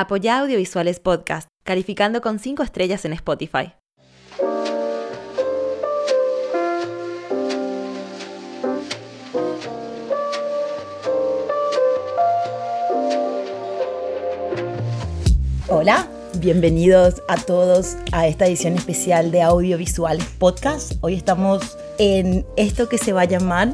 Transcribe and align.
Apoya 0.00 0.38
Audiovisuales 0.38 0.98
Podcast, 0.98 1.48
calificando 1.62 2.22
con 2.22 2.38
5 2.38 2.62
estrellas 2.62 3.04
en 3.04 3.12
Spotify. 3.12 3.74
Hola, 15.68 16.08
bienvenidos 16.38 17.22
a 17.28 17.36
todos 17.36 17.98
a 18.12 18.26
esta 18.26 18.46
edición 18.46 18.76
especial 18.76 19.30
de 19.30 19.42
Audiovisuales 19.42 20.24
Podcast. 20.38 20.94
Hoy 21.02 21.14
estamos 21.14 21.76
en 21.98 22.46
esto 22.56 22.88
que 22.88 22.96
se 22.96 23.12
va 23.12 23.20
a 23.22 23.26
llamar 23.26 23.72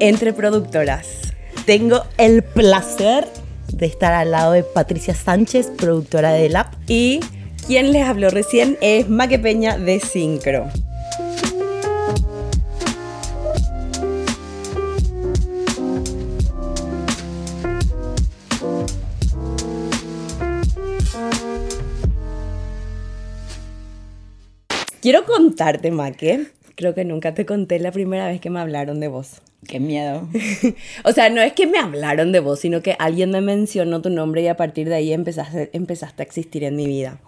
Entre 0.00 0.34
Productoras. 0.34 1.32
Tengo 1.64 2.02
el 2.18 2.42
placer 2.42 3.26
de 3.72 3.86
estar 3.86 4.12
al 4.12 4.30
lado 4.30 4.52
de 4.52 4.62
Patricia 4.62 5.14
Sánchez, 5.14 5.70
productora 5.76 6.32
de 6.32 6.48
Lab. 6.48 6.66
Y 6.86 7.20
quien 7.66 7.92
les 7.92 8.06
habló 8.06 8.30
recién 8.30 8.78
es 8.80 9.08
Maque 9.08 9.38
Peña 9.38 9.78
de 9.78 10.00
Syncro. 10.00 10.66
Quiero 25.00 25.24
contarte, 25.24 25.90
Maque. 25.90 26.46
Creo 26.74 26.94
que 26.94 27.04
nunca 27.04 27.34
te 27.34 27.46
conté 27.46 27.78
la 27.78 27.92
primera 27.92 28.26
vez 28.26 28.40
que 28.40 28.50
me 28.50 28.60
hablaron 28.60 29.00
de 29.00 29.08
vos. 29.08 29.42
Qué 29.66 29.78
miedo. 29.78 30.28
o 31.04 31.12
sea, 31.12 31.30
no 31.30 31.40
es 31.40 31.52
que 31.52 31.66
me 31.66 31.78
hablaron 31.78 32.32
de 32.32 32.40
vos, 32.40 32.60
sino 32.60 32.82
que 32.82 32.96
alguien 32.98 33.30
me 33.30 33.40
mencionó 33.40 34.02
tu 34.02 34.10
nombre 34.10 34.42
y 34.42 34.48
a 34.48 34.56
partir 34.56 34.88
de 34.88 34.96
ahí 34.96 35.12
empezaste, 35.12 35.70
empezaste 35.72 36.22
a 36.22 36.24
existir 36.26 36.64
en 36.64 36.74
mi 36.74 36.86
vida. 36.86 37.20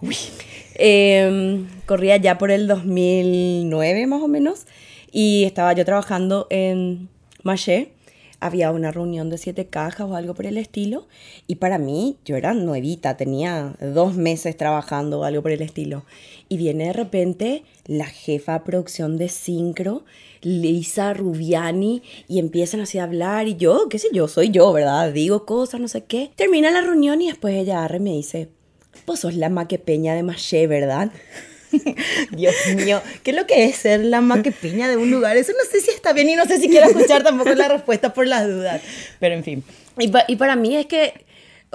Em, 0.75 1.67
corría 1.85 2.17
ya 2.17 2.37
por 2.37 2.51
el 2.51 2.67
2009 2.67 4.07
más 4.07 4.21
o 4.21 4.27
menos 4.27 4.65
y 5.11 5.45
estaba 5.45 5.71
yo 5.73 5.85
trabajando 5.85 6.47
en 6.49 7.07
Maché. 7.43 7.94
Había 8.39 8.71
una 8.71 8.91
reunión 8.91 9.29
de 9.29 9.37
siete 9.37 9.67
cajas 9.67 10.07
o 10.09 10.15
algo 10.15 10.33
por 10.33 10.45
el 10.45 10.57
estilo 10.57 11.07
y 11.47 11.55
para 11.55 11.77
mí 11.77 12.17
yo 12.25 12.35
era 12.35 12.53
nuevita, 12.53 13.17
tenía 13.17 13.75
dos 13.79 14.15
meses 14.15 14.57
trabajando 14.57 15.19
o 15.19 15.23
algo 15.23 15.41
por 15.41 15.51
el 15.51 15.61
estilo. 15.61 16.03
Y 16.49 16.57
viene 16.57 16.85
de 16.85 16.93
repente 16.93 17.63
la 17.85 18.05
jefa 18.05 18.53
de 18.53 18.59
producción 18.65 19.17
de 19.17 19.29
Syncro 19.29 20.03
Lisa 20.45 21.13
Rubiani 21.15 22.03
y 22.27 22.37
empiezan 22.37 22.79
así 22.79 22.99
a 22.99 23.03
hablar 23.03 23.47
y 23.47 23.55
yo, 23.55 23.89
qué 23.89 23.97
sé 23.97 24.09
yo, 24.13 24.27
soy 24.27 24.51
yo, 24.51 24.71
¿verdad? 24.71 25.11
Digo 25.11 25.43
cosas, 25.43 25.81
no 25.81 25.87
sé 25.87 26.03
qué. 26.03 26.29
Termina 26.35 26.69
la 26.69 26.81
reunión 26.81 27.19
y 27.21 27.27
después 27.27 27.55
ella 27.55 27.79
agarra 27.79 27.97
y 27.97 28.01
me 28.01 28.11
dice, 28.11 28.49
vos 29.07 29.21
sos 29.21 29.35
la 29.35 29.49
maquepeña 29.49 30.13
de 30.13 30.21
Maché, 30.21 30.67
¿verdad? 30.67 31.11
Dios 32.31 32.55
mío, 32.75 33.01
¿qué 33.23 33.31
es 33.31 33.37
lo 33.37 33.45
que 33.45 33.65
es 33.65 33.75
ser 33.75 34.01
la 34.05 34.21
maquepeña 34.21 34.87
de 34.87 34.97
un 34.97 35.11
lugar? 35.11 35.37
Eso 35.37 35.51
no 35.51 35.69
sé 35.69 35.81
si 35.81 35.91
está 35.91 36.13
bien 36.13 36.29
y 36.29 36.35
no 36.35 36.45
sé 36.45 36.59
si 36.59 36.69
quiero 36.69 36.87
escuchar 36.87 37.23
tampoco 37.23 37.53
la 37.53 37.67
respuesta 37.67 38.13
por 38.13 38.27
las 38.27 38.47
dudas. 38.47 38.81
Pero 39.19 39.35
en 39.35 39.43
fin. 39.43 39.63
Y, 39.97 40.11
y 40.27 40.35
para 40.35 40.55
mí 40.55 40.75
es 40.75 40.85
que 40.85 41.24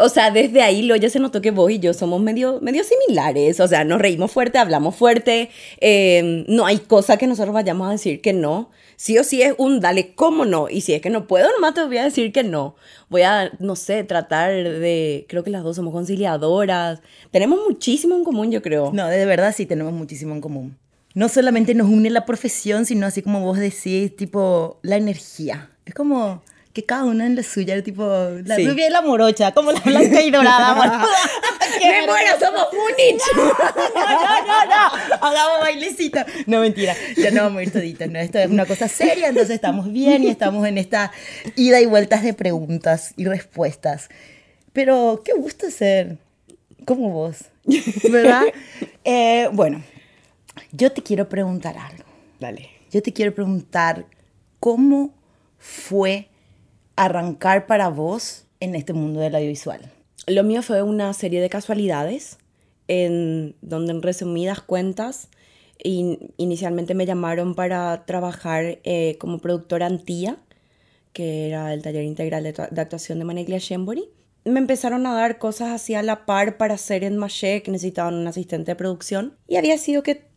o 0.01 0.09
sea, 0.09 0.31
desde 0.31 0.63
ahí 0.63 0.83
lo 0.83 0.97
ya 0.97 1.11
se 1.11 1.19
notó 1.19 1.41
que 1.41 1.51
vos 1.51 1.71
y 1.71 1.79
yo 1.79 1.93
somos 1.95 2.21
medio, 2.21 2.61
medio 2.61 2.83
similares. 2.85 3.61
O 3.61 3.69
sea, 3.69 3.85
nos 3.85 4.01
reímos 4.01 4.33
fuerte, 4.33 4.59
hablamos 4.59 4.97
fuerte. 4.97 5.51
Em, 5.81 6.45
no 6.49 6.67
hay 6.67 6.79
cosa 6.79 7.17
que 7.17 7.27
nosotros 7.27 7.55
vayamos 7.55 7.89
a 7.89 7.93
decir 7.93 8.21
que 8.21 8.33
no. 8.33 8.71
Sí 8.97 9.19
o 9.19 9.25
sí 9.25 9.43
es 9.43 9.55
un 9.59 9.81
dale, 9.81 10.15
¿cómo 10.15 10.45
no? 10.45 10.69
Y 10.69 10.81
si 10.83 10.95
es 10.95 11.01
que 11.01 11.11
no 11.11 11.27
puedo, 11.27 11.51
nomás 11.53 11.75
te 11.75 11.85
voy 11.85 11.99
a 11.99 12.05
decir 12.05 12.33
que 12.33 12.43
no. 12.43 12.77
Voy 13.09 13.23
a, 13.23 13.51
no 13.59 13.77
sé, 13.77 14.05
tratar 14.05 14.53
de. 14.53 15.27
Creo 15.29 15.45
que 15.45 15.51
las 15.51 15.63
dos 15.63 15.77
somos 15.77 15.93
conciliadoras. 15.93 17.01
Tenemos 17.31 17.61
muchísimo 17.67 18.17
en 18.17 18.25
común, 18.25 18.51
yo 18.51 18.63
creo. 18.63 18.91
No, 18.93 19.07
de 19.07 19.25
verdad 19.27 19.55
sí 19.57 19.67
tenemos 19.67 19.93
muchísimo 19.93 20.35
en 20.35 20.41
común. 20.41 20.79
No 21.15 21.29
solamente 21.29 21.75
nos 21.75 21.89
une 21.89 22.09
la 22.11 22.25
profesión, 22.25 22.87
sino 22.87 23.07
así 23.07 23.21
como 23.23 23.41
vos 23.41 23.59
decís, 23.59 24.15
tipo, 24.17 24.79
la 24.83 24.97
energía. 24.97 25.71
Es 25.85 25.95
como 25.95 26.43
que 26.73 26.85
cada 26.85 27.05
una 27.05 27.27
en 27.27 27.35
la 27.35 27.43
suya, 27.43 27.83
tipo, 27.83 28.05
la 28.45 28.57
rubia 28.57 28.87
y 28.87 28.91
la 28.91 29.03
morocha, 29.03 29.53
como 29.53 29.73
la 29.73 29.81
blanca 29.81 30.23
y 30.23 30.31
dorada. 30.31 30.75
¡Me 31.81 32.07
muero, 32.07 32.39
somos 32.39 32.69
Múnich! 32.73 33.23
no, 33.37 33.45
no, 33.45 34.47
no, 34.47 34.67
no, 34.67 35.27
hagamos 35.27 35.61
bailecito. 35.61 36.21
No, 36.47 36.61
mentira, 36.61 36.95
ya 37.17 37.31
no 37.31 37.43
vamos 37.43 37.61
a 37.61 37.63
ir 37.65 37.73
toditas, 37.73 38.09
no, 38.09 38.19
esto 38.19 38.39
es 38.39 38.51
una 38.51 38.67
cosa 38.67 38.87
seria, 38.89 39.29
entonces 39.29 39.57
estamos 39.57 39.91
bien 39.93 40.23
y 40.23 40.29
estamos 40.29 40.67
en 40.67 40.79
esta 40.79 41.11
ida 41.57 41.81
y 41.81 41.87
vueltas 41.87 42.23
de 42.23 42.35
preguntas 42.35 43.15
y 43.17 43.25
respuestas. 43.25 44.09
Pero 44.73 45.23
qué 45.25 45.33
gusto 45.33 45.71
ser 45.71 46.19
como 46.85 47.11
vos, 47.11 47.39
¿verdad? 48.11 48.45
Eh, 49.05 49.49
bueno, 49.53 49.83
yo 50.71 50.93
te 50.93 51.03
quiero 51.03 51.29
preguntar 51.29 51.77
algo. 51.77 52.05
Dale. 52.39 52.71
Yo 52.91 53.03
te 53.03 53.13
quiero 53.13 53.35
preguntar 53.35 54.07
cómo 54.59 55.13
fue 55.59 56.30
arrancar 57.05 57.67
para 57.67 57.89
vos 57.89 58.45
en 58.61 58.75
este 58.75 58.93
mundo 58.93 59.21
del 59.21 59.35
audiovisual? 59.35 59.81
Lo 60.27 60.45
mío 60.45 60.63
fue 60.63 60.83
una 60.83 61.13
serie 61.15 61.41
de 61.41 61.49
casualidades 61.49 62.39
en 62.89 63.57
donde 63.63 63.93
en 63.93 64.03
resumidas 64.03 64.61
cuentas 64.61 65.29
inicialmente 65.83 66.95
me 66.95 67.07
llamaron 67.07 67.55
para 67.55 68.05
trabajar 68.05 68.81
eh, 68.85 69.17
como 69.19 69.39
productora 69.39 69.87
Antía, 69.87 70.37
que 71.15 71.49
era 71.49 71.73
el 71.73 71.83
taller 71.83 72.05
integral 72.05 72.43
de, 72.43 72.81
actuación 72.81 73.19
de 73.19 73.25
Maneglia 73.25 73.59
Shembori. 73.59 74.11
Me 74.45 74.59
empezaron 74.59 75.07
a 75.07 75.15
dar 75.15 75.39
cosas 75.39 75.71
así 75.71 75.95
a 75.95 76.03
la 76.03 76.27
par 76.27 76.59
para 76.59 76.75
hacer 76.75 77.03
en 77.03 77.19
que 77.19 77.65
necesitaban 77.69 78.15
un 78.15 78.27
asistente 78.27 78.73
de 78.73 78.77
producción. 78.77 79.37
Y 79.49 79.57
había 79.57 79.79
sido 79.79 80.03
que 80.03 80.30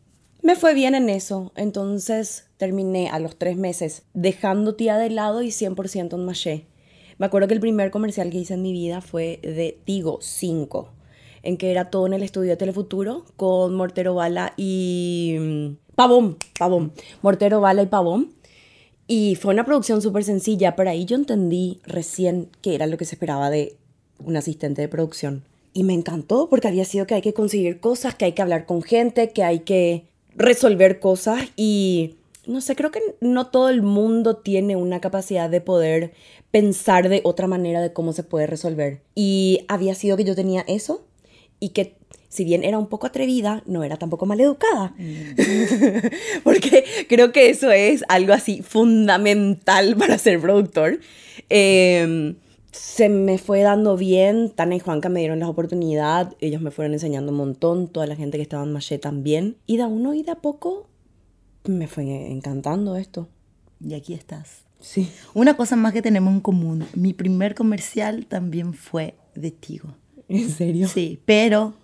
me 0.44 0.56
fue 0.56 0.74
bien 0.74 0.94
en 0.94 1.08
eso. 1.08 1.52
Entonces 1.56 2.44
terminé 2.58 3.08
a 3.08 3.18
los 3.18 3.36
tres 3.36 3.56
meses 3.56 4.02
dejando 4.12 4.74
tía 4.74 4.98
de 4.98 5.08
lado 5.08 5.42
y 5.42 5.48
100% 5.48 6.14
en 6.14 6.24
Maché. 6.24 6.66
Me 7.16 7.26
acuerdo 7.26 7.48
que 7.48 7.54
el 7.54 7.60
primer 7.60 7.90
comercial 7.90 8.28
que 8.28 8.38
hice 8.38 8.54
en 8.54 8.62
mi 8.62 8.72
vida 8.72 9.00
fue 9.00 9.40
de 9.42 9.78
Tigo 9.84 10.18
5, 10.20 10.90
en 11.42 11.56
que 11.56 11.70
era 11.70 11.88
todo 11.88 12.06
en 12.06 12.12
el 12.12 12.22
estudio 12.22 12.50
de 12.50 12.56
Telefuturo 12.58 13.24
con 13.36 13.74
Mortero 13.74 14.14
Bala 14.14 14.52
y 14.58 15.36
mm, 15.40 15.94
Pavón, 15.94 16.36
Pavón, 16.58 16.92
Mortero 17.22 17.62
Bala 17.62 17.82
y 17.82 17.86
Pavón. 17.86 18.32
Y 19.06 19.36
fue 19.36 19.54
una 19.54 19.64
producción 19.64 20.02
súper 20.02 20.24
sencilla, 20.24 20.76
pero 20.76 20.90
ahí 20.90 21.06
yo 21.06 21.16
entendí 21.16 21.80
recién 21.84 22.50
qué 22.60 22.74
era 22.74 22.86
lo 22.86 22.98
que 22.98 23.06
se 23.06 23.14
esperaba 23.14 23.48
de 23.48 23.76
un 24.18 24.36
asistente 24.36 24.82
de 24.82 24.88
producción. 24.88 25.42
Y 25.72 25.84
me 25.84 25.94
encantó 25.94 26.48
porque 26.50 26.68
había 26.68 26.84
sido 26.84 27.06
que 27.06 27.14
hay 27.14 27.22
que 27.22 27.32
conseguir 27.32 27.80
cosas, 27.80 28.14
que 28.14 28.26
hay 28.26 28.32
que 28.32 28.42
hablar 28.42 28.66
con 28.66 28.82
gente, 28.82 29.30
que 29.30 29.42
hay 29.42 29.60
que 29.60 30.04
resolver 30.36 31.00
cosas 31.00 31.48
y 31.56 32.16
no 32.46 32.60
sé, 32.60 32.76
creo 32.76 32.90
que 32.90 33.00
no 33.20 33.46
todo 33.46 33.68
el 33.68 33.82
mundo 33.82 34.36
tiene 34.36 34.76
una 34.76 35.00
capacidad 35.00 35.48
de 35.48 35.60
poder 35.60 36.12
pensar 36.50 37.08
de 37.08 37.20
otra 37.24 37.46
manera 37.46 37.80
de 37.80 37.92
cómo 37.92 38.12
se 38.12 38.22
puede 38.22 38.46
resolver. 38.46 39.00
Y 39.14 39.64
había 39.68 39.94
sido 39.94 40.16
que 40.16 40.24
yo 40.24 40.34
tenía 40.34 40.64
eso 40.68 41.06
y 41.58 41.70
que 41.70 41.96
si 42.28 42.44
bien 42.44 42.64
era 42.64 42.78
un 42.78 42.88
poco 42.88 43.06
atrevida, 43.06 43.62
no 43.64 43.84
era 43.84 43.96
tampoco 43.96 44.26
mal 44.26 44.40
educada. 44.40 44.92
Mm. 44.98 46.42
Porque 46.44 46.84
creo 47.08 47.32
que 47.32 47.48
eso 47.48 47.70
es 47.70 48.04
algo 48.08 48.32
así 48.32 48.60
fundamental 48.60 49.96
para 49.96 50.18
ser 50.18 50.40
productor. 50.40 50.98
Em, 51.48 52.34
se 52.74 53.08
me 53.08 53.38
fue 53.38 53.62
dando 53.62 53.96
bien, 53.96 54.50
Tana 54.50 54.74
y 54.74 54.80
Juanca 54.80 55.08
me 55.08 55.20
dieron 55.20 55.38
la 55.38 55.48
oportunidad, 55.48 56.34
ellos 56.40 56.60
me 56.60 56.72
fueron 56.72 56.92
enseñando 56.92 57.30
un 57.30 57.38
montón, 57.38 57.86
toda 57.86 58.06
la 58.06 58.16
gente 58.16 58.36
que 58.36 58.42
estaba 58.42 58.64
en 58.64 58.72
Maché 58.72 58.98
también, 58.98 59.56
y 59.64 59.76
de 59.76 59.84
uno 59.84 60.12
y 60.12 60.22
de 60.24 60.32
a 60.32 60.36
poco 60.36 60.88
me 61.64 61.86
fue 61.86 62.04
encantando 62.30 62.96
esto. 62.96 63.28
Y 63.80 63.94
aquí 63.94 64.14
estás. 64.14 64.64
Sí. 64.80 65.08
Una 65.34 65.56
cosa 65.56 65.76
más 65.76 65.92
que 65.92 66.02
tenemos 66.02 66.34
en 66.34 66.40
común, 66.40 66.84
mi 66.94 67.12
primer 67.12 67.54
comercial 67.54 68.26
también 68.26 68.74
fue 68.74 69.14
de 69.34 69.52
Tigo. 69.52 69.94
¿En 70.28 70.50
serio? 70.50 70.88
Sí, 70.88 71.20
pero 71.24 71.74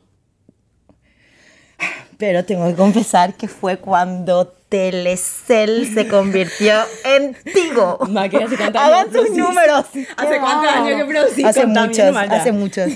pero 2.21 2.45
tengo 2.45 2.67
que 2.67 2.75
confesar 2.75 3.33
que 3.33 3.49
fue 3.49 3.79
cuando 3.79 4.47
Telecel 4.69 5.93
se 5.93 6.07
convirtió 6.07 6.75
en 7.03 7.35
Tigo. 7.55 7.99
Hagan 8.15 9.11
sus 9.11 9.31
números. 9.31 9.87
¿Hace 10.19 10.39
cuántos 10.39 10.71
años 10.71 10.99
que 10.99 11.05
producí? 11.07 11.45
Hace 11.45 11.67
muchos, 11.67 12.15
hace 12.15 12.53
muchos. 12.53 12.93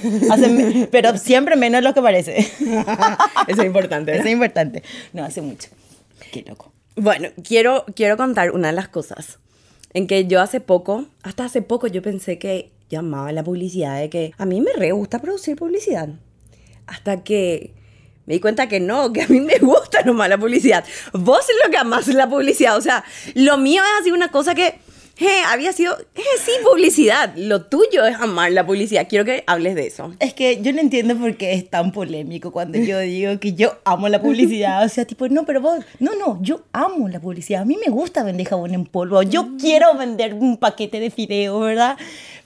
pero 0.92 1.16
siempre 1.16 1.56
menos 1.56 1.82
lo 1.82 1.94
que 1.94 2.02
parece. 2.02 2.36
Eso 3.48 3.62
es 3.62 3.64
importante. 3.64 4.14
Eso 4.14 4.24
es 4.24 4.32
importante. 4.32 4.82
No, 5.14 5.24
hace 5.24 5.40
mucho. 5.40 5.70
Qué 6.30 6.44
loco. 6.46 6.70
Bueno, 6.94 7.30
quiero, 7.42 7.86
quiero 7.96 8.18
contar 8.18 8.50
una 8.50 8.68
de 8.68 8.74
las 8.74 8.88
cosas. 8.88 9.38
En 9.94 10.06
que 10.06 10.26
yo 10.26 10.42
hace 10.42 10.60
poco, 10.60 11.06
hasta 11.22 11.46
hace 11.46 11.62
poco, 11.62 11.86
yo 11.86 12.02
pensé 12.02 12.38
que 12.38 12.72
llamaba 12.90 13.32
la 13.32 13.42
publicidad, 13.42 13.98
de 14.00 14.10
que 14.10 14.32
a 14.36 14.44
mí 14.44 14.60
me 14.60 14.72
re 14.74 14.92
gusta 14.92 15.18
producir 15.18 15.56
publicidad. 15.56 16.10
Hasta 16.86 17.24
que 17.24 17.72
me 18.26 18.34
di 18.34 18.40
cuenta 18.40 18.68
que 18.68 18.80
no, 18.80 19.12
que 19.12 19.22
a 19.22 19.28
mí 19.28 19.40
me 19.40 19.58
gusta 19.58 20.02
nomás 20.02 20.28
la 20.28 20.38
publicidad. 20.38 20.84
Vos 21.12 21.40
es 21.40 21.56
lo 21.64 21.70
que 21.70 21.76
amás 21.78 22.06
la 22.08 22.28
publicidad. 22.28 22.76
O 22.76 22.80
sea, 22.80 23.04
lo 23.34 23.58
mío 23.58 23.82
es 23.82 24.00
así 24.02 24.10
una 24.12 24.28
cosa 24.30 24.54
que 24.54 24.78
Eh, 25.16 25.42
había 25.46 25.72
sido, 25.72 25.96
eh, 26.16 26.22
sí, 26.44 26.50
publicidad. 26.64 27.34
Lo 27.36 27.62
tuyo 27.66 28.04
es 28.04 28.16
amar 28.16 28.50
la 28.50 28.66
publicidad. 28.66 29.06
Quiero 29.08 29.24
que 29.24 29.44
hables 29.46 29.76
de 29.76 29.86
eso. 29.86 30.12
Es 30.18 30.34
que 30.34 30.60
yo 30.60 30.72
no 30.72 30.80
entiendo 30.80 31.14
por 31.16 31.36
qué 31.36 31.52
es 31.52 31.70
tan 31.70 31.92
polémico 31.92 32.50
cuando 32.50 32.78
yo 32.78 32.98
digo 33.14 33.38
que 33.38 33.52
yo 33.52 33.78
amo 33.84 34.08
la 34.08 34.20
publicidad. 34.20 34.84
O 34.84 34.88
sea, 34.88 35.04
tipo, 35.04 35.28
no, 35.28 35.44
pero 35.46 35.60
vos, 35.60 35.84
no, 36.00 36.16
no, 36.16 36.42
yo 36.42 36.62
amo 36.72 37.08
la 37.08 37.20
publicidad. 37.20 37.62
A 37.62 37.64
mí 37.64 37.76
me 37.86 37.92
gusta 37.92 38.24
vender 38.24 38.48
jabón 38.48 38.74
en 38.74 38.86
polvo. 38.86 39.22
Yo 39.22 39.44
Mm. 39.44 39.56
quiero 39.60 39.94
vender 39.96 40.34
un 40.34 40.56
paquete 40.56 40.98
de 40.98 41.10
fideo, 41.12 41.60
¿verdad? 41.60 41.96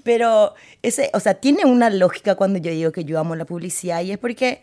Pero 0.02 0.54
ese, 0.82 1.08
o 1.14 1.20
sea, 1.20 1.32
tiene 1.34 1.64
una 1.64 1.88
lógica 1.88 2.34
cuando 2.34 2.58
yo 2.58 2.70
digo 2.70 2.92
que 2.92 3.04
yo 3.04 3.18
amo 3.18 3.34
la 3.34 3.46
publicidad 3.46 4.02
y 4.02 4.12
es 4.12 4.18
porque 4.18 4.60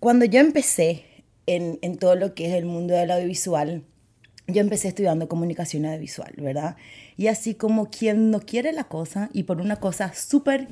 cuando 0.00 0.24
yo 0.24 0.40
empecé 0.40 1.04
en, 1.46 1.78
en 1.82 1.98
todo 1.98 2.16
lo 2.16 2.34
que 2.34 2.46
es 2.46 2.54
el 2.54 2.64
mundo 2.64 2.94
del 2.94 3.10
audiovisual, 3.10 3.84
yo 4.46 4.60
empecé 4.60 4.88
estudiando 4.88 5.28
comunicación 5.28 5.86
audiovisual, 5.86 6.32
¿verdad? 6.38 6.76
Y 7.16 7.28
así 7.28 7.54
como 7.54 7.90
quien 7.90 8.30
no 8.30 8.40
quiere 8.40 8.72
la 8.72 8.84
cosa 8.84 9.30
y 9.32 9.44
por 9.44 9.60
una 9.60 9.76
cosa 9.76 10.12
súper 10.14 10.68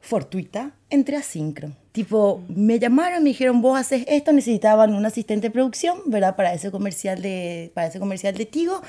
fortuita, 0.00 0.72
entré 0.90 1.16
a 1.16 1.22
Syncro. 1.22 1.72
Tipo, 1.92 2.42
me 2.48 2.78
llamaron, 2.78 3.22
me 3.22 3.30
dijeron, 3.30 3.60
vos 3.60 3.78
haces 3.78 4.04
esto, 4.08 4.32
necesitaban 4.32 4.94
un 4.94 5.04
asistente 5.04 5.48
de 5.48 5.50
producción, 5.50 5.98
¿verdad? 6.06 6.36
Para 6.36 6.54
ese 6.54 6.70
comercial 6.70 7.22
de, 7.22 7.72
para 7.74 7.88
ese 7.88 7.98
comercial 7.98 8.34
de 8.36 8.46
Tigo. 8.46 8.82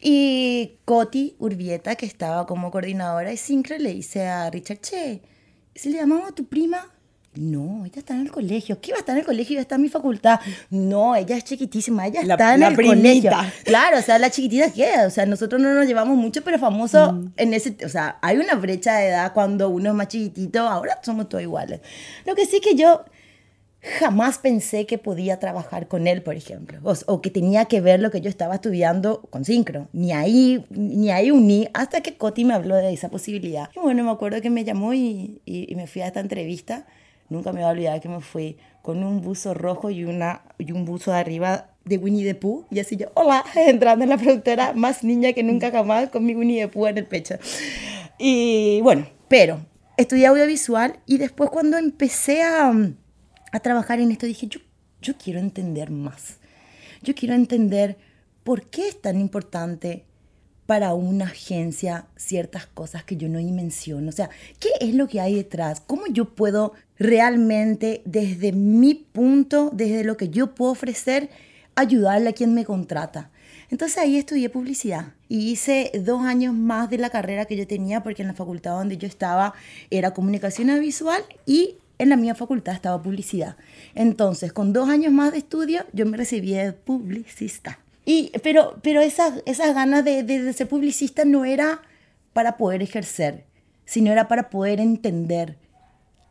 Y 0.00 0.78
Coti 0.84 1.36
Urbieta, 1.38 1.94
que 1.96 2.06
estaba 2.06 2.46
como 2.46 2.70
coordinadora 2.70 3.30
de 3.30 3.36
Syncro, 3.36 3.78
le 3.78 3.94
dice 3.94 4.26
a 4.26 4.50
Richard, 4.50 4.80
che, 4.80 5.22
si 5.74 5.90
le 5.90 5.98
llamamos 5.98 6.30
a 6.30 6.34
tu 6.34 6.46
prima, 6.46 6.92
no, 7.34 7.84
ella 7.84 7.98
está 7.98 8.14
en 8.14 8.22
el 8.22 8.30
colegio. 8.32 8.80
¿Qué 8.80 8.90
va 8.90 8.96
a 8.96 9.00
estar 9.00 9.14
en 9.14 9.20
el 9.20 9.26
colegio? 9.26 9.54
Ella 9.54 9.62
está 9.62 9.76
en 9.76 9.82
mi 9.82 9.88
facultad. 9.88 10.40
No, 10.68 11.14
ella 11.14 11.36
es 11.36 11.44
chiquitísima, 11.44 12.06
ella 12.08 12.22
La- 12.24 12.34
está 12.34 12.54
en 12.54 12.62
el 12.64 12.74
primita. 12.74 13.30
colegio. 13.36 13.52
Claro, 13.64 13.98
o 13.98 14.02
sea, 14.02 14.18
la 14.18 14.30
chiquitita 14.30 14.72
queda. 14.72 15.06
O 15.06 15.10
sea, 15.10 15.26
nosotros 15.26 15.60
no 15.60 15.72
nos 15.72 15.86
llevamos 15.86 16.16
mucho, 16.16 16.42
pero 16.42 16.58
famoso 16.58 17.12
Mm. 17.12 17.32
en 17.36 17.54
ese. 17.54 17.76
O 17.84 17.88
sea, 17.88 18.18
hay 18.20 18.38
una 18.38 18.54
brecha 18.56 18.96
de 18.96 19.08
edad 19.08 19.32
cuando 19.32 19.68
uno 19.68 19.90
es 19.90 19.94
más 19.94 20.08
chiquitito. 20.08 20.60
Ahora 20.68 20.98
somos 21.02 21.28
todos 21.28 21.42
iguales. 21.42 21.80
Lo 22.26 22.34
que 22.34 22.46
sí 22.46 22.60
que 22.60 22.74
yo 22.74 23.04
jamás 23.98 24.36
pensé 24.38 24.84
que 24.84 24.98
podía 24.98 25.38
trabajar 25.38 25.88
con 25.88 26.06
él, 26.06 26.22
por 26.22 26.34
ejemplo, 26.34 26.78
o, 26.82 26.94
o 27.06 27.22
que 27.22 27.30
tenía 27.30 27.64
que 27.64 27.80
ver 27.80 28.00
lo 28.00 28.10
que 28.10 28.20
yo 28.20 28.28
estaba 28.28 28.56
estudiando 28.56 29.22
con 29.30 29.44
Syncro. 29.46 29.88
Ni 29.92 30.12
ahí, 30.12 30.66
ni 30.68 31.10
ahí 31.10 31.30
uní, 31.30 31.68
hasta 31.72 32.02
que 32.02 32.16
Coti 32.16 32.44
me 32.44 32.54
habló 32.54 32.74
de 32.74 32.92
esa 32.92 33.08
posibilidad. 33.08 33.70
Y 33.74 33.78
bueno, 33.80 34.04
me 34.04 34.10
acuerdo 34.10 34.40
que 34.42 34.50
me 34.50 34.64
llamó 34.64 34.92
y, 34.92 35.40
y- 35.46 35.72
y 35.72 35.74
me 35.76 35.86
fui 35.86 36.02
a 36.02 36.08
esta 36.08 36.20
entrevista. 36.20 36.86
Nunca 37.30 37.52
me 37.52 37.60
voy 37.60 37.68
a 37.68 37.72
olvidar 37.72 38.00
que 38.00 38.08
me 38.08 38.20
fui 38.20 38.58
con 38.82 39.02
un 39.04 39.20
buzo 39.20 39.54
rojo 39.54 39.88
y, 39.88 40.04
una, 40.04 40.42
y 40.58 40.72
un 40.72 40.84
buzo 40.84 41.12
de 41.12 41.18
arriba 41.18 41.70
de 41.84 41.96
Winnie 41.96 42.24
the 42.24 42.34
Pooh. 42.34 42.66
Y 42.70 42.80
así 42.80 42.96
yo, 42.96 43.06
hola, 43.14 43.44
entrando 43.54 44.02
en 44.02 44.10
la 44.10 44.18
productora, 44.18 44.72
más 44.74 45.04
niña 45.04 45.32
que 45.32 45.42
nunca 45.42 45.70
jamás, 45.70 46.10
con 46.10 46.26
mi 46.26 46.34
Winnie 46.34 46.62
the 46.62 46.68
Pooh 46.68 46.88
en 46.88 46.98
el 46.98 47.06
pecho. 47.06 47.36
Y 48.18 48.80
bueno, 48.82 49.06
pero 49.28 49.64
estudié 49.96 50.26
audiovisual 50.26 50.98
y 51.06 51.18
después 51.18 51.50
cuando 51.50 51.78
empecé 51.78 52.42
a, 52.42 52.72
a 53.52 53.60
trabajar 53.60 54.00
en 54.00 54.10
esto 54.10 54.26
dije, 54.26 54.48
yo, 54.48 54.60
yo 55.00 55.14
quiero 55.16 55.38
entender 55.38 55.90
más. 55.90 56.38
Yo 57.02 57.14
quiero 57.14 57.34
entender 57.34 57.96
por 58.42 58.66
qué 58.66 58.88
es 58.88 59.00
tan 59.00 59.20
importante 59.20 60.04
para 60.66 60.94
una 60.94 61.24
agencia 61.24 62.06
ciertas 62.14 62.66
cosas 62.66 63.02
que 63.02 63.16
yo 63.16 63.28
no 63.28 63.38
dimensiono. 63.38 64.08
O 64.08 64.12
sea, 64.12 64.30
¿qué 64.60 64.68
es 64.80 64.94
lo 64.94 65.08
que 65.08 65.20
hay 65.20 65.34
detrás? 65.34 65.80
¿Cómo 65.80 66.06
yo 66.06 66.34
puedo 66.36 66.74
realmente, 67.00 68.02
desde 68.04 68.52
mi 68.52 68.94
punto, 68.94 69.70
desde 69.72 70.04
lo 70.04 70.18
que 70.18 70.28
yo 70.28 70.54
puedo 70.54 70.70
ofrecer, 70.70 71.30
ayudarle 71.74 72.28
a 72.28 72.32
quien 72.34 72.54
me 72.54 72.66
contrata? 72.66 73.30
Entonces 73.70 73.98
ahí 73.98 74.16
estudié 74.16 74.50
publicidad 74.50 75.14
y 75.28 75.50
hice 75.50 75.90
dos 76.04 76.22
años 76.22 76.54
más 76.54 76.90
de 76.90 76.98
la 76.98 77.08
carrera 77.08 77.46
que 77.46 77.56
yo 77.56 77.66
tenía 77.66 78.02
porque 78.02 78.22
en 78.22 78.28
la 78.28 78.34
facultad 78.34 78.72
donde 78.72 78.98
yo 78.98 79.08
estaba 79.08 79.54
era 79.90 80.12
comunicación 80.12 80.70
audiovisual 80.70 81.22
y 81.46 81.76
en 81.98 82.10
la 82.10 82.16
mía 82.16 82.34
facultad 82.34 82.74
estaba 82.74 83.02
publicidad. 83.02 83.56
Entonces, 83.94 84.52
con 84.52 84.72
dos 84.72 84.88
años 84.88 85.12
más 85.12 85.32
de 85.32 85.38
estudio, 85.38 85.86
yo 85.92 86.04
me 86.04 86.16
recibí 86.16 86.52
de 86.52 86.72
publicista. 86.72 87.78
Y, 88.04 88.32
pero 88.42 88.78
pero 88.82 89.00
esas, 89.00 89.42
esas 89.46 89.74
ganas 89.74 90.04
de, 90.04 90.22
de, 90.22 90.42
de 90.42 90.52
ser 90.52 90.68
publicista 90.68 91.24
no 91.24 91.46
era 91.46 91.80
para 92.34 92.58
poder 92.58 92.82
ejercer, 92.82 93.44
sino 93.86 94.12
era 94.12 94.28
para 94.28 94.50
poder 94.50 94.80
entender 94.80 95.56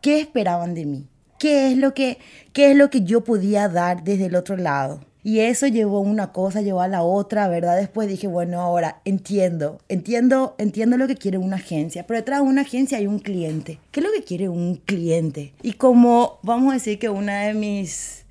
qué 0.01 0.19
esperaban 0.19 0.74
de 0.74 0.86
mí, 0.86 1.06
qué 1.38 1.72
es 1.72 1.78
lo 1.78 1.94
que, 1.94 2.18
qué 2.54 2.72
es 2.72 2.78
lo 2.78 2.90
que 2.90 3.01
yo 3.04 3.24
podía 3.24 3.68
dar 3.69 4.04
desde 4.04 4.25
el 4.28 4.36
otro 4.36 4.57
lado. 4.57 5.01
Y 5.22 5.40
eso 5.42 5.68
llevó 5.68 6.00
una 6.00 6.31
cosa, 6.31 6.62
llevó 6.62 6.80
a 6.81 6.88
la 6.88 7.04
otra, 7.04 7.50
¿verdad? 7.50 7.78
Después 7.78 8.07
dije, 8.07 8.28
bueno, 8.28 8.62
ahora 8.62 9.01
entiendo, 9.04 9.80
entiendo, 9.90 10.56
entiendo 10.57 10.96
lo 10.96 11.07
que 11.07 11.18
quiere 11.18 11.38
una 11.38 11.57
agencia, 11.57 12.07
pero 12.07 12.19
detrás 12.22 12.42
de 12.42 12.48
una 12.48 12.62
agencia 12.62 12.98
hay 12.98 13.06
un 13.06 13.19
cliente. 13.19 13.80
¿Qué 13.92 14.00
es 14.00 14.06
lo 14.06 14.13
que 14.13 14.24
quiere 14.24 14.48
un 14.48 14.75
cliente? 14.78 15.54
Y 15.62 15.74
como 15.74 16.40
vamos 16.42 16.72
a 16.72 16.75
decir 16.75 17.00
que 17.00 17.10
una 17.10 17.42
de 17.48 17.54
mis 17.54 18.25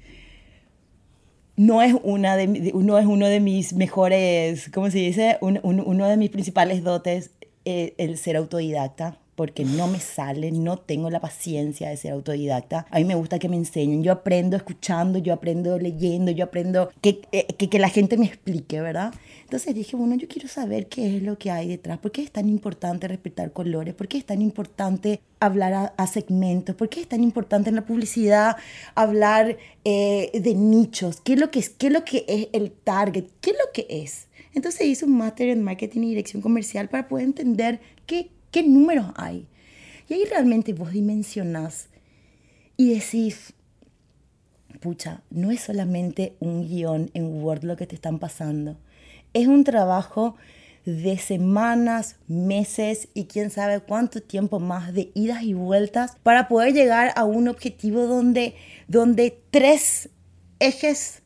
no 1.56 1.82
es, 1.82 1.94
una 2.05 2.37
de, 2.37 2.47
no 2.47 2.99
es 2.99 3.06
uno 3.06 3.26
de 3.26 3.41
mis 3.41 3.75
mejores, 3.75 4.71
¿cómo 4.73 4.91
se 4.91 4.99
dice? 4.99 5.37
Un- 5.41 5.61
un- 5.62 5.81
uno 5.81 6.09
de 6.09 6.17
mis 6.17 6.31
principales 6.31 6.82
dotes 6.85 7.32
eh, 7.64 7.94
el 7.99 8.17
ser 8.17 8.37
autodidacta, 8.37 9.19
porque 9.38 9.64
no 9.64 9.87
me 9.87 10.00
sale, 10.00 10.50
no 10.50 10.79
tengo 10.79 11.11
la 11.11 11.20
paciencia 11.20 11.88
de 11.88 11.96
ser 11.96 12.11
autodidacta. 12.11 12.88
A 12.90 12.99
mí 12.99 13.05
me 13.05 13.14
gusta 13.14 13.38
que 13.38 13.49
me 13.49 13.55
enseñen. 13.55 14.02
Yo 14.02 14.11
aprendo 14.11 14.56
escuchando, 14.56 15.20
yo 15.20 15.32
aprendo 15.32 15.79
leyendo, 15.79 16.32
yo 16.32 16.46
aprendo 16.46 16.90
que, 17.00 17.20
eh, 17.31 17.46
que, 17.56 17.70
que 17.70 17.79
la 17.79 17.88
gente 17.88 18.17
me 18.17 18.26
explique, 18.26 18.81
¿verdad? 18.81 19.14
Entonces 19.44 19.76
dije, 19.76 19.94
bueno, 19.94 20.17
yo 20.17 20.26
quiero 20.26 20.49
saber 20.49 20.88
qué 20.88 21.19
es 21.19 21.23
lo 21.23 21.38
que 21.38 21.52
hay 21.52 21.69
detrás, 21.69 21.99
por 21.99 22.11
qué 22.11 22.23
es 22.23 22.32
tan 22.32 22.49
importante 22.49 23.06
respetar 23.06 23.52
colores, 23.52 23.94
por 23.94 24.08
qué 24.08 24.19
es 24.19 24.25
tan 24.25 24.43
importante 24.43 25.20
hablar 25.38 25.73
a, 25.73 25.85
a 25.96 26.08
segmentos, 26.08 26.75
por 26.75 26.88
qué 26.88 27.02
es 27.02 27.06
tan 27.06 27.23
importante 27.23 27.70
en 27.70 27.76
la 27.76 27.87
publicidad 27.87 28.56
hablar 28.96 29.56
eh, 29.85 30.32
de 30.35 30.55
nichos, 30.56 31.20
qué 31.20 31.35
es, 31.35 31.38
lo 31.38 31.52
que 31.52 31.61
es, 31.61 31.69
qué 31.70 31.87
es 31.87 31.93
lo 31.93 32.05
que 32.05 32.25
es 32.26 32.49
el 32.52 32.73
target, 32.73 33.26
qué 33.40 33.50
es 33.50 33.56
lo 33.56 33.73
que 33.73 33.87
es. 33.88 34.26
Entonces 34.52 34.85
hice 34.85 35.05
un 35.05 35.17
máster 35.17 35.49
en 35.49 35.62
marketing 35.62 36.00
y 36.02 36.08
dirección 36.08 36.43
comercial 36.43 36.88
para 36.88 37.06
poder 37.06 37.26
entender 37.26 37.79
qué, 38.05 38.31
qué 38.50 38.62
números 38.62 39.06
hay. 39.17 39.47
Y 40.09 40.15
ahí 40.15 40.25
realmente 40.25 40.73
vos 40.73 40.93
dimensionás 40.93 41.89
y 42.77 42.95
decís, 42.95 43.53
pucha, 44.81 45.23
no 45.31 45.50
es 45.50 45.61
solamente 45.61 46.37
un 46.41 46.67
guion 46.67 47.11
en 47.15 47.43
Word 47.43 47.65
lo 47.65 47.77
que 47.77 47.87
te 47.87 47.95
están 47.95 48.19
pasando. 48.19 48.79
Es 49.35 49.47
un 49.47 49.65
trabajo 49.65 50.37
de 50.85 51.19
semanas, 51.19 52.17
meses 52.29 53.09
y 53.12 53.25
quién 53.25 53.50
sabe 53.50 53.81
cuánto 53.81 54.23
tiempo 54.23 54.59
más 54.59 54.95
de 54.95 55.11
idas 55.15 55.43
y 55.43 55.53
vueltas 55.53 56.17
para 56.23 56.49
poder 56.49 56.73
llegar 56.73 57.12
a 57.15 57.25
un 57.25 57.49
objetivo 57.49 58.06
donde, 58.06 58.55
donde 58.87 59.39
tres 59.50 60.09
ejes 60.61 61.23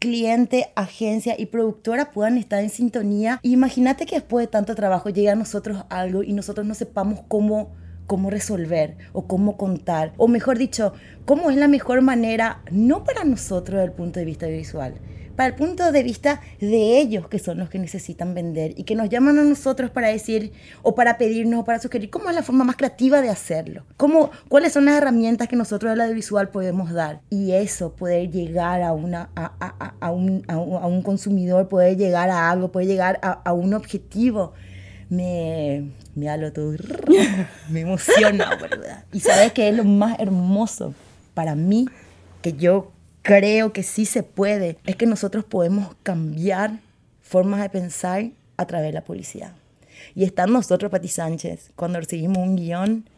cliente, 0.00 0.72
agencia 0.74 1.36
y 1.38 1.46
productora 1.46 2.10
puedan 2.10 2.38
estar 2.38 2.60
en 2.60 2.70
sintonía. 2.70 3.38
Imagínate 3.42 4.06
que 4.06 4.16
después 4.16 4.46
de 4.46 4.50
tanto 4.50 4.74
trabajo 4.74 5.10
llega 5.10 5.32
a 5.32 5.36
nosotros 5.36 5.84
algo 5.90 6.24
y 6.24 6.32
nosotros 6.32 6.66
no 6.66 6.74
sepamos 6.74 7.20
cómo 7.28 7.78
cómo 8.10 8.28
resolver 8.28 8.96
o 9.12 9.28
cómo 9.28 9.56
contar, 9.56 10.14
o 10.16 10.26
mejor 10.26 10.58
dicho, 10.58 10.94
cómo 11.26 11.48
es 11.48 11.56
la 11.56 11.68
mejor 11.68 12.02
manera, 12.02 12.60
no 12.72 13.04
para 13.04 13.22
nosotros 13.22 13.76
desde 13.76 13.84
el 13.84 13.92
punto 13.92 14.18
de 14.18 14.26
vista 14.26 14.48
visual, 14.48 14.94
para 15.36 15.48
el 15.48 15.54
punto 15.54 15.92
de 15.92 16.02
vista 16.02 16.40
de 16.60 16.98
ellos 17.00 17.28
que 17.28 17.38
son 17.38 17.58
los 17.58 17.70
que 17.70 17.78
necesitan 17.78 18.34
vender 18.34 18.74
y 18.76 18.84
que 18.84 18.94
nos 18.94 19.08
llaman 19.08 19.38
a 19.38 19.44
nosotros 19.44 19.90
para 19.90 20.08
decir 20.08 20.52
o 20.82 20.94
para 20.94 21.18
pedirnos 21.18 21.60
o 21.60 21.64
para 21.64 21.78
sugerir 21.78 22.10
cómo 22.10 22.28
es 22.28 22.34
la 22.34 22.42
forma 22.42 22.64
más 22.64 22.76
creativa 22.76 23.20
de 23.20 23.30
hacerlo, 23.30 23.84
cómo, 23.96 24.30
cuáles 24.48 24.72
son 24.72 24.84
las 24.84 24.96
herramientas 24.96 25.48
que 25.48 25.56
nosotros 25.56 25.92
del 25.92 26.00
audiovisual 26.02 26.50
podemos 26.50 26.92
dar 26.92 27.20
y 27.30 27.52
eso, 27.52 27.94
poder 27.94 28.30
llegar 28.30 28.82
a, 28.82 28.92
una, 28.92 29.30
a, 29.34 29.52
a, 29.60 29.94
a, 30.00 30.10
un, 30.10 30.44
a, 30.48 30.56
un, 30.56 31.02
consumidor, 31.02 31.68
poder 31.68 31.96
llegar 31.96 32.30
a 32.30 32.50
algo, 32.50 32.70
poder 32.70 32.88
llegar 32.88 33.18
a, 33.22 33.52
un 33.52 33.74
objetivo 33.74 34.52
me, 35.08 35.90
me 36.14 36.26
da 36.26 36.36
lo 36.36 36.52
todo, 36.52 36.74
me 37.68 37.80
emociona, 37.80 38.56
¿verdad? 38.56 39.04
Y 39.12 39.20
sabes 39.20 39.52
que 39.52 39.68
es 39.68 39.74
lo 39.74 39.84
más 39.84 40.18
hermoso 40.20 40.94
para 41.34 41.54
mí, 41.54 41.86
que 42.42 42.52
yo 42.52 42.92
creo 43.30 43.72
que 43.72 43.84
sí 43.84 44.06
se 44.06 44.24
puede, 44.24 44.78
es 44.86 44.96
que 44.96 45.06
nosotros 45.06 45.44
podemos 45.44 45.94
cambiar 46.02 46.80
formas 47.20 47.60
de 47.60 47.70
pensar 47.70 48.30
a 48.56 48.66
través 48.66 48.88
de 48.88 48.92
la 48.92 49.04
publicidad. 49.04 49.54
Y 50.16 50.24
están 50.24 50.52
nosotros, 50.52 50.90
Pati 50.90 51.06
Sánchez, 51.06 51.70
cuando 51.76 52.00
recibimos 52.00 52.38
un 52.38 52.56
guion, 52.56 53.08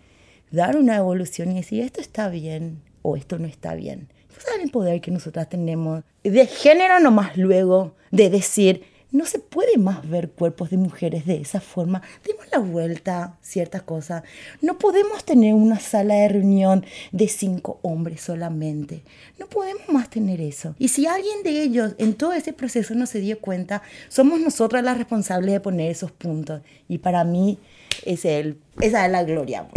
dar 0.51 0.77
una 0.77 0.97
evolución 0.97 1.53
y 1.53 1.55
decir, 1.55 1.83
esto 1.83 2.03
está 2.03 2.29
bien 2.29 2.83
o 3.01 3.17
esto 3.17 3.39
no 3.39 3.47
está 3.47 3.75
bien. 3.75 4.09
¿Saben 4.39 4.61
el 4.61 4.71
poder 4.71 5.01
que 5.01 5.11
nosotras 5.11 5.49
tenemos 5.49 6.05
de 6.23 6.47
género 6.47 7.01
nomás 7.01 7.39
luego 7.39 7.95
de 8.11 8.29
decir, 8.29 8.85
no 9.13 9.27
se 9.27 9.39
puede 9.39 9.77
más 9.77 10.09
ver 10.09 10.31
cuerpos 10.31 10.71
de 10.71 10.79
mujeres 10.79 11.27
de 11.27 11.37
esa 11.37 11.61
forma. 11.61 12.03
Demos 12.27 12.47
la 12.51 12.59
vuelta, 12.59 13.39
ciertas 13.43 13.83
cosas. 13.83 14.23
No 14.63 14.79
podemos 14.79 15.25
tener 15.25 15.55
una 15.55 15.79
sala 15.79 16.15
de 16.15 16.29
reunión 16.29 16.85
de 17.13 17.29
cinco 17.29 17.79
hombres 17.83 18.23
solamente. 18.23 19.03
No 19.39 19.47
podemos 19.47 19.89
más 19.89 20.09
tener 20.09 20.41
eso. 20.41 20.75
Y 20.79 20.89
si 20.89 21.07
alguien 21.07 21.43
de 21.45 21.63
ellos 21.63 21.95
en 21.99 22.15
todo 22.15 22.33
ese 22.33 22.55
proceso 22.55 22.95
no 22.95 23.07
se 23.07 23.21
dio 23.21 23.39
cuenta, 23.39 23.83
somos 24.09 24.41
nosotras 24.41 24.83
las 24.83 24.97
responsables 24.97 25.53
de 25.53 25.61
poner 25.61 25.91
esos 25.91 26.11
puntos. 26.11 26.63
Y 26.89 26.99
para 26.99 27.23
mí 27.25 27.59
es 28.07 28.25
el, 28.25 28.59
esa 28.81 29.05
es 29.05 29.13
la 29.13 29.25
gloria. 29.25 29.69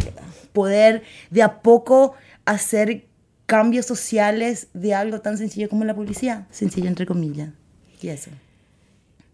Poder 0.54 1.04
de 1.30 1.44
a 1.44 1.62
poco 1.62 2.14
hacer 2.46 3.06
cambios 3.46 3.86
sociales 3.86 4.70
de 4.74 4.94
algo 4.94 5.20
tan 5.20 5.38
sencillo 5.38 5.70
como 5.70 5.84
la 5.84 5.94
publicidad. 5.94 6.48
Sencillo 6.52 6.88
entre 6.88 7.06
comillas. 7.06 7.50
Y 8.02 8.08
eso. 8.08 8.32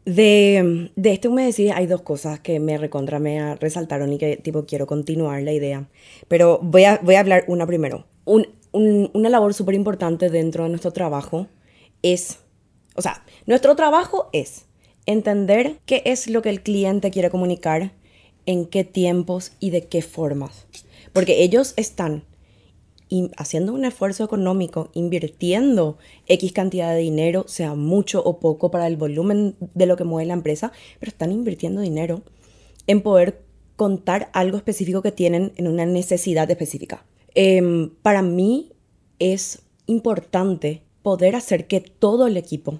De, 0.06 0.90
de 0.96 1.14
este 1.14 1.30
me 1.30 1.46
decís, 1.46 1.72
hay 1.74 1.86
dos 1.86 2.02
cosas 2.02 2.40
que 2.40 2.60
me 2.60 2.78
recontra 2.78 3.20
me 3.20 3.56
resaltaron 3.56 4.12
y 4.12 4.18
que 4.18 4.38
tipo 4.38 4.66
quiero 4.66 4.88
continuar 4.88 5.44
la 5.44 5.52
idea. 5.52 5.88
Pero 6.28 6.60
voy 6.62 6.86
a, 6.86 7.00
voy 7.04 7.16
a 7.16 7.20
hablar 7.20 7.46
una 7.48 7.68
primero. 7.68 8.06
Un, 8.26 8.48
un, 8.72 9.12
una 9.14 9.30
labor 9.30 9.54
súper 9.54 9.76
importante 9.76 10.30
dentro 10.30 10.64
de 10.64 10.70
nuestro 10.70 10.92
trabajo 10.92 11.48
es, 12.02 12.40
o 12.96 13.02
sea, 13.02 13.24
nuestro 13.46 13.76
trabajo 13.76 14.30
es 14.34 14.66
entender 15.06 15.78
qué 15.86 16.02
es 16.06 16.28
lo 16.28 16.42
que 16.42 16.50
el 16.50 16.62
cliente 16.62 17.12
quiere 17.12 17.30
comunicar, 17.30 17.92
en 18.46 18.66
qué 18.66 18.84
tiempos 18.84 19.52
y 19.60 19.70
de 19.70 19.88
qué 19.88 20.02
formas. 20.02 20.66
Porque 21.14 21.44
ellos 21.44 21.74
están 21.78 22.24
haciendo 23.38 23.74
un 23.74 23.86
esfuerzo 23.86 24.24
económico, 24.24 24.90
invirtiendo 24.94 25.98
X 26.28 26.52
cantidad 26.54 26.94
de 26.94 27.00
dinero, 27.00 27.46
sea 27.48 27.76
mucho 27.76 28.24
o 28.24 28.40
poco 28.40 28.72
para 28.72 28.88
el 28.88 28.98
volumen 28.98 29.56
de 29.74 29.86
lo 29.86 29.98
que 29.98 30.04
mueve 30.04 30.28
la 30.28 30.34
empresa, 30.34 30.72
pero 31.00 31.10
están 31.12 31.32
invirtiendo 31.32 31.82
dinero 31.82 32.22
en 32.88 33.02
poder 33.02 33.42
contar 33.76 34.30
algo 34.34 34.58
específico 34.58 35.02
que 35.02 35.12
tienen 35.12 35.54
en 35.58 35.68
una 35.68 35.86
necesidad 35.86 36.50
específica. 36.50 37.06
Em, 37.34 37.90
para 38.02 38.22
mí 38.22 38.74
es 39.20 39.64
importante 39.88 40.84
poder 41.02 41.36
hacer 41.36 41.68
que 41.68 41.82
todo 41.82 42.28
el 42.28 42.38
equipo 42.38 42.80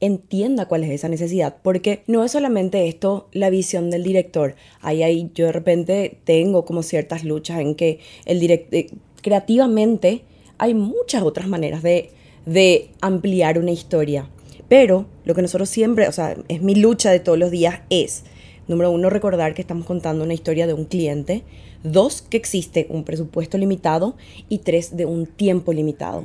entienda 0.00 0.66
cuál 0.66 0.84
es 0.84 0.90
esa 0.90 1.08
necesidad, 1.08 1.56
porque 1.62 2.02
no 2.06 2.22
es 2.24 2.32
solamente 2.32 2.86
esto 2.86 3.28
la 3.32 3.50
visión 3.50 3.90
del 3.90 4.02
director. 4.02 4.54
Ahí, 4.80 5.02
ahí 5.02 5.30
yo 5.34 5.46
de 5.46 5.52
repente 5.52 6.18
tengo 6.24 6.64
como 6.64 6.82
ciertas 6.82 7.24
luchas 7.24 7.60
en 7.60 7.74
que 7.74 8.00
el 8.26 8.40
director 8.40 8.78
eh, 8.78 8.90
creativamente 9.26 10.22
hay 10.56 10.72
muchas 10.72 11.24
otras 11.24 11.48
maneras 11.48 11.82
de, 11.82 12.12
de 12.44 12.90
ampliar 13.00 13.58
una 13.58 13.72
historia. 13.72 14.30
Pero 14.68 15.06
lo 15.24 15.34
que 15.34 15.42
nosotros 15.42 15.68
siempre, 15.68 16.06
o 16.06 16.12
sea, 16.12 16.36
es 16.46 16.62
mi 16.62 16.76
lucha 16.76 17.10
de 17.10 17.18
todos 17.18 17.36
los 17.36 17.50
días 17.50 17.80
es, 17.90 18.22
número 18.68 18.92
uno, 18.92 19.10
recordar 19.10 19.52
que 19.54 19.62
estamos 19.62 19.84
contando 19.84 20.22
una 20.22 20.32
historia 20.32 20.68
de 20.68 20.74
un 20.74 20.84
cliente, 20.84 21.42
dos, 21.82 22.22
que 22.22 22.36
existe 22.36 22.86
un 22.88 23.02
presupuesto 23.02 23.58
limitado 23.58 24.14
y 24.48 24.58
tres, 24.58 24.96
de 24.96 25.06
un 25.06 25.26
tiempo 25.26 25.72
limitado. 25.72 26.22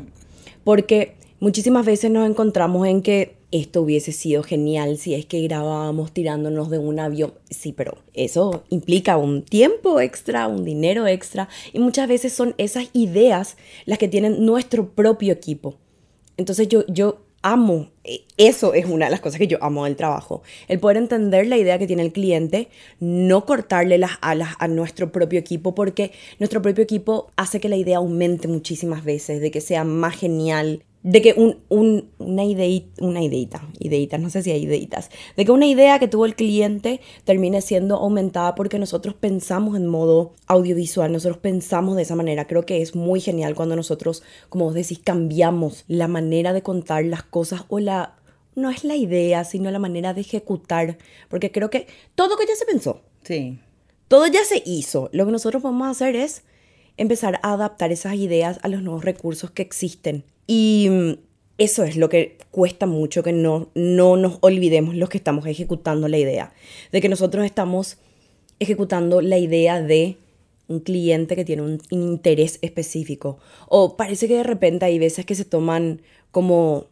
Porque 0.64 1.16
muchísimas 1.40 1.88
veces 1.88 2.12
nos 2.12 2.30
encontramos 2.30 2.86
en 2.86 3.02
que 3.02 3.36
esto 3.52 3.82
hubiese 3.82 4.12
sido 4.12 4.44
genial 4.44 4.98
si 4.98 5.14
es 5.14 5.26
que 5.26 5.42
grabábamos 5.42 6.12
tirándonos 6.12 6.70
de 6.70 6.78
un 6.78 7.00
avión. 7.00 7.34
Sí, 7.50 7.74
pero 7.74 7.98
eso 8.14 8.64
implica 8.70 9.18
un 9.18 9.44
tiempo 9.44 10.00
extra, 10.00 10.48
un 10.48 10.64
dinero 10.64 11.08
extra 11.08 11.50
y 11.74 11.80
muchas 11.80 12.08
veces 12.08 12.34
son 12.34 12.56
esas 12.58 12.90
ideas 12.94 13.58
las 13.86 13.98
que 13.98 14.08
tienen 14.08 14.46
nuestro 14.46 14.90
propio 14.90 15.34
equipo. 15.34 15.76
Entonces 16.38 16.68
yo, 16.70 16.86
yo 16.88 17.20
amo, 17.42 17.90
e, 18.04 18.24
eso 18.38 18.74
es 18.74 18.86
una 18.86 19.06
de 19.06 19.12
las 19.12 19.20
cosas 19.20 19.40
que 19.40 19.48
yo 19.48 19.58
amo 19.62 19.86
del 19.86 19.96
trabajo, 19.96 20.44
el 20.68 20.80
poder 20.80 20.98
entender 20.98 21.48
la 21.48 21.58
idea 21.58 21.78
que 21.78 21.88
tiene 21.88 22.04
el 22.04 22.14
cliente, 22.14 22.70
no 23.00 23.46
cortarle 23.46 23.98
las 23.98 24.12
alas 24.22 24.56
a 24.60 24.68
nuestro 24.68 25.12
propio 25.12 25.40
equipo 25.40 25.76
porque 25.76 26.12
nuestro 26.40 26.62
propio 26.62 26.84
equipo 26.84 27.32
hace 27.36 27.60
que 27.60 27.70
la 27.70 27.78
idea 27.78 27.98
aumente 27.98 28.48
muchísimas 28.48 29.04
veces, 29.04 29.42
de 29.42 29.52
que 29.52 29.62
sea 29.62 29.84
más 29.84 30.16
genial, 30.16 30.84
de 31.04 31.22
que 31.22 31.34
un, 31.34 31.58
un, 31.70 32.10
una 32.20 32.44
ideita, 32.44 33.04
una 33.04 33.24
ideita, 33.24 33.68
ideitas, 33.80 34.20
no 34.20 34.30
sé 34.30 34.44
si 34.44 34.52
hay 34.52 34.64
ideitas, 34.64 35.10
de 35.36 35.46
que 35.46 35.52
una 35.52 35.66
idea 35.66 35.98
que 36.00 36.08
tuvo 36.08 36.26
el 36.26 36.36
cliente 36.36 37.02
termine 37.24 37.62
siendo 37.62 37.98
aumentada 37.98 38.54
porque 38.56 38.78
nosotros 38.78 39.16
pensamos 39.16 39.76
en 39.76 39.88
modo 39.88 40.34
audiovisual, 40.48 41.12
nosotros 41.12 41.38
pensamos 41.38 41.96
de 41.96 42.04
esa 42.04 42.16
manera. 42.16 42.46
Creo 42.46 42.66
que 42.66 42.82
es 42.82 42.96
muy 42.96 43.20
genial 43.20 43.56
cuando 43.56 43.76
nosotros, 43.76 44.22
como 44.50 44.66
vos 44.66 44.74
decís, 44.74 45.00
cambiamos 45.04 45.86
la 45.88 46.08
manera 46.08 46.54
de 46.54 46.62
contar 46.62 47.06
las 47.06 47.24
cosas 47.24 47.64
o 47.70 47.80
la... 47.80 48.16
No 48.54 48.70
es 48.70 48.84
la 48.84 48.98
idea, 48.98 49.46
sino 49.46 49.72
la 49.72 49.80
manera 49.80 50.14
de 50.14 50.22
ejecutar, 50.22 50.98
porque 51.30 51.52
creo 51.54 51.70
que 51.70 51.88
todo 52.16 52.36
que 52.36 52.46
ya 52.46 52.56
se 52.56 52.66
pensó. 52.66 53.02
Sí. 53.24 53.60
Todo 54.10 54.28
ya 54.28 54.44
se 54.44 54.62
hizo. 54.66 55.10
Lo 55.14 55.26
que 55.26 55.32
nosotros 55.32 55.64
vamos 55.64 55.88
a 55.88 55.92
hacer 55.92 56.18
es 56.18 56.44
empezar 56.98 57.40
a 57.44 57.54
adaptar 57.54 57.94
esas 57.94 58.16
ideas 58.16 58.60
a 58.62 58.68
los 58.68 58.82
nuevos 58.82 59.06
recursos 59.06 59.52
que 59.52 59.62
existen 59.62 60.26
y 60.52 60.90
mm, 60.90 61.12
eso 61.60 61.86
es 61.86 61.96
lo 61.96 62.10
que 62.10 62.38
cuesta 62.52 62.86
mucho 62.86 63.24
que 63.24 63.32
no, 63.32 63.70
no 63.74 64.18
nos 64.18 64.38
olvidemos 64.42 64.96
los 64.96 65.08
que 65.08 65.18
estamos 65.18 65.46
ejecutando 65.46 66.10
la 66.10 66.18
idea, 66.18 66.52
de 66.92 67.00
que 67.00 67.08
nosotros 67.08 67.46
estamos 67.46 67.96
ejecutando 68.60 69.22
la 69.22 69.38
idea 69.38 69.82
de 69.82 70.18
un 70.68 70.82
cliente 70.82 71.38
que 71.38 71.46
tiene 71.46 71.62
un 71.62 71.80
interés 71.90 72.60
específico. 72.62 73.40
O 73.70 73.96
parece 73.96 74.28
que 74.28 74.36
de 74.36 74.44
repente 74.44 74.84
hay 74.84 75.00
veces 75.00 75.26
que 75.26 75.36
se 75.36 75.46
toman 75.46 76.02
como 76.32 76.88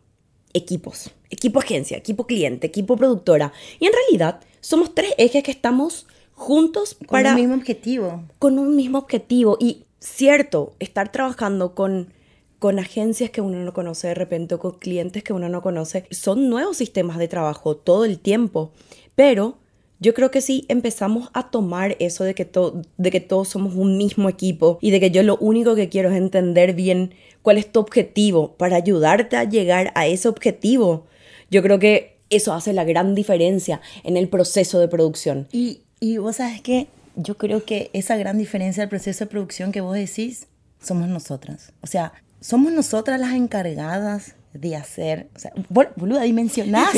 equipos, 0.54 1.12
equipo 1.30 1.60
agencia, 1.60 1.98
equipo 1.98 2.28
cliente, 2.28 2.68
equipo 2.68 2.96
productora. 2.96 3.52
Y 3.82 3.88
en 3.88 3.92
realidad 3.92 4.40
somos 4.62 4.96
tres 4.96 5.14
ejes 5.18 5.44
que 5.44 5.52
estamos 5.52 6.08
juntos 6.34 6.96
para... 7.10 7.32
Con 7.32 7.36
un 7.36 7.42
mismo 7.42 7.56
objetivo. 7.56 8.24
Con 8.40 8.58
un 8.58 8.76
mismo 8.78 9.00
objetivo. 9.00 9.58
Y 9.60 9.84
cierto, 10.00 10.76
estar 10.80 11.12
trabajando 11.12 11.76
con 11.76 12.14
con 12.60 12.78
agencias 12.78 13.30
que 13.30 13.42
uno 13.42 13.58
no 13.64 13.74
conoce 13.74 14.10
de 14.10 14.14
repente 14.14 14.58
con 14.58 14.78
clientes 14.78 15.24
que 15.24 15.34
uno 15.34 15.50
no 15.50 15.62
conoce. 15.62 16.06
Son 16.12 16.50
nuevos 16.50 16.78
sistemas 16.78 17.18
de 17.18 17.28
trabajo 17.28 17.76
todo 17.78 18.06
el 18.06 18.20
tiempo, 18.20 18.72
pero 19.16 19.58
yo 20.02 20.14
creo 20.14 20.32
que 20.32 20.42
si 20.42 20.66
empezamos 20.70 21.30
a 21.34 21.50
tomar 21.50 21.96
eso 22.00 22.24
de 22.24 22.34
que, 22.34 22.50
de 22.98 23.12
que 23.12 23.20
todos 23.20 23.50
somos 23.50 23.76
un 23.76 23.98
mismo 23.98 24.30
equipo 24.30 24.78
y 24.82 24.92
de 24.92 25.00
que 25.00 25.12
yo 25.12 25.24
lo 25.24 25.38
único 25.38 25.76
que 25.76 25.90
quiero 25.90 26.10
es 26.10 26.18
entender 26.18 26.74
bien 26.74 27.14
cuál 27.42 27.58
es 27.58 27.72
tu 27.72 27.80
objetivo 27.80 28.56
para 28.56 28.78
ayudarte 28.78 29.36
a 29.36 29.44
llegar 29.44 29.92
a 29.96 30.08
ese 30.08 30.28
objetivo, 30.28 31.06
yo 31.50 31.62
creo 31.62 31.80
que 31.80 32.18
eso 32.30 32.54
hace 32.54 32.74
la 32.74 32.84
gran 32.84 33.16
diferencia 33.16 33.82
en 34.04 34.16
el 34.16 34.30
proceso 34.30 34.80
de 34.80 34.88
producción. 34.88 35.48
Y, 35.52 35.82
y 36.00 36.18
vos 36.18 36.38
sabes 36.38 36.62
que 36.62 36.88
yo 37.16 37.38
creo 37.38 37.66
que 37.66 37.90
esa 37.92 38.16
gran 38.18 38.38
diferencia 38.38 38.82
del 38.82 38.90
proceso 38.90 39.26
de 39.26 39.32
producción 39.32 39.72
que 39.72 39.82
vos 39.82 39.96
decís 39.96 40.48
somos 40.82 41.10
nosotras. 41.10 41.74
O 41.82 41.88
sea, 41.88 42.14
somos 42.42 42.72
nosotras 42.72 43.20
las 43.20 43.34
encargadas 43.34 44.36
de 44.54 44.76
hacer, 44.76 45.30
o 45.36 45.40
sea, 45.40 45.52
boluda, 45.70 46.24
dimensionás 46.24 46.92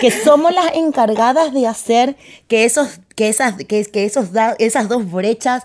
que 0.00 0.10
somos 0.24 0.52
las 0.52 0.74
encargadas 0.74 1.52
de 1.54 1.66
hacer 1.66 2.16
que 2.46 2.64
esos, 2.64 3.00
que 3.14 3.28
esas, 3.28 3.56
que, 3.56 3.84
que 3.86 4.04
esos 4.04 4.28
esas 4.58 4.88
dos 4.88 5.10
brechas 5.10 5.64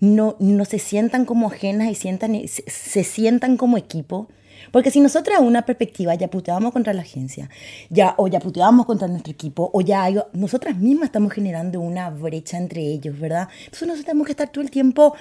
no, 0.00 0.36
no 0.40 0.64
se 0.64 0.78
sientan 0.80 1.24
como 1.24 1.46
ajenas 1.46 1.88
y 1.88 1.94
sientan, 1.94 2.32
se, 2.48 2.64
se 2.68 3.04
sientan 3.04 3.56
como 3.56 3.78
equipo. 3.78 4.28
Porque 4.72 4.90
si 4.90 5.00
nosotras 5.00 5.38
a 5.38 5.40
una 5.40 5.64
perspectiva 5.64 6.14
ya 6.16 6.28
puteábamos 6.28 6.72
contra 6.72 6.92
la 6.92 7.02
agencia, 7.02 7.48
ya, 7.90 8.14
o 8.16 8.26
ya 8.26 8.40
puteábamos 8.40 8.86
contra 8.86 9.06
nuestro 9.06 9.32
equipo, 9.32 9.70
o 9.72 9.80
ya 9.80 10.08
nosotras 10.32 10.76
mismas 10.76 11.06
estamos 11.06 11.32
generando 11.32 11.80
una 11.80 12.10
brecha 12.10 12.58
entre 12.58 12.80
ellos, 12.80 13.20
¿verdad? 13.20 13.48
Entonces 13.58 13.82
nosotros 13.82 14.06
tenemos 14.06 14.26
que 14.26 14.32
estar 14.32 14.48
todo 14.48 14.64
el 14.64 14.70
tiempo 14.70 15.14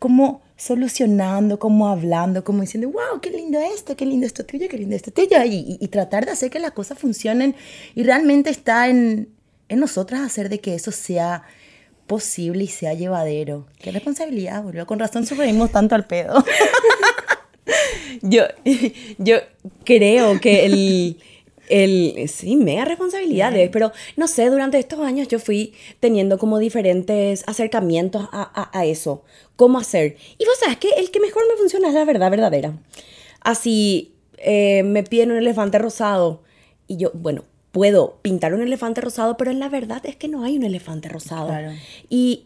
como 0.00 0.42
solucionando, 0.56 1.58
como 1.58 1.88
hablando, 1.88 2.42
como 2.42 2.62
diciendo, 2.62 2.88
wow, 2.90 3.20
qué 3.20 3.30
lindo 3.30 3.60
esto, 3.60 3.96
qué 3.96 4.06
lindo 4.06 4.26
esto 4.26 4.44
tuyo, 4.44 4.66
qué 4.68 4.78
lindo 4.78 4.96
esto 4.96 5.12
tuyo, 5.12 5.36
y, 5.44 5.78
y, 5.80 5.88
tratar 5.88 6.24
de 6.24 6.32
hacer 6.32 6.50
que 6.50 6.58
las 6.58 6.72
cosas 6.72 6.98
funcionen 6.98 7.54
y 7.94 8.04
realmente 8.04 8.50
está 8.50 8.88
en, 8.88 9.28
en 9.68 9.80
nosotras 9.80 10.22
hacer 10.22 10.48
de 10.48 10.60
que 10.60 10.74
eso 10.74 10.90
sea 10.92 11.44
posible 12.06 12.64
y 12.64 12.68
sea 12.68 12.94
llevadero. 12.94 13.66
Qué 13.78 13.90
responsabilidad, 13.90 14.62
boludo. 14.62 14.86
Con 14.86 14.98
razón 14.98 15.26
sufrimos 15.26 15.70
tanto 15.70 15.94
al 15.94 16.06
pedo. 16.06 16.44
yo, 18.22 18.44
yo 19.18 19.36
creo 19.84 20.40
que 20.40 20.66
el, 20.66 21.16
el, 21.68 22.28
sí, 22.28 22.56
mega 22.56 22.84
responsabilidades, 22.84 23.70
pero 23.70 23.92
no 24.16 24.28
sé, 24.28 24.50
durante 24.50 24.78
estos 24.78 25.00
años 25.00 25.28
yo 25.28 25.38
fui 25.38 25.74
teniendo 26.00 26.38
como 26.38 26.58
diferentes 26.58 27.44
acercamientos 27.46 28.28
a, 28.32 28.70
a, 28.72 28.84
eso, 28.86 29.22
cómo 29.56 29.78
hacer. 29.78 30.16
Y 30.38 30.44
vos 30.44 30.58
sabes 30.60 30.78
que 30.78 30.90
el 30.98 31.10
que 31.10 31.20
mejor 31.20 31.42
me 31.48 31.56
funciona 31.56 31.88
es 31.88 31.94
la 31.94 32.04
verdad 32.04 32.30
verdadera. 32.30 32.78
Así, 33.40 34.14
eh, 34.38 34.82
me 34.82 35.02
piden 35.02 35.30
un 35.30 35.38
elefante 35.38 35.78
rosado 35.78 36.42
y 36.86 36.96
yo, 36.96 37.10
bueno, 37.14 37.44
puedo 37.72 38.18
pintar 38.22 38.54
un 38.54 38.62
elefante 38.62 39.00
rosado, 39.00 39.36
pero 39.36 39.50
en 39.50 39.58
la 39.58 39.68
verdad 39.68 40.04
es 40.04 40.16
que 40.16 40.28
no 40.28 40.44
hay 40.44 40.56
un 40.56 40.64
elefante 40.64 41.08
rosado. 41.08 41.52
Y 42.08 42.44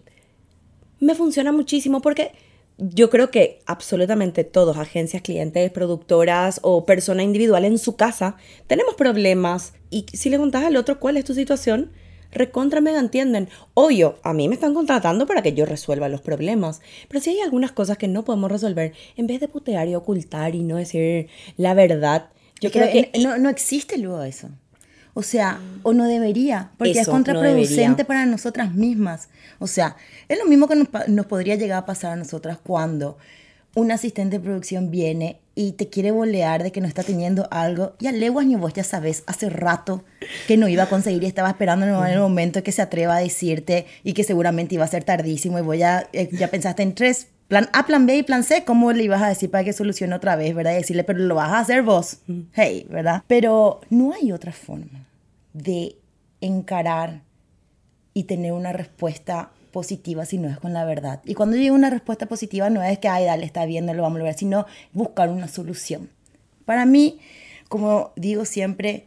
me 1.00 1.14
funciona 1.14 1.52
muchísimo 1.52 2.00
porque 2.00 2.32
yo 2.78 3.10
creo 3.10 3.30
que 3.30 3.60
absolutamente 3.66 4.44
todos, 4.44 4.76
agencias, 4.76 5.22
clientes, 5.22 5.70
productoras 5.72 6.60
o 6.62 6.86
persona 6.86 7.22
individual 7.22 7.64
en 7.64 7.78
su 7.78 7.96
casa, 7.96 8.36
tenemos 8.66 8.94
problemas 8.94 9.74
y 9.90 10.06
si 10.12 10.30
le 10.30 10.38
contás 10.38 10.64
al 10.64 10.76
otro 10.76 11.00
cuál 11.00 11.16
es 11.16 11.24
tu 11.24 11.34
situación, 11.34 11.90
recontra 12.30 12.80
mega 12.80 13.00
entienden. 13.00 13.48
Obvio, 13.74 14.18
a 14.22 14.32
mí 14.32 14.48
me 14.48 14.54
están 14.54 14.74
contratando 14.74 15.26
para 15.26 15.42
que 15.42 15.54
yo 15.54 15.66
resuelva 15.66 16.08
los 16.08 16.20
problemas, 16.20 16.80
pero 17.08 17.20
si 17.20 17.30
hay 17.30 17.40
algunas 17.40 17.72
cosas 17.72 17.98
que 17.98 18.06
no 18.06 18.24
podemos 18.24 18.50
resolver, 18.50 18.92
en 19.16 19.26
vez 19.26 19.40
de 19.40 19.48
putear 19.48 19.88
y 19.88 19.96
ocultar 19.96 20.54
y 20.54 20.62
no 20.62 20.76
decir 20.76 21.28
la 21.56 21.74
verdad, 21.74 22.30
yo 22.60 22.70
creo 22.70 22.90
que... 22.90 23.10
No, 23.20 23.38
no 23.38 23.48
existe 23.48 23.98
luego 23.98 24.22
eso. 24.22 24.50
O 25.18 25.24
sea, 25.24 25.58
o 25.82 25.94
no 25.94 26.06
debería, 26.06 26.70
porque 26.78 27.00
es 27.00 27.08
contraproducente 27.08 28.04
para 28.04 28.24
nosotras 28.24 28.72
mismas. 28.72 29.30
O 29.58 29.66
sea, 29.66 29.96
es 30.28 30.38
lo 30.38 30.44
mismo 30.44 30.68
que 30.68 30.76
nos, 30.76 30.86
nos 31.08 31.26
podría 31.26 31.56
llegar 31.56 31.78
a 31.78 31.86
pasar 31.86 32.12
a 32.12 32.16
nosotras 32.16 32.56
cuando 32.62 33.18
un 33.74 33.90
asistente 33.90 34.38
de 34.38 34.44
producción 34.44 34.92
viene 34.92 35.40
y 35.56 35.72
te 35.72 35.88
quiere 35.88 36.12
bolear 36.12 36.62
de 36.62 36.70
que 36.70 36.80
no 36.80 36.86
está 36.86 37.02
teniendo 37.02 37.48
algo, 37.50 37.96
y 37.98 38.06
a 38.06 38.12
leguas 38.12 38.46
ni 38.46 38.54
vos 38.54 38.72
ya 38.74 38.84
sabes 38.84 39.24
hace 39.26 39.50
rato 39.50 40.04
que 40.46 40.56
no 40.56 40.68
iba 40.68 40.84
a 40.84 40.88
conseguir 40.88 41.24
y 41.24 41.26
estaba 41.26 41.48
esperando 41.48 41.84
en 41.84 42.12
el 42.12 42.20
momento 42.20 42.62
que 42.62 42.70
se 42.70 42.82
atreva 42.82 43.16
a 43.16 43.20
decirte 43.20 43.86
y 44.04 44.12
que 44.12 44.22
seguramente 44.22 44.76
iba 44.76 44.84
a 44.84 44.86
ser 44.88 45.02
tardísimo 45.02 45.58
y 45.58 45.62
voy 45.62 45.82
a, 45.82 46.08
eh, 46.12 46.28
ya 46.30 46.46
pensaste 46.46 46.84
en 46.84 46.94
tres, 46.94 47.26
plan 47.48 47.68
A, 47.72 47.86
plan 47.86 48.06
B 48.06 48.18
y 48.18 48.22
plan 48.22 48.44
C, 48.44 48.62
¿cómo 48.62 48.92
le 48.92 49.02
ibas 49.02 49.20
a 49.20 49.28
decir 49.28 49.50
para 49.50 49.64
que 49.64 49.72
solucione 49.72 50.14
otra 50.14 50.36
vez, 50.36 50.54
verdad? 50.54 50.74
Y 50.74 50.76
decirle, 50.76 51.02
pero 51.02 51.18
lo 51.18 51.34
vas 51.34 51.50
a 51.50 51.58
hacer 51.58 51.82
vos, 51.82 52.18
hey, 52.52 52.86
¿verdad? 52.88 53.24
Pero 53.26 53.80
no 53.90 54.12
hay 54.12 54.30
otra 54.30 54.52
forma 54.52 55.07
de 55.58 55.96
encarar 56.40 57.22
y 58.14 58.24
tener 58.24 58.52
una 58.52 58.72
respuesta 58.72 59.50
positiva 59.72 60.24
si 60.24 60.38
no 60.38 60.48
es 60.48 60.58
con 60.58 60.72
la 60.72 60.84
verdad. 60.84 61.20
Y 61.24 61.34
cuando 61.34 61.56
digo 61.56 61.74
una 61.74 61.90
respuesta 61.90 62.26
positiva 62.26 62.70
no 62.70 62.82
es 62.82 62.98
que, 62.98 63.08
ay, 63.08 63.24
dale, 63.24 63.44
está 63.44 63.64
bien, 63.66 63.86
no 63.86 63.94
lo 63.94 64.02
vamos 64.02 64.16
a 64.16 64.18
lograr, 64.20 64.38
sino 64.38 64.66
buscar 64.92 65.30
una 65.30 65.48
solución. 65.48 66.10
Para 66.64 66.86
mí, 66.86 67.18
como 67.68 68.12
digo 68.16 68.44
siempre, 68.44 69.06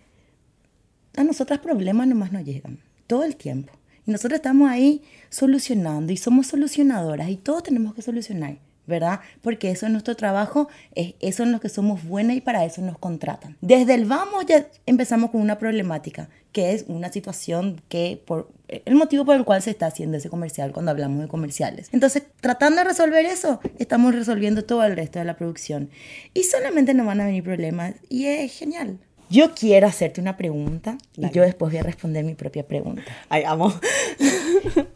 a 1.17 1.23
nosotras 1.23 1.59
problemas 1.59 2.07
nomás 2.07 2.31
nos 2.31 2.43
llegan, 2.43 2.79
todo 3.07 3.23
el 3.23 3.35
tiempo. 3.35 3.73
Y 4.05 4.11
nosotros 4.11 4.37
estamos 4.37 4.69
ahí 4.69 5.03
solucionando 5.29 6.11
y 6.11 6.17
somos 6.17 6.47
solucionadoras 6.47 7.29
y 7.29 7.37
todos 7.37 7.63
tenemos 7.63 7.93
que 7.93 8.01
solucionar. 8.01 8.57
¿Verdad? 8.91 9.21
Porque 9.41 9.71
eso 9.71 9.87
es 9.87 9.91
nuestro 9.91 10.15
trabajo, 10.15 10.69
es 10.93 11.15
eso 11.19 11.41
en 11.41 11.51
lo 11.51 11.59
que 11.59 11.69
somos 11.69 12.03
buenas 12.03 12.37
y 12.37 12.41
para 12.41 12.63
eso 12.63 12.83
nos 12.83 12.99
contratan. 12.99 13.57
Desde 13.61 13.95
el 13.95 14.05
vamos 14.05 14.45
ya 14.45 14.67
empezamos 14.85 15.31
con 15.31 15.41
una 15.41 15.57
problemática, 15.57 16.29
que 16.51 16.73
es 16.73 16.85
una 16.87 17.11
situación 17.11 17.81
que 17.89 18.21
por 18.23 18.51
el 18.67 18.95
motivo 18.95 19.25
por 19.25 19.35
el 19.35 19.43
cual 19.43 19.61
se 19.61 19.71
está 19.71 19.87
haciendo 19.87 20.17
ese 20.17 20.29
comercial 20.29 20.71
cuando 20.71 20.91
hablamos 20.91 21.21
de 21.21 21.27
comerciales. 21.27 21.89
Entonces, 21.91 22.23
tratando 22.39 22.77
de 22.77 22.83
resolver 22.85 23.25
eso, 23.25 23.59
estamos 23.79 24.13
resolviendo 24.13 24.63
todo 24.63 24.83
el 24.83 24.95
resto 24.95 25.19
de 25.19 25.25
la 25.25 25.35
producción. 25.35 25.89
Y 26.33 26.43
solamente 26.43 26.93
nos 26.93 27.05
van 27.05 27.21
a 27.21 27.25
venir 27.25 27.43
problemas 27.43 27.95
y 28.09 28.27
es 28.27 28.53
genial. 28.53 28.99
Yo 29.29 29.55
quiero 29.55 29.87
hacerte 29.87 30.19
una 30.19 30.35
pregunta 30.35 30.97
y 31.15 31.29
yo 31.31 31.43
después 31.43 31.71
voy 31.71 31.79
a 31.79 31.83
responder 31.83 32.25
mi 32.25 32.35
propia 32.35 32.67
pregunta. 32.67 33.03
Ay, 33.29 33.43
amo. 33.45 33.73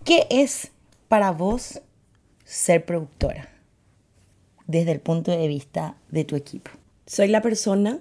¿Qué 0.04 0.28
es 0.30 0.72
para 1.08 1.32
vos 1.32 1.82
ser 2.44 2.84
productora? 2.84 3.55
Desde 4.67 4.91
el 4.91 5.00
punto 5.00 5.31
de 5.31 5.48
vista 5.48 5.98
de 6.10 6.24
tu 6.24 6.36
equipo? 6.36 6.72
Soy 7.05 7.27
la 7.27 7.41
persona 7.41 8.00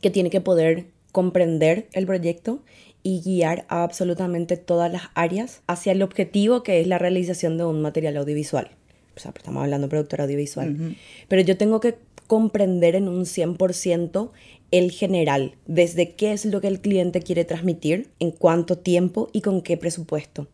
que 0.00 0.10
tiene 0.10 0.30
que 0.30 0.40
poder 0.40 0.86
comprender 1.12 1.88
el 1.92 2.06
proyecto 2.06 2.62
y 3.02 3.20
guiar 3.22 3.64
a 3.68 3.84
absolutamente 3.84 4.56
todas 4.56 4.92
las 4.92 5.02
áreas 5.14 5.62
hacia 5.66 5.92
el 5.92 6.02
objetivo 6.02 6.62
que 6.62 6.80
es 6.80 6.86
la 6.86 6.98
realización 6.98 7.56
de 7.56 7.64
un 7.64 7.80
material 7.80 8.16
audiovisual. 8.16 8.70
O 9.16 9.20
sea, 9.20 9.32
estamos 9.36 9.62
hablando 9.62 9.86
de 9.86 9.90
productor 9.90 10.20
audiovisual. 10.20 10.96
Pero 11.26 11.42
yo 11.42 11.56
tengo 11.56 11.80
que 11.80 11.96
comprender 12.26 12.94
en 12.94 13.08
un 13.08 13.24
100% 13.24 14.30
el 14.70 14.90
general, 14.90 15.54
desde 15.66 16.12
qué 16.12 16.32
es 16.32 16.44
lo 16.44 16.60
que 16.60 16.68
el 16.68 16.80
cliente 16.80 17.22
quiere 17.22 17.44
transmitir, 17.44 18.10
en 18.20 18.30
cuánto 18.30 18.78
tiempo 18.78 19.30
y 19.32 19.40
con 19.40 19.62
qué 19.62 19.76
presupuesto. 19.76 20.46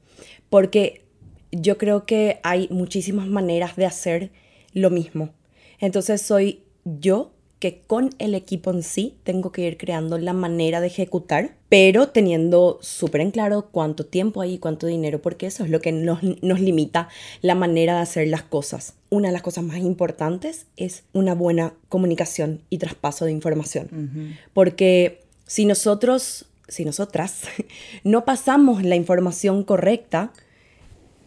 Porque 0.48 1.02
yo 1.50 1.76
creo 1.76 2.06
que 2.06 2.38
hay 2.42 2.68
muchísimas 2.70 3.26
maneras 3.26 3.76
de 3.76 3.86
hacer 3.86 4.30
lo 4.74 4.90
mismo. 4.90 5.30
Entonces 5.78 6.20
soy 6.20 6.60
yo 6.84 7.30
que 7.64 7.80
con 7.86 8.10
el 8.18 8.34
equipo 8.34 8.70
en 8.70 8.82
sí 8.82 9.16
tengo 9.24 9.50
que 9.50 9.66
ir 9.66 9.78
creando 9.78 10.18
la 10.18 10.34
manera 10.34 10.82
de 10.82 10.88
ejecutar, 10.88 11.56
pero 11.70 12.08
teniendo 12.08 12.78
súper 12.82 13.22
en 13.22 13.30
claro 13.30 13.70
cuánto 13.70 14.04
tiempo 14.04 14.42
hay 14.42 14.54
y 14.54 14.58
cuánto 14.58 14.86
dinero, 14.86 15.22
porque 15.22 15.46
eso 15.46 15.64
es 15.64 15.70
lo 15.70 15.80
que 15.80 15.90
nos, 15.90 16.22
nos, 16.42 16.60
limita 16.60 17.08
la 17.40 17.54
manera 17.54 17.94
de 17.94 18.02
hacer 18.02 18.28
las 18.28 18.42
cosas. 18.42 18.96
Una 19.08 19.28
de 19.28 19.32
las 19.32 19.40
cosas 19.40 19.64
más 19.64 19.78
importantes 19.78 20.66
es 20.76 21.04
una 21.14 21.34
buena 21.34 21.72
comunicación 21.88 22.60
y 22.68 22.76
traspaso 22.76 23.24
de 23.24 23.32
información, 23.32 24.36
porque 24.52 25.22
si 25.46 25.64
nosotros, 25.64 26.44
si 26.68 26.84
nosotras 26.84 27.44
no 28.04 28.26
pasamos 28.26 28.82
la 28.82 28.96
información 28.96 29.64
correcta 29.64 30.34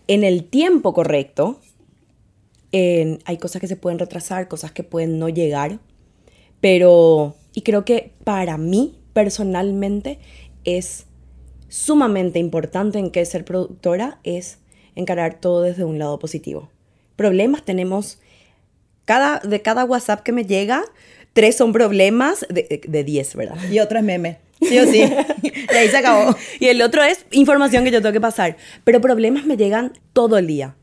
en 0.08 0.24
el 0.24 0.44
tiempo 0.44 0.94
correcto, 0.94 1.60
hay 2.72 3.38
cosas 3.38 3.62
que 3.62 3.68
se 3.68 3.76
pueden 3.76 4.00
retrasar, 4.00 4.48
cosas 4.48 4.72
que 4.72 4.84
pueden 4.84 5.20
no 5.20 5.30
llegar, 5.30 5.80
pero, 6.62 7.36
y 7.54 7.62
creo 7.62 7.86
que 7.86 8.14
para 8.24 8.58
mí 8.58 9.00
personalmente 9.14 10.20
es 10.64 11.06
sumamente 11.70 12.40
importante 12.40 13.00
en 13.00 13.12
que 13.12 13.26
ser 13.26 13.46
productora 13.46 14.20
es 14.24 14.60
encarar 14.96 15.40
todo 15.40 15.62
desde 15.62 15.84
un 15.84 16.00
lado 16.00 16.20
positivo. 16.20 16.70
Problemas 17.16 17.64
tenemos, 17.64 18.20
cada, 19.06 19.40
de 19.40 19.62
cada 19.62 19.86
WhatsApp 19.86 20.22
que 20.22 20.32
me 20.32 20.46
llega, 20.46 20.84
tres 21.34 21.56
son 21.56 21.74
problemas 21.74 22.46
de, 22.50 22.82
de 22.88 23.04
10, 23.04 23.36
¿verdad? 23.36 23.58
Y 23.72 23.80
otro 23.80 24.00
es 24.00 24.04
meme. 24.04 24.40
Sí 24.60 24.80
o 24.80 24.86
sí. 24.86 25.02
y 25.44 25.76
ahí 25.76 25.88
se 25.88 25.98
acabó. 25.98 26.36
Y 26.60 26.68
el 26.68 26.82
otro 26.82 27.04
es 27.04 27.26
información 27.32 27.84
que 27.84 27.92
yo 27.92 28.02
tengo 28.02 28.14
que 28.14 28.22
pasar. 28.22 28.58
Pero 28.84 29.02
problemas 29.02 29.46
me 29.46 29.56
llegan 29.56 29.94
todo 30.14 30.38
el 30.38 30.48
día 30.48 30.76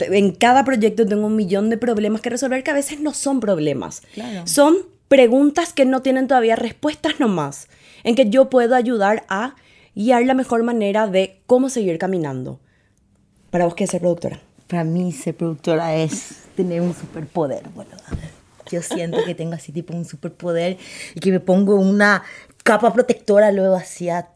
en 0.00 0.32
cada 0.32 0.64
proyecto 0.64 1.06
tengo 1.06 1.26
un 1.26 1.36
millón 1.36 1.70
de 1.70 1.76
problemas 1.76 2.20
que 2.20 2.30
resolver 2.30 2.62
que 2.62 2.70
a 2.70 2.74
veces 2.74 3.00
no 3.00 3.14
son 3.14 3.40
problemas. 3.40 4.02
Son 4.44 4.76
preguntas 5.08 5.72
que 5.72 5.84
no 5.84 6.02
tienen 6.02 6.28
todavía 6.28 6.56
respuestas 6.56 7.20
nomás, 7.20 7.68
en 8.02 8.14
que 8.14 8.30
yo 8.30 8.50
puedo 8.50 8.74
ayudar 8.74 9.24
a 9.28 9.54
guiar 9.94 10.24
la 10.24 10.34
mejor 10.34 10.62
manera 10.62 11.06
de 11.06 11.40
cómo 11.46 11.68
seguir 11.68 11.98
caminando. 11.98 12.60
Para 13.50 13.66
vos, 13.66 13.74
¿qué 13.74 13.84
es 13.84 13.90
ser 13.90 14.00
productora? 14.00 14.40
Para 14.66 14.84
mí, 14.84 15.12
ser 15.12 15.36
productora 15.36 15.94
es 15.94 16.44
tener 16.56 16.80
un 16.80 16.94
superpoder, 16.94 17.62
bueno, 17.74 17.92
Yo 18.70 18.82
siento 18.82 19.18
que 19.24 19.34
tengo 19.34 19.54
así 19.54 19.72
tipo 19.72 19.94
un 19.94 20.04
superpoder 20.04 20.78
y 21.14 21.20
que 21.20 21.30
me 21.30 21.40
pongo 21.40 21.76
una 21.76 22.24
capa 22.64 22.92
protectora 22.92 23.52
luego 23.52 23.76
hacia 23.76 24.28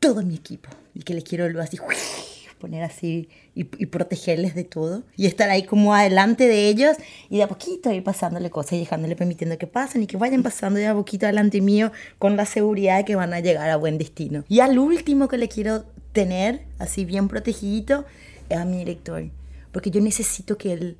todo 0.00 0.22
mi 0.22 0.34
equipo 0.34 0.68
y 0.94 1.02
que 1.02 1.14
le 1.14 1.22
quiero 1.22 1.48
luego 1.48 1.62
así 1.62 1.78
poner 2.58 2.82
así 2.82 3.28
y, 3.56 3.64
protegerles 3.64 4.54
de 4.54 4.64
todo 4.64 5.02
y 5.16 5.24
estar 5.24 5.48
ahí 5.48 5.64
como 5.64 5.94
adelante 5.94 6.46
de 6.46 6.68
ellos 6.68 6.98
y 7.30 7.38
de 7.38 7.44
a 7.44 7.48
poquito 7.48 7.90
ir 7.90 8.04
pasándole 8.04 8.50
cosas 8.50 8.74
y 8.74 8.80
dejándole 8.80 9.16
permitiendo 9.16 9.56
que 9.56 9.66
pasen 9.66 10.02
y 10.02 10.06
que 10.06 10.18
vayan 10.18 10.42
pasando 10.42 10.78
de 10.78 10.86
a 10.86 10.94
poquito 10.94 11.24
adelante 11.24 11.62
mío 11.62 11.90
con 12.18 12.36
la 12.36 12.44
seguridad 12.44 12.98
de 12.98 13.06
que 13.06 13.16
van 13.16 13.32
a 13.32 13.40
llegar 13.40 13.70
a 13.70 13.76
buen 13.76 13.96
destino. 13.96 14.44
Y 14.48 14.60
al 14.60 14.78
último 14.78 15.26
que 15.26 15.38
le 15.38 15.48
quiero 15.48 15.84
tener 16.12 16.66
así 16.78 17.06
bien 17.06 17.28
protegido 17.28 18.04
es 18.50 18.58
a 18.58 18.66
mi 18.66 18.76
director, 18.76 19.24
porque 19.72 19.90
yo 19.90 20.02
necesito 20.02 20.58
que 20.58 20.74
él 20.74 20.98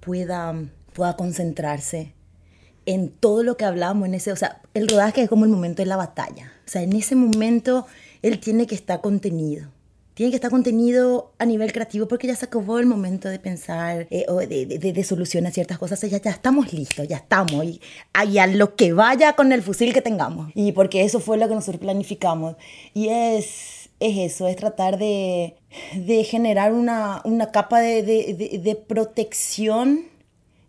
pueda, 0.00 0.54
pueda 0.94 1.16
concentrarse 1.16 2.14
en 2.86 3.10
todo 3.10 3.42
lo 3.42 3.58
que 3.58 3.66
hablamos, 3.66 4.08
en 4.08 4.14
ese, 4.14 4.32
o 4.32 4.36
sea, 4.36 4.62
el 4.72 4.88
rodaje 4.88 5.22
es 5.22 5.28
como 5.28 5.44
el 5.44 5.50
momento 5.50 5.82
de 5.82 5.86
la 5.86 5.96
batalla. 5.96 6.50
O 6.66 6.70
sea, 6.70 6.80
en 6.80 6.94
ese 6.94 7.14
momento 7.14 7.86
él 8.22 8.40
tiene 8.40 8.66
que 8.66 8.74
estar 8.74 9.02
contenido 9.02 9.68
tiene 10.20 10.32
que 10.32 10.36
estar 10.36 10.50
contenido 10.50 11.32
a 11.38 11.46
nivel 11.46 11.72
creativo 11.72 12.06
porque 12.06 12.26
ya 12.26 12.36
se 12.36 12.44
acabó 12.44 12.78
el 12.78 12.84
momento 12.84 13.30
de 13.30 13.38
pensar 13.38 14.06
eh, 14.10 14.26
o 14.28 14.36
de, 14.36 14.66
de, 14.66 14.92
de, 14.92 15.02
solucionar 15.02 15.50
ciertas 15.50 15.78
cosas. 15.78 15.98
Ya, 16.02 16.20
ya 16.20 16.30
estamos 16.30 16.74
listos, 16.74 17.08
ya 17.08 17.16
estamos. 17.16 17.64
Y, 17.64 17.80
a 18.38 18.46
lo 18.46 18.76
que 18.76 18.92
vaya 18.92 19.32
con 19.32 19.50
el 19.50 19.62
fusil 19.62 19.94
que 19.94 20.02
tengamos. 20.02 20.52
Y 20.54 20.72
porque 20.72 21.04
eso 21.04 21.20
fue 21.20 21.38
lo 21.38 21.48
que 21.48 21.54
nosotros 21.54 21.80
planificamos. 21.80 22.56
Y 22.92 23.08
es, 23.08 23.88
es 23.98 24.18
eso, 24.18 24.46
es 24.46 24.56
tratar 24.56 24.98
de, 24.98 25.56
de 25.94 26.22
generar 26.24 26.74
una, 26.74 27.22
una 27.24 27.50
capa 27.50 27.80
de 27.80 28.84
protección 28.86 30.02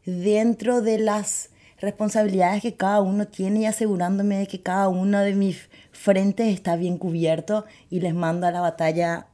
dentro 0.05 0.79
de 0.79 0.97
las 0.97 1.49
responsabilidades 1.81 2.61
que 2.61 2.75
cada 2.75 3.01
uno 3.01 3.27
tiene 3.27 3.59
y 3.59 3.65
asegurándome 3.65 4.37
de 4.37 4.47
que 4.47 4.61
cada 4.61 4.87
uno 4.87 5.19
de 5.19 5.33
mis 5.33 5.69
frentes 5.91 6.47
está 6.47 6.77
bien 6.77 6.97
cubierto 6.97 7.65
y 7.89 7.99
les 7.99 8.13
mando 8.13 8.47
a 8.47 8.51
la 8.51 8.61
batalla 8.61 9.27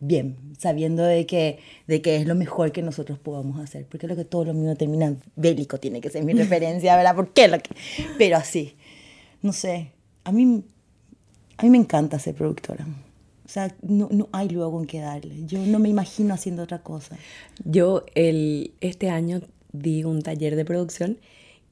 bien, 0.00 0.36
sabiendo 0.58 1.04
de 1.04 1.26
que, 1.26 1.58
de 1.86 2.02
que 2.02 2.16
es 2.16 2.26
lo 2.26 2.34
mejor 2.34 2.72
que 2.72 2.82
nosotros 2.82 3.18
podamos 3.18 3.60
hacer, 3.60 3.86
porque 3.86 4.08
lo 4.08 4.16
que 4.16 4.24
todo 4.24 4.46
lo 4.46 4.54
mío 4.54 4.74
termina 4.74 5.14
bélico 5.36 5.78
tiene 5.78 6.00
que 6.00 6.10
ser 6.10 6.24
mi 6.24 6.32
referencia, 6.34 6.96
¿verdad? 6.96 7.14
¿Por 7.14 7.32
qué? 7.32 7.48
Lo 7.48 7.58
que... 7.58 7.70
Pero 8.18 8.38
así, 8.38 8.74
no 9.42 9.52
sé, 9.52 9.92
a 10.24 10.32
mí, 10.32 10.64
a 11.58 11.62
mí 11.62 11.70
me 11.70 11.78
encanta 11.78 12.18
ser 12.18 12.34
productora. 12.34 12.86
O 13.44 13.52
sea, 13.52 13.74
no, 13.82 14.08
no 14.12 14.28
hay 14.32 14.48
luego 14.48 14.72
con 14.72 14.86
qué 14.86 15.00
darle. 15.00 15.44
Yo 15.44 15.58
no 15.66 15.80
me 15.80 15.88
imagino 15.88 16.32
haciendo 16.32 16.62
otra 16.62 16.82
cosa. 16.82 17.18
Yo 17.64 18.04
el, 18.14 18.72
este 18.80 19.10
año 19.10 19.40
di 19.72 20.04
un 20.04 20.22
taller 20.22 20.56
de 20.56 20.64
producción 20.64 21.18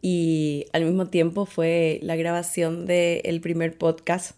y 0.03 0.67
al 0.73 0.85
mismo 0.85 1.07
tiempo 1.07 1.47
fue 1.47 2.01
la 2.03 2.17
grabación 2.17 2.87
del 2.87 3.21
el 3.25 3.41
primer 3.41 3.79
podcast 3.79 4.33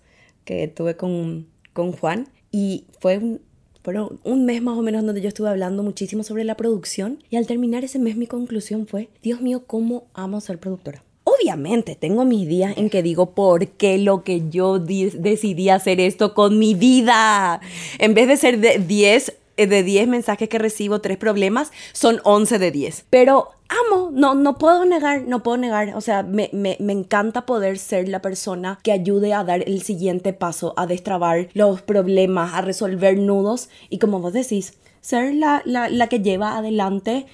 que 0.44 0.68
tuve 0.68 0.96
con, 0.96 1.46
con 1.72 1.92
Juan 1.92 2.28
y 2.52 2.84
fue 2.98 3.18
un, 3.18 3.40
fueron 3.82 4.20
un 4.24 4.44
mes 4.44 4.62
más 4.62 4.76
o 4.76 4.82
menos 4.82 5.04
donde 5.04 5.20
yo 5.20 5.28
estuve 5.28 5.48
hablando 5.48 5.82
muchísimo 5.82 6.22
sobre 6.22 6.44
la 6.44 6.56
producción 6.56 7.22
y 7.30 7.36
al 7.36 7.46
terminar 7.46 7.84
ese 7.84 7.98
mes 7.98 8.16
mi 8.16 8.26
conclusión 8.26 8.86
fue, 8.86 9.08
Dios 9.22 9.40
mío, 9.40 9.62
¿cómo 9.66 10.04
amo 10.14 10.40
ser 10.40 10.58
productora? 10.58 11.02
Obviamente 11.24 11.94
tengo 11.94 12.24
mis 12.24 12.48
días 12.48 12.76
en 12.76 12.90
que 12.90 13.02
digo, 13.02 13.34
¿por 13.34 13.68
qué 13.68 13.98
lo 13.98 14.24
que 14.24 14.48
yo 14.50 14.78
decidí 14.78 15.68
hacer 15.68 16.00
esto 16.00 16.34
con 16.34 16.58
mi 16.58 16.74
vida? 16.74 17.60
En 17.98 18.14
vez 18.14 18.28
de 18.28 18.36
ser 18.36 18.58
de 18.58 18.78
10, 18.78 19.28
eh, 19.28 19.39
de 19.66 19.82
10 19.82 20.08
mensajes 20.08 20.48
que 20.48 20.58
recibo, 20.58 21.00
3 21.00 21.16
problemas, 21.16 21.72
son 21.92 22.20
11 22.24 22.58
de 22.58 22.70
10. 22.70 23.06
Pero 23.10 23.50
amo, 23.68 24.10
no, 24.12 24.34
no 24.34 24.58
puedo 24.58 24.84
negar, 24.84 25.22
no 25.22 25.42
puedo 25.42 25.56
negar. 25.56 25.94
O 25.96 26.00
sea, 26.00 26.22
me, 26.22 26.50
me, 26.52 26.76
me, 26.80 26.92
encanta 26.92 27.46
poder 27.46 27.78
ser 27.78 28.08
la 28.08 28.20
persona 28.20 28.78
que 28.82 28.92
ayude 28.92 29.32
a 29.32 29.44
dar 29.44 29.62
el 29.66 29.82
siguiente 29.82 30.32
paso, 30.32 30.74
a 30.76 30.86
destrabar 30.86 31.48
los 31.54 31.82
problemas, 31.82 32.54
a 32.54 32.60
resolver 32.60 33.18
nudos 33.18 33.68
y 33.88 33.98
como 33.98 34.20
vos 34.20 34.32
decís, 34.32 34.74
ser 35.00 35.34
la, 35.34 35.62
la, 35.64 35.88
la 35.88 36.08
que 36.08 36.20
lleva 36.20 36.56
adelante 36.56 37.26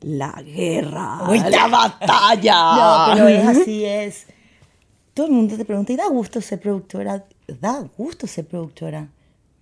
la 0.00 0.42
guerra, 0.42 1.22
la 1.50 1.66
batalla. 1.66 3.08
No, 3.08 3.14
pero 3.14 3.28
es 3.28 3.46
así, 3.46 3.84
es. 3.84 4.26
Todo 5.14 5.26
el 5.26 5.32
mundo 5.32 5.56
te 5.56 5.64
pregunta, 5.64 5.92
¿y 5.92 5.96
da 5.96 6.08
gusto 6.08 6.40
ser 6.40 6.60
productora? 6.60 7.24
Da 7.60 7.84
gusto 7.96 8.26
ser 8.26 8.46
productora. 8.46 9.08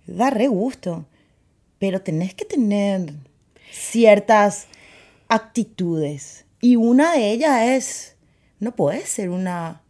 Da 0.05 0.29
re 0.29 0.47
gusto. 0.47 1.05
Pero 1.79 2.01
tenés 2.01 2.33
que 2.33 2.45
tener 2.45 3.13
ciertas 3.71 4.67
actitudes. 5.27 6.45
Y 6.61 6.75
una 6.75 7.13
de 7.13 7.31
ellas 7.31 7.61
es, 7.63 8.15
no 8.59 8.75
puedes 8.75 9.09
ser 9.09 9.29
una 9.29 9.81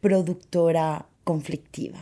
productora 0.00 1.06
conflictiva. 1.24 1.98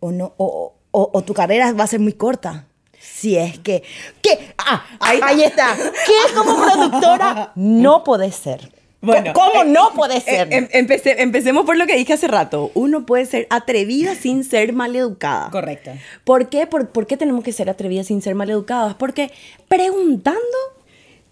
O, 0.00 0.10
no, 0.12 0.34
o, 0.36 0.74
o 0.90 1.22
tu 1.22 1.34
carrera 1.34 1.72
va 1.72 1.84
a 1.84 1.88
ser 1.88 2.00
muy 2.00 2.12
corta. 2.12 2.66
Si 2.98 3.36
es 3.36 3.58
que, 3.58 3.82
¿qué? 4.22 4.54
Ah, 4.58 4.84
ahí, 5.00 5.42
está. 5.42 5.76
¿Qué 5.76 6.34
como 6.34 6.56
productora 6.56 7.52
no 7.56 8.04
puede 8.04 8.32
ser? 8.32 8.72
Bueno, 9.00 9.32
¿Cómo 9.34 9.62
eh, 9.62 9.66
no 9.66 9.92
puede 9.94 10.20
ser? 10.20 10.48
Em, 10.52 10.68
empecemos 10.72 11.64
por 11.64 11.76
lo 11.76 11.86
que 11.86 11.96
dije 11.96 12.14
hace 12.14 12.28
rato. 12.28 12.70
Uno 12.74 13.06
puede 13.06 13.26
ser 13.26 13.46
atrevida 13.50 14.14
sin 14.14 14.42
ser 14.42 14.72
maleducada. 14.72 15.50
Correcto. 15.50 15.92
¿Por 16.24 16.48
qué? 16.48 16.66
¿Por, 16.66 16.88
¿Por, 16.88 17.06
qué 17.06 17.16
tenemos 17.16 17.44
que 17.44 17.52
ser 17.52 17.70
atrevidas 17.70 18.06
sin 18.06 18.22
ser 18.22 18.34
maleducadas? 18.34 18.94
Porque 18.94 19.30
preguntando, 19.68 20.40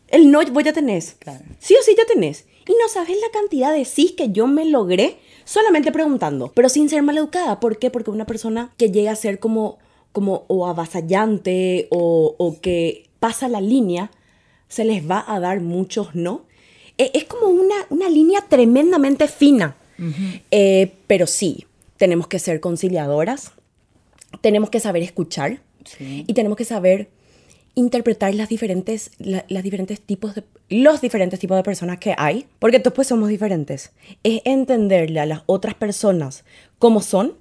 el 0.08 0.30
no 0.30 0.40
vos 0.52 0.64
ya 0.64 0.72
tenés. 0.72 1.16
Claro. 1.18 1.44
Sí 1.58 1.74
o 1.78 1.82
sí 1.82 1.94
ya 1.96 2.04
tenés. 2.04 2.44
Y 2.66 2.72
no 2.72 2.88
sabes 2.88 3.16
la 3.20 3.38
cantidad 3.38 3.72
de 3.72 3.84
sí 3.84 4.14
que 4.16 4.30
yo 4.30 4.46
me 4.46 4.64
logré 4.64 5.16
solamente 5.44 5.92
preguntando, 5.92 6.52
pero 6.54 6.68
sin 6.68 6.88
ser 6.88 7.02
maleducada. 7.02 7.60
¿Por 7.60 7.78
qué? 7.78 7.90
Porque 7.90 8.10
una 8.10 8.26
persona 8.26 8.72
que 8.76 8.90
llega 8.90 9.10
a 9.10 9.16
ser 9.16 9.38
como 9.38 9.78
como 10.14 10.44
o 10.46 10.68
avasallante 10.68 11.88
o, 11.90 12.56
que 12.62 13.10
pasa 13.18 13.48
la 13.48 13.60
línea, 13.60 14.12
se 14.68 14.84
les 14.84 15.10
va 15.10 15.24
a 15.26 15.40
dar 15.40 15.60
muchos 15.60 16.14
no. 16.14 16.42
E, 16.98 17.10
es 17.14 17.24
como 17.24 17.48
una, 17.48 18.08
línea 18.08 18.42
tremendamente 18.48 19.28
fina. 19.28 19.76
Eh, 20.50 20.92
pero 21.06 21.26
sí, 21.26 21.66
tenemos 21.98 22.26
que 22.26 22.40
ser 22.40 22.60
conciliadoras, 22.60 23.52
tenemos 24.40 24.70
que 24.70 24.80
saber 24.80 25.02
escuchar 25.02 25.60
y 26.00 26.32
tenemos 26.34 26.58
que 26.58 26.64
saber 26.64 27.08
interpretar 27.76 28.34
las 28.34 28.48
diferentes, 28.48 29.12
las 29.18 29.62
diferentes 29.62 30.00
tipos 30.00 30.34
de, 30.34 30.42
los 30.68 31.00
diferentes 31.00 31.38
tipos 31.38 31.56
de 31.56 31.62
personas 31.62 31.98
que 31.98 32.14
hay, 32.18 32.46
porque 32.58 32.80
todos 32.80 32.94
pues 32.94 33.08
somos 33.08 33.28
diferentes. 33.28 33.92
Es 34.24 34.42
entenderle 34.44 35.20
a 35.20 35.26
las 35.26 35.42
otras 35.46 35.74
personas 35.74 36.44
cómo 36.78 37.00
son 37.00 37.34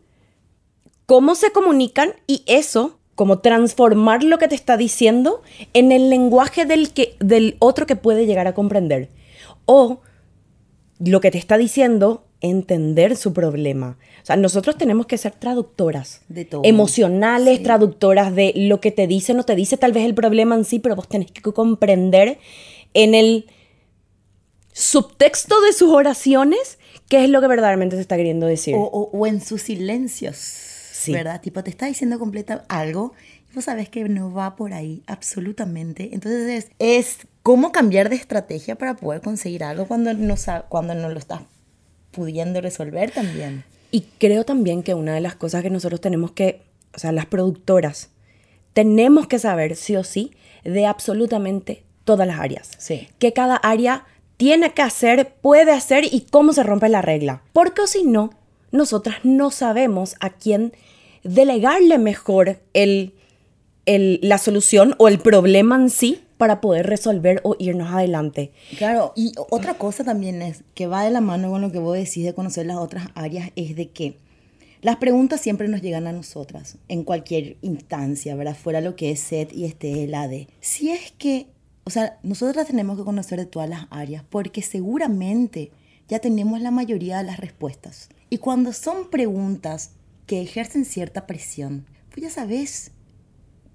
cómo 1.06 1.36
se 1.36 1.52
comunican 1.52 2.14
y 2.28 2.44
eso, 2.46 2.98
como 3.16 3.40
transformar 3.40 4.24
lo 4.24 4.38
que 4.38 4.48
te 4.48 4.56
está 4.56 4.78
diciendo 4.78 5.42
en 5.74 5.92
el 5.92 6.10
lenguaje 6.10 6.66
del, 6.66 6.92
que, 6.92 7.16
del 7.20 7.56
otro 7.60 7.86
que 7.86 7.96
puede 7.96 8.26
llegar 8.26 8.48
a 8.48 8.54
comprender. 8.54 9.10
O 9.66 10.02
lo 11.00 11.22
que 11.22 11.32
te 11.32 11.38
está 11.38 11.58
diciendo, 11.58 12.26
entender 12.42 13.16
su 13.16 13.34
problema. 13.34 13.98
O 14.22 14.26
sea, 14.26 14.36
nosotros 14.36 14.78
tenemos 14.78 15.06
que 15.06 15.18
ser 15.18 15.34
traductoras. 15.34 16.22
De 16.30 16.46
todo. 16.46 16.62
Emocionales, 16.64 17.64
traductoras 17.64 18.36
de 18.36 18.54
lo 18.56 18.80
que 18.80 18.92
te 18.92 19.08
dice, 19.08 19.34
no 19.34 19.44
te 19.44 19.56
dice 19.56 19.78
tal 19.78 19.92
vez 19.92 20.06
el 20.06 20.14
problema 20.14 20.56
en 20.56 20.66
sí, 20.66 20.80
pero 20.80 20.96
vos 20.96 21.08
tenés 21.08 21.32
que 21.32 21.42
comprender 21.42 22.40
en 22.94 23.16
el 23.16 23.48
subtexto 24.72 25.60
de 25.62 25.74
sus 25.74 25.90
oraciones 25.90 26.80
qué 27.10 27.24
es 27.24 27.30
lo 27.30 27.42
que 27.42 27.48
verdaderamente 27.48 27.96
se 27.96 28.02
está 28.02 28.18
queriendo 28.18 28.46
decir. 28.46 28.76
o 28.78 29.28
en 29.28 29.42
sus 29.42 29.62
silencios 29.62 30.72
¿verdad? 31.12 31.42
Tipo, 31.42 31.64
te 31.64 31.70
está 31.70 31.88
diciendo 31.88 32.20
completa 32.20 32.66
algo 32.70 33.14
y 33.52 33.56
vos 33.56 33.66
sabes 33.66 33.90
que 33.90 34.08
no 34.08 34.32
va 34.32 34.56
por 34.56 34.74
ahí, 34.74 35.04
absolutamente. 35.08 36.10
Entonces 36.14 36.66
es, 36.66 36.72
es 36.80 37.28
cómo 37.44 37.72
cambiar 37.72 38.10
de 38.10 38.16
estrategia 38.16 38.76
para 38.76 38.96
poder 38.96 39.22
conseguir 39.22 39.64
algo 39.64 39.86
cuando 39.86 40.14
no, 40.14 40.36
cuando 40.70 40.96
no 40.96 41.10
lo 41.10 41.20
estás 41.20 41.42
pudiendo 42.12 42.62
resolver 42.62 43.12
también. 43.12 43.66
Y 43.92 44.06
creo 44.18 44.46
también 44.46 44.82
que 44.82 44.94
una 44.94 45.14
de 45.14 45.22
las 45.22 45.36
cosas 45.36 45.62
que 45.62 45.70
nosotros 45.70 46.02
tenemos 46.02 46.32
que, 46.32 46.62
o 46.96 47.00
sea, 47.00 47.12
las 47.12 47.26
productoras, 47.26 48.10
tenemos 48.74 49.28
que 49.28 49.38
saber 49.38 49.76
sí 49.76 49.96
o 49.96 50.04
sí 50.04 50.32
de 50.64 50.88
absolutamente 50.88 51.84
todas 52.06 52.26
las 52.26 52.40
áreas. 52.40 52.72
Sí. 52.78 53.10
Que 53.20 53.34
cada 53.34 53.56
área 53.58 54.06
tiene 54.38 54.74
que 54.74 54.82
hacer, 54.82 55.34
puede 55.42 55.72
hacer 55.72 56.06
y 56.06 56.22
cómo 56.32 56.54
se 56.54 56.64
rompe 56.64 56.90
la 56.90 57.02
regla. 57.02 57.44
Porque 57.52 57.86
si 57.88 58.04
no, 58.04 58.32
nosotras 58.72 59.18
no 59.24 59.52
sabemos 59.52 60.16
a 60.20 60.32
quién 60.32 60.74
delegarle 61.24 61.98
mejor 61.98 62.60
el, 62.74 63.14
la 63.86 64.38
solución 64.38 64.96
o 64.98 65.08
el 65.08 65.20
problema 65.20 65.76
en 65.76 65.90
sí 65.90 66.23
para 66.38 66.62
poder 66.62 66.88
resolver 66.88 67.42
o 67.44 67.56
irnos 67.60 67.92
adelante. 67.92 68.52
Claro, 68.78 69.14
y 69.16 69.34
otra 69.50 69.76
cosa 69.76 70.04
también 70.04 70.42
es 70.42 70.64
que 70.74 70.88
va 70.88 71.04
de 71.04 71.12
la 71.12 71.22
mano 71.22 71.50
con 71.50 71.62
lo 71.62 71.72
que 71.72 71.80
vos 71.80 71.98
decís 71.98 72.26
de 72.26 72.34
conocer 72.34 72.66
las 72.66 72.78
otras 72.78 73.08
áreas, 73.16 73.52
es 73.56 73.76
de 73.76 73.90
que 73.90 74.18
las 74.82 74.98
preguntas 74.98 75.40
siempre 75.40 75.70
nos 75.70 75.82
llegan 75.82 76.08
a 76.08 76.12
nosotras, 76.12 76.78
en 76.90 77.06
cualquier 77.06 77.56
instancia, 77.62 78.36
¿verdad? 78.36 78.56
Fuera 78.56 78.82
lo 78.82 78.98
que 78.98 79.12
es 79.12 79.22
SET 79.22 79.54
y 79.54 79.64
este 79.64 80.08
la 80.08 80.28
de. 80.28 80.50
Si 80.60 80.90
es 80.90 81.14
que, 81.18 81.48
o 81.86 81.90
sea, 81.90 82.20
nosotras 82.22 82.68
tenemos 82.68 82.98
que 82.98 83.06
conocer 83.06 83.40
de 83.40 83.46
todas 83.46 83.70
las 83.70 83.88
áreas, 83.92 84.26
porque 84.30 84.62
seguramente 84.62 85.72
ya 86.10 86.20
tenemos 86.20 86.60
la 86.60 86.72
mayoría 86.72 87.20
de 87.20 87.24
las 87.24 87.40
respuestas. 87.40 88.10
Y 88.30 88.40
cuando 88.40 88.74
son 88.74 89.10
preguntas 89.10 89.92
que 90.26 90.42
ejercen 90.42 90.84
cierta 90.84 91.28
presión, 91.28 91.86
pues 92.10 92.24
ya 92.24 92.30
sabes 92.30 92.92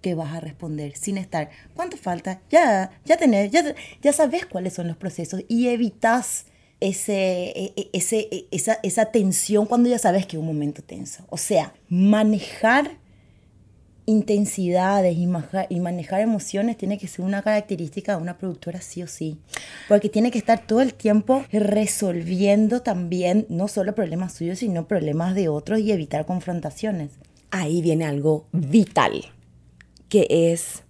que 0.00 0.14
vas 0.14 0.32
a 0.32 0.40
responder 0.40 0.96
sin 0.96 1.18
estar, 1.18 1.50
¿cuánto 1.74 1.96
falta? 1.96 2.40
Ya, 2.50 2.90
ya 3.04 3.16
tenés, 3.16 3.50
ya, 3.50 3.74
ya 4.02 4.12
sabes 4.12 4.46
cuáles 4.46 4.74
son 4.74 4.88
los 4.88 4.96
procesos 4.96 5.42
y 5.48 5.68
evitas 5.68 6.46
ese, 6.80 7.50
e, 7.50 7.72
e, 7.76 7.90
ese, 7.92 8.28
e, 8.30 8.46
esa, 8.50 8.78
esa 8.82 9.06
tensión 9.06 9.66
cuando 9.66 9.88
ya 9.88 9.98
sabes 9.98 10.26
que 10.26 10.36
es 10.36 10.40
un 10.40 10.46
momento 10.46 10.82
tenso. 10.82 11.24
O 11.28 11.36
sea, 11.36 11.74
manejar 11.88 12.98
intensidades 14.06 15.16
y, 15.18 15.28
y 15.68 15.80
manejar 15.80 16.20
emociones 16.20 16.78
tiene 16.78 16.96
que 16.96 17.08
ser 17.08 17.24
una 17.24 17.42
característica 17.42 18.16
de 18.16 18.22
una 18.22 18.38
productora 18.38 18.80
sí 18.80 19.02
o 19.02 19.06
sí. 19.06 19.38
Porque 19.86 20.08
tiene 20.08 20.30
que 20.30 20.38
estar 20.38 20.66
todo 20.66 20.80
el 20.80 20.94
tiempo 20.94 21.44
resolviendo 21.52 22.80
también 22.80 23.44
no 23.50 23.68
solo 23.68 23.94
problemas 23.94 24.32
suyos, 24.32 24.60
sino 24.60 24.88
problemas 24.88 25.34
de 25.34 25.48
otros 25.48 25.80
y 25.80 25.92
evitar 25.92 26.24
confrontaciones. 26.24 27.10
Ahí 27.50 27.82
viene 27.82 28.06
algo 28.06 28.46
vital, 28.52 29.26
que 30.08 30.26
es, 30.30 30.82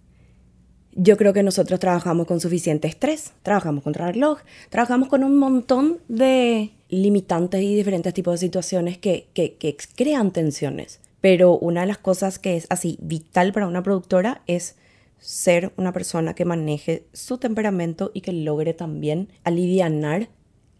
yo 0.93 1.17
creo 1.17 1.33
que 1.33 1.43
nosotros 1.43 1.81
trabajamos 1.81 2.27
con 2.27 2.41
suficiente 2.41 2.89
estrés, 2.89 3.33
trabajamos 3.43 3.85
contra 3.85 4.09
el 4.09 4.15
reloj, 4.15 4.41
trabajamos 4.71 5.09
con 5.09 5.25
un 5.25 5.37
montón 5.37 5.99
de 6.09 6.71
limitantes 6.89 7.63
y 7.63 7.75
diferentes 7.75 8.15
tipos 8.15 8.35
de 8.35 8.47
situaciones 8.47 8.99
que, 8.99 9.29
que, 9.35 9.55
que 9.55 9.77
crean 9.95 10.33
tensiones. 10.33 11.01
Pero 11.21 11.59
una 11.59 11.81
de 11.83 11.89
las 11.89 11.99
cosas 11.99 12.39
que 12.39 12.57
es 12.57 12.67
así 12.71 12.97
vital 13.01 13.53
para 13.53 13.67
una 13.67 13.83
productora 13.83 14.43
es 14.47 14.77
ser 15.19 15.73
una 15.77 15.93
persona 15.93 16.35
que 16.35 16.45
maneje 16.45 17.05
su 17.13 17.39
temperamento 17.39 18.11
y 18.15 18.21
que 18.21 18.33
logre 18.33 18.73
también 18.73 19.29
alivianar 19.45 20.29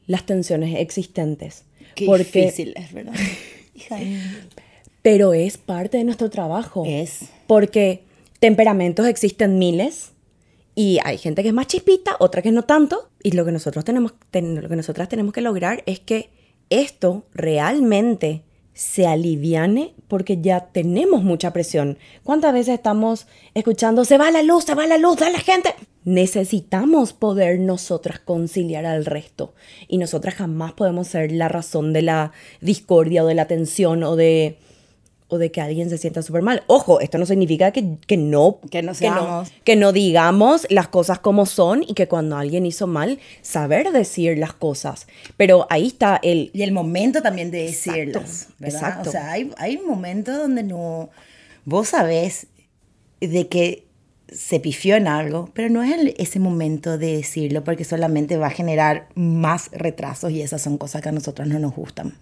las 0.07 0.27
tensiones 0.27 0.79
existentes. 0.79 1.65
Qué 1.95 2.07
difícil 2.17 2.75
es, 2.77 2.93
¿verdad? 2.93 3.15
Pero 5.03 5.35
es 5.35 5.59
parte 5.59 5.99
de 5.99 6.05
nuestro 6.05 6.31
trabajo. 6.31 6.85
Es. 6.87 7.21
Porque 7.47 8.03
temperamentos 8.39 9.07
existen 9.07 9.59
miles 9.59 10.13
y 10.75 10.99
hay 11.05 11.19
gente 11.19 11.43
que 11.43 11.49
es 11.49 11.55
más 11.55 11.67
chispita, 11.67 12.17
otra 12.21 12.41
que 12.41 12.53
no 12.53 12.63
tanto. 12.63 13.11
Y 13.21 13.33
lo 13.33 13.45
que 13.45 13.51
nosotros 13.51 13.85
tenemos, 13.85 14.13
lo 14.33 14.69
que 14.69 14.77
nosotras 14.77 15.09
tenemos 15.09 15.33
que 15.33 15.41
lograr 15.41 15.83
es 15.87 15.99
que 15.99 16.31
esto 16.71 17.27
realmente 17.35 18.45
se 18.75 19.09
aliviane 19.09 19.95
porque 20.07 20.41
ya 20.41 20.67
tenemos 20.67 21.25
mucha 21.25 21.53
presión. 21.53 21.99
¿Cuántas 22.23 22.53
veces 22.53 22.75
estamos 22.75 23.27
escuchando, 23.55 24.05
se 24.05 24.19
va 24.19 24.31
la 24.31 24.45
luz, 24.45 24.67
se 24.67 24.77
va 24.77 24.87
la 24.87 24.99
luz, 24.99 25.17
da 25.17 25.31
la 25.31 25.41
gente? 25.41 25.75
Necesitamos 26.05 27.13
poder 27.13 27.59
nosotras 27.59 28.21
conciliar 28.21 28.87
al 28.87 29.05
resto 29.05 29.55
y 29.89 29.99
nosotras 29.99 30.37
jamás 30.37 30.75
podemos 30.75 31.09
ser 31.09 31.33
la 31.33 31.49
razón 31.49 31.93
de 31.93 32.03
la 32.03 32.31
discordia 32.61 33.25
o 33.25 33.27
de 33.27 33.35
la 33.35 33.49
tensión 33.49 34.05
o 34.05 34.15
de 34.15 34.59
o 35.29 35.39
de 35.39 35.51
que 35.51 35.61
alguien 35.61 35.91
se 35.91 35.99
sienta 35.99 36.23
súper 36.23 36.43
mal. 36.43 36.63
Ojo, 36.67 37.01
esto 37.01 37.19
no 37.19 37.27
significa 37.27 37.71
que, 37.71 37.97
que 38.07 38.17
no, 38.17 38.61
Que 38.71 38.83
no 38.83 38.93
que 38.95 39.11
que 39.65 39.77
no 39.77 39.93
digamos 39.93 40.67
las 40.71 40.89
cosas 40.89 41.19
como 41.19 41.45
son 41.45 41.83
y 41.87 41.95
que 41.95 42.09
cuando 42.09 42.37
alguien 42.37 42.65
hizo 42.65 42.87
mal, 42.87 43.19
saber 43.43 43.93
decir 43.93 44.39
las 44.39 44.55
cosas. 44.55 45.07
Pero 45.37 45.67
ahí 45.71 45.89
está 45.89 46.19
el... 46.23 46.51
Y 46.55 46.63
el 46.63 46.73
momento 46.73 47.21
también 47.21 47.51
de 47.51 47.65
decirlas, 47.65 48.49
exacto. 48.61 49.11
O 49.11 49.13
sea, 49.13 49.33
hay, 49.33 49.53
hay 49.59 49.79
momentos 49.79 50.37
donde 50.37 50.63
no... 50.63 51.11
Vos 51.65 51.89
sabés 51.89 52.47
de 53.21 53.49
que 53.49 53.88
se 54.31 54.61
pifió 54.61 54.97
en 54.97 55.09
algo, 55.09 55.49
pero 55.55 55.71
no 55.71 55.83
es 55.83 56.15
ese 56.19 56.39
momento 56.39 56.99
de 56.99 57.17
decirlo 57.17 57.65
porque 57.65 57.85
solamente 57.85 58.37
va 58.37 58.49
a 58.49 58.51
generar 58.51 59.09
más 59.15 59.71
retrasos 59.73 60.31
y 60.33 60.43
esas 60.43 60.61
son 60.61 60.77
cosas 60.79 61.01
que 61.03 61.09
a 61.09 61.13
nosotros 61.13 61.49
no 61.49 61.59
nos 61.59 61.75
gustan. 61.75 62.15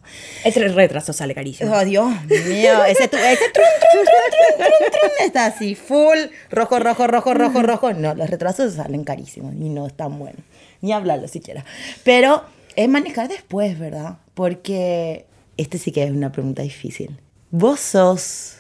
Ese 0.45 0.69
retraso 0.69 1.13
sale 1.13 1.35
carísimo. 1.35 1.73
Oh, 1.75 1.85
Dios 1.85 2.07
mío, 2.29 2.85
ese, 2.85 3.09
tu- 3.09 3.17
ese 3.17 3.51
trun, 3.53 3.67
trun, 3.81 4.05
trun, 4.05 4.29
trun, 4.31 4.69
trun, 4.69 4.91
trun, 4.93 5.11
está 5.27 5.47
así, 5.47 5.75
full, 5.75 6.19
rojo, 6.51 6.79
rojo, 6.79 7.07
rojo, 7.09 7.35
rojo, 7.35 7.63
rojo. 7.63 7.93
No, 7.93 8.15
los 8.15 8.31
retrasos 8.31 8.75
salen 8.75 9.03
carísimos 9.05 9.55
y 9.55 9.69
no 9.69 9.87
están 9.87 10.19
buenos. 10.19 10.41
Ni 10.83 10.93
hablarlo 10.93 11.27
siquiera. 11.27 11.65
Pero 12.05 12.45
es 12.77 12.89
manejar 12.89 13.29
después, 13.29 13.79
¿verdad? 13.79 14.19
Porque 14.35 15.27
este 15.57 15.79
sí 15.79 15.91
que 15.91 16.05
es 16.05 16.11
una 16.13 16.31
pregunta 16.31 16.63
difícil. 16.63 17.19
¿Vos 17.51 17.81
sos 17.81 18.59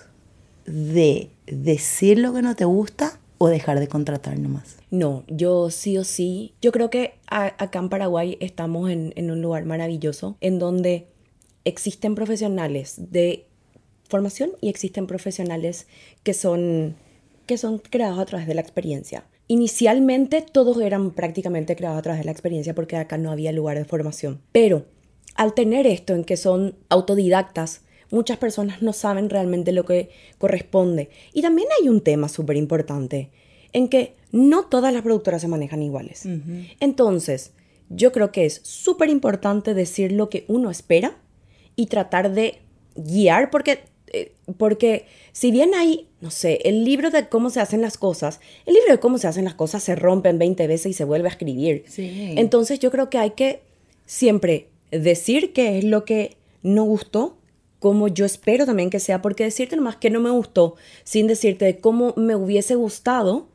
de 0.64 1.30
decir 1.46 2.18
lo 2.18 2.32
que 2.34 2.42
no 2.42 2.56
te 2.56 2.64
gusta 2.64 3.20
o 3.38 3.48
dejar 3.48 3.80
de 3.80 3.88
contratar 3.88 4.38
nomás? 4.38 4.76
No, 4.90 5.24
yo 5.28 5.70
sí 5.70 5.98
o 5.98 6.04
sí, 6.04 6.54
yo 6.62 6.72
creo 6.72 6.90
que 6.90 7.14
a- 7.28 7.54
acá 7.62 7.78
en 7.78 7.88
Paraguay 7.88 8.36
estamos 8.40 8.90
en, 8.90 9.12
en 9.16 9.30
un 9.30 9.42
lugar 9.42 9.64
maravilloso 9.64 10.36
en 10.40 10.58
donde 10.58 11.08
existen 11.64 12.14
profesionales 12.14 12.94
de 13.10 13.46
formación 14.08 14.52
y 14.60 14.68
existen 14.68 15.06
profesionales 15.06 15.86
que 16.22 16.32
son, 16.32 16.94
que 17.46 17.58
son 17.58 17.78
creados 17.78 18.18
a 18.20 18.26
través 18.26 18.46
de 18.46 18.54
la 18.54 18.60
experiencia. 18.60 19.24
Inicialmente 19.48 20.42
todos 20.42 20.80
eran 20.80 21.10
prácticamente 21.12 21.76
creados 21.76 21.98
a 21.98 22.02
través 22.02 22.20
de 22.20 22.24
la 22.26 22.32
experiencia 22.32 22.74
porque 22.74 22.96
acá 22.96 23.18
no 23.18 23.30
había 23.30 23.52
lugar 23.52 23.76
de 23.78 23.84
formación. 23.84 24.40
Pero 24.52 24.86
al 25.34 25.54
tener 25.54 25.86
esto 25.86 26.14
en 26.14 26.24
que 26.24 26.36
son 26.36 26.76
autodidactas, 26.88 27.82
muchas 28.10 28.38
personas 28.38 28.82
no 28.82 28.92
saben 28.92 29.30
realmente 29.30 29.72
lo 29.72 29.84
que 29.84 30.10
corresponde. 30.38 31.10
Y 31.32 31.42
también 31.42 31.68
hay 31.80 31.88
un 31.88 32.00
tema 32.00 32.28
súper 32.28 32.56
importante 32.56 33.30
en 33.72 33.88
que 33.88 34.14
no 34.32 34.64
todas 34.66 34.92
las 34.92 35.02
productoras 35.02 35.42
se 35.42 35.48
manejan 35.48 35.82
iguales. 35.82 36.26
Entonces, 36.80 37.52
yo 37.88 38.12
creo 38.12 38.32
que 38.32 38.46
es 38.46 38.60
súper 38.64 39.10
importante 39.10 39.74
decir 39.74 40.12
lo 40.12 40.28
que 40.28 40.44
uno 40.48 40.70
espera 40.70 41.18
y 41.76 41.86
tratar 41.86 42.32
de 42.32 42.60
guiar 42.96 43.50
porque 43.50 43.80
eh, 44.12 44.32
porque 44.56 45.06
si 45.32 45.50
bien 45.50 45.74
hay, 45.74 46.08
no 46.20 46.30
sé, 46.30 46.60
el 46.64 46.84
libro 46.84 47.10
de 47.10 47.28
cómo 47.28 47.50
se 47.50 47.60
hacen 47.60 47.82
las 47.82 47.98
cosas, 47.98 48.40
el 48.64 48.74
libro 48.74 48.92
de 48.92 49.00
cómo 49.00 49.18
se 49.18 49.26
hacen 49.26 49.44
las 49.44 49.54
cosas 49.54 49.82
se 49.82 49.96
rompen 49.96 50.38
20 50.38 50.66
veces 50.66 50.86
y 50.86 50.92
se 50.92 51.04
vuelve 51.04 51.28
a 51.28 51.32
escribir. 51.32 51.84
Sí. 51.88 52.34
Entonces 52.36 52.78
yo 52.78 52.90
creo 52.90 53.10
que 53.10 53.18
hay 53.18 53.30
que 53.30 53.62
siempre 54.06 54.68
decir 54.90 55.52
qué 55.52 55.78
es 55.78 55.84
lo 55.84 56.04
que 56.04 56.36
no 56.62 56.84
gustó, 56.84 57.35
como 57.78 58.08
yo 58.08 58.24
espero 58.24 58.66
también 58.66 58.90
que 58.90 59.00
sea, 59.00 59.20
porque 59.22 59.44
decirte 59.44 59.76
nomás 59.76 59.96
que 59.96 60.10
no 60.10 60.20
me 60.20 60.30
gustó 60.30 60.76
sin 61.04 61.26
decirte 61.26 61.78
cómo 61.78 62.14
me 62.16 62.34
hubiese 62.34 62.74
gustado, 62.74 63.48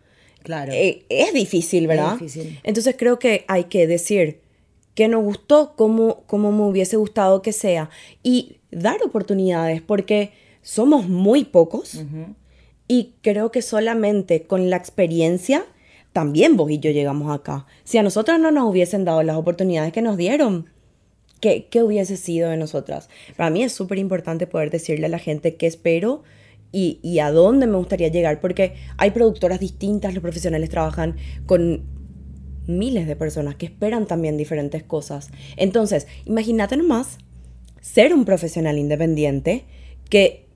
Claro. 0.44 0.72
eh, 0.74 1.06
es 1.10 1.34
difícil, 1.34 1.88
¿verdad? 1.88 2.14
difícil. 2.14 2.60
Entonces 2.64 2.96
creo 2.98 3.20
que 3.20 3.46
hay 3.48 3.66
que 3.66 3.88
decir 3.88 4.42
que 4.96 5.08
nos 5.08 5.24
gustó, 5.24 5.74
cómo, 5.76 6.24
cómo 6.28 6.52
me 6.52 6.64
hubiese 6.64 6.98
gustado 6.98 7.42
que 7.42 7.54
sea 7.54 7.90
y 8.24 8.58
dar 8.72 8.98
oportunidades 9.04 9.82
porque 9.82 10.32
somos 10.62 11.08
muy 11.08 11.46
pocos 11.46 12.02
y 12.88 13.14
creo 13.22 13.52
que 13.52 13.62
solamente 13.62 14.44
con 14.44 14.70
la 14.70 14.76
experiencia 14.78 15.66
también 16.14 16.58
vos 16.58 16.70
y 16.70 16.80
yo 16.80 16.92
llegamos 16.92 17.34
acá. 17.34 17.66
Si 17.86 17.98
a 17.98 18.04
nosotros 18.04 18.38
no 18.40 18.52
nos 18.52 18.70
hubiesen 18.70 19.06
dado 19.06 19.24
las 19.24 19.38
oportunidades 19.38 19.94
que 19.94 20.02
nos 20.02 20.18
dieron, 20.18 20.70
¿qué, 21.42 21.68
qué 21.70 21.84
hubiese 21.84 22.16
sido 22.16 22.50
de 22.50 22.56
nosotras? 22.56 23.10
Para 23.36 23.50
mí 23.50 23.64
es 23.64 23.74
súper 23.74 23.98
importante 23.98 24.48
poder 24.48 24.70
decirle 24.70 25.08
a 25.08 25.10
la 25.10 25.20
gente 25.20 25.56
qué 25.56 25.68
espero 25.68 26.24
y, 26.72 27.00
y 27.04 27.20
a 27.20 27.32
dónde 27.32 27.68
me 27.68 27.76
gustaría 27.76 28.08
llegar, 28.08 28.40
porque 28.40 28.76
hay 28.98 29.12
productoras 29.12 29.60
distintas, 29.60 30.14
los 30.14 30.22
profesionales 30.22 30.70
trabajan 30.70 31.18
con 31.46 31.84
miles 32.68 33.08
de 33.08 33.16
personas 33.16 33.56
que 33.56 33.66
esperan 33.66 34.06
también 34.06 34.38
diferentes 34.38 34.84
cosas. 34.84 35.30
Entonces, 35.58 36.08
imagínate 36.26 36.78
nomás 36.78 37.18
ser 37.82 38.14
un 38.14 38.24
profesional 38.24 38.78
independiente 38.78 39.66
que 40.10 40.51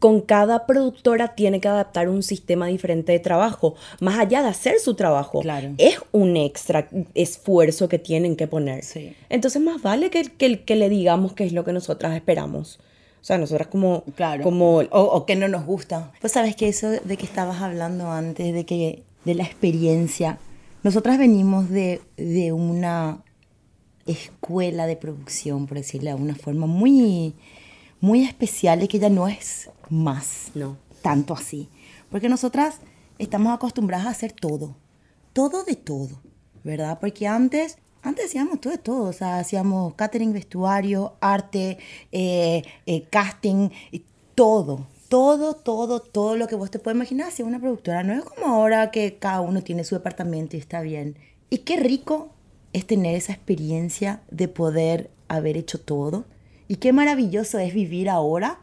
con 0.00 0.22
cada 0.22 0.66
productora 0.66 1.36
tiene 1.36 1.60
que 1.60 1.68
adaptar 1.68 2.08
un 2.08 2.24
sistema 2.24 2.66
diferente 2.66 3.12
de 3.12 3.20
trabajo, 3.20 3.76
más 4.00 4.18
allá 4.18 4.42
de 4.42 4.48
hacer 4.48 4.80
su 4.80 4.94
trabajo. 4.94 5.40
Claro. 5.40 5.74
Es 5.78 6.00
un 6.10 6.36
extra 6.36 6.88
esfuerzo 7.14 7.88
que 7.88 7.98
tienen 7.98 8.34
que 8.34 8.48
poner. 8.48 8.82
Sí. 8.82 9.14
Entonces, 9.28 9.62
más 9.62 9.82
vale 9.82 10.10
que, 10.10 10.24
que, 10.24 10.64
que 10.64 10.74
le 10.74 10.88
digamos 10.88 11.34
qué 11.34 11.44
es 11.44 11.52
lo 11.52 11.64
que 11.64 11.72
nosotras 11.72 12.16
esperamos. 12.16 12.80
O 13.20 13.24
sea, 13.24 13.36
nosotras 13.36 13.68
como... 13.68 14.02
Claro. 14.16 14.42
como 14.42 14.78
o, 14.78 14.88
o 14.90 15.26
que 15.26 15.36
no 15.36 15.46
nos 15.48 15.66
gusta. 15.66 16.12
Pues 16.20 16.32
sabes 16.32 16.56
que 16.56 16.68
eso 16.68 16.88
de 16.88 17.16
que 17.18 17.26
estabas 17.26 17.60
hablando 17.60 18.10
antes, 18.10 18.54
de 18.54 18.64
que 18.64 19.02
de 19.26 19.34
la 19.34 19.44
experiencia. 19.44 20.38
Nosotras 20.82 21.18
venimos 21.18 21.68
de, 21.68 22.00
de 22.16 22.52
una 22.52 23.22
escuela 24.06 24.86
de 24.86 24.96
producción, 24.96 25.66
por 25.66 25.76
decirlo 25.76 26.08
de 26.10 26.16
una 26.16 26.34
forma, 26.34 26.66
muy, 26.66 27.34
muy 28.00 28.24
especial 28.24 28.82
y 28.82 28.88
que 28.88 28.98
ya 28.98 29.08
no 29.10 29.28
es 29.28 29.70
más 29.88 30.50
No. 30.54 30.76
tanto 31.02 31.34
así. 31.34 31.68
Porque 32.10 32.28
nosotras 32.28 32.76
estamos 33.18 33.52
acostumbradas 33.54 34.06
a 34.06 34.10
hacer 34.10 34.32
todo, 34.32 34.76
todo 35.32 35.64
de 35.64 35.76
todo, 35.76 36.20
¿verdad? 36.64 36.98
Porque 37.00 37.26
antes, 37.26 37.78
antes 38.02 38.26
hacíamos 38.26 38.60
todo 38.60 38.72
de 38.72 38.78
todo, 38.78 39.04
o 39.08 39.12
sea, 39.12 39.38
hacíamos 39.38 39.94
catering, 39.94 40.32
vestuario, 40.32 41.14
arte, 41.20 41.78
eh, 42.12 42.62
eh, 42.86 43.04
casting, 43.10 43.70
y 43.92 44.04
todo. 44.34 44.86
Todo, 45.08 45.54
todo, 45.54 46.00
todo 46.00 46.36
lo 46.36 46.46
que 46.46 46.54
vos 46.54 46.70
te 46.70 46.78
puedes 46.78 46.96
imaginar 46.96 47.28
hacía 47.28 47.44
una 47.44 47.58
productora. 47.58 48.04
No 48.04 48.12
es 48.12 48.22
como 48.24 48.46
ahora 48.46 48.90
que 48.92 49.18
cada 49.18 49.40
uno 49.40 49.60
tiene 49.62 49.82
su 49.84 49.96
departamento 49.96 50.56
y 50.56 50.60
está 50.60 50.80
bien. 50.82 51.16
Y 51.50 51.58
qué 51.58 51.76
rico 51.76 52.30
es 52.72 52.86
tener 52.86 53.16
esa 53.16 53.32
experiencia 53.32 54.22
de 54.30 54.46
poder 54.46 55.10
haber 55.26 55.56
hecho 55.56 55.80
todo. 55.80 56.26
Y 56.70 56.76
qué 56.76 56.92
maravilloso 56.92 57.58
es 57.58 57.74
vivir 57.74 58.08
ahora 58.08 58.60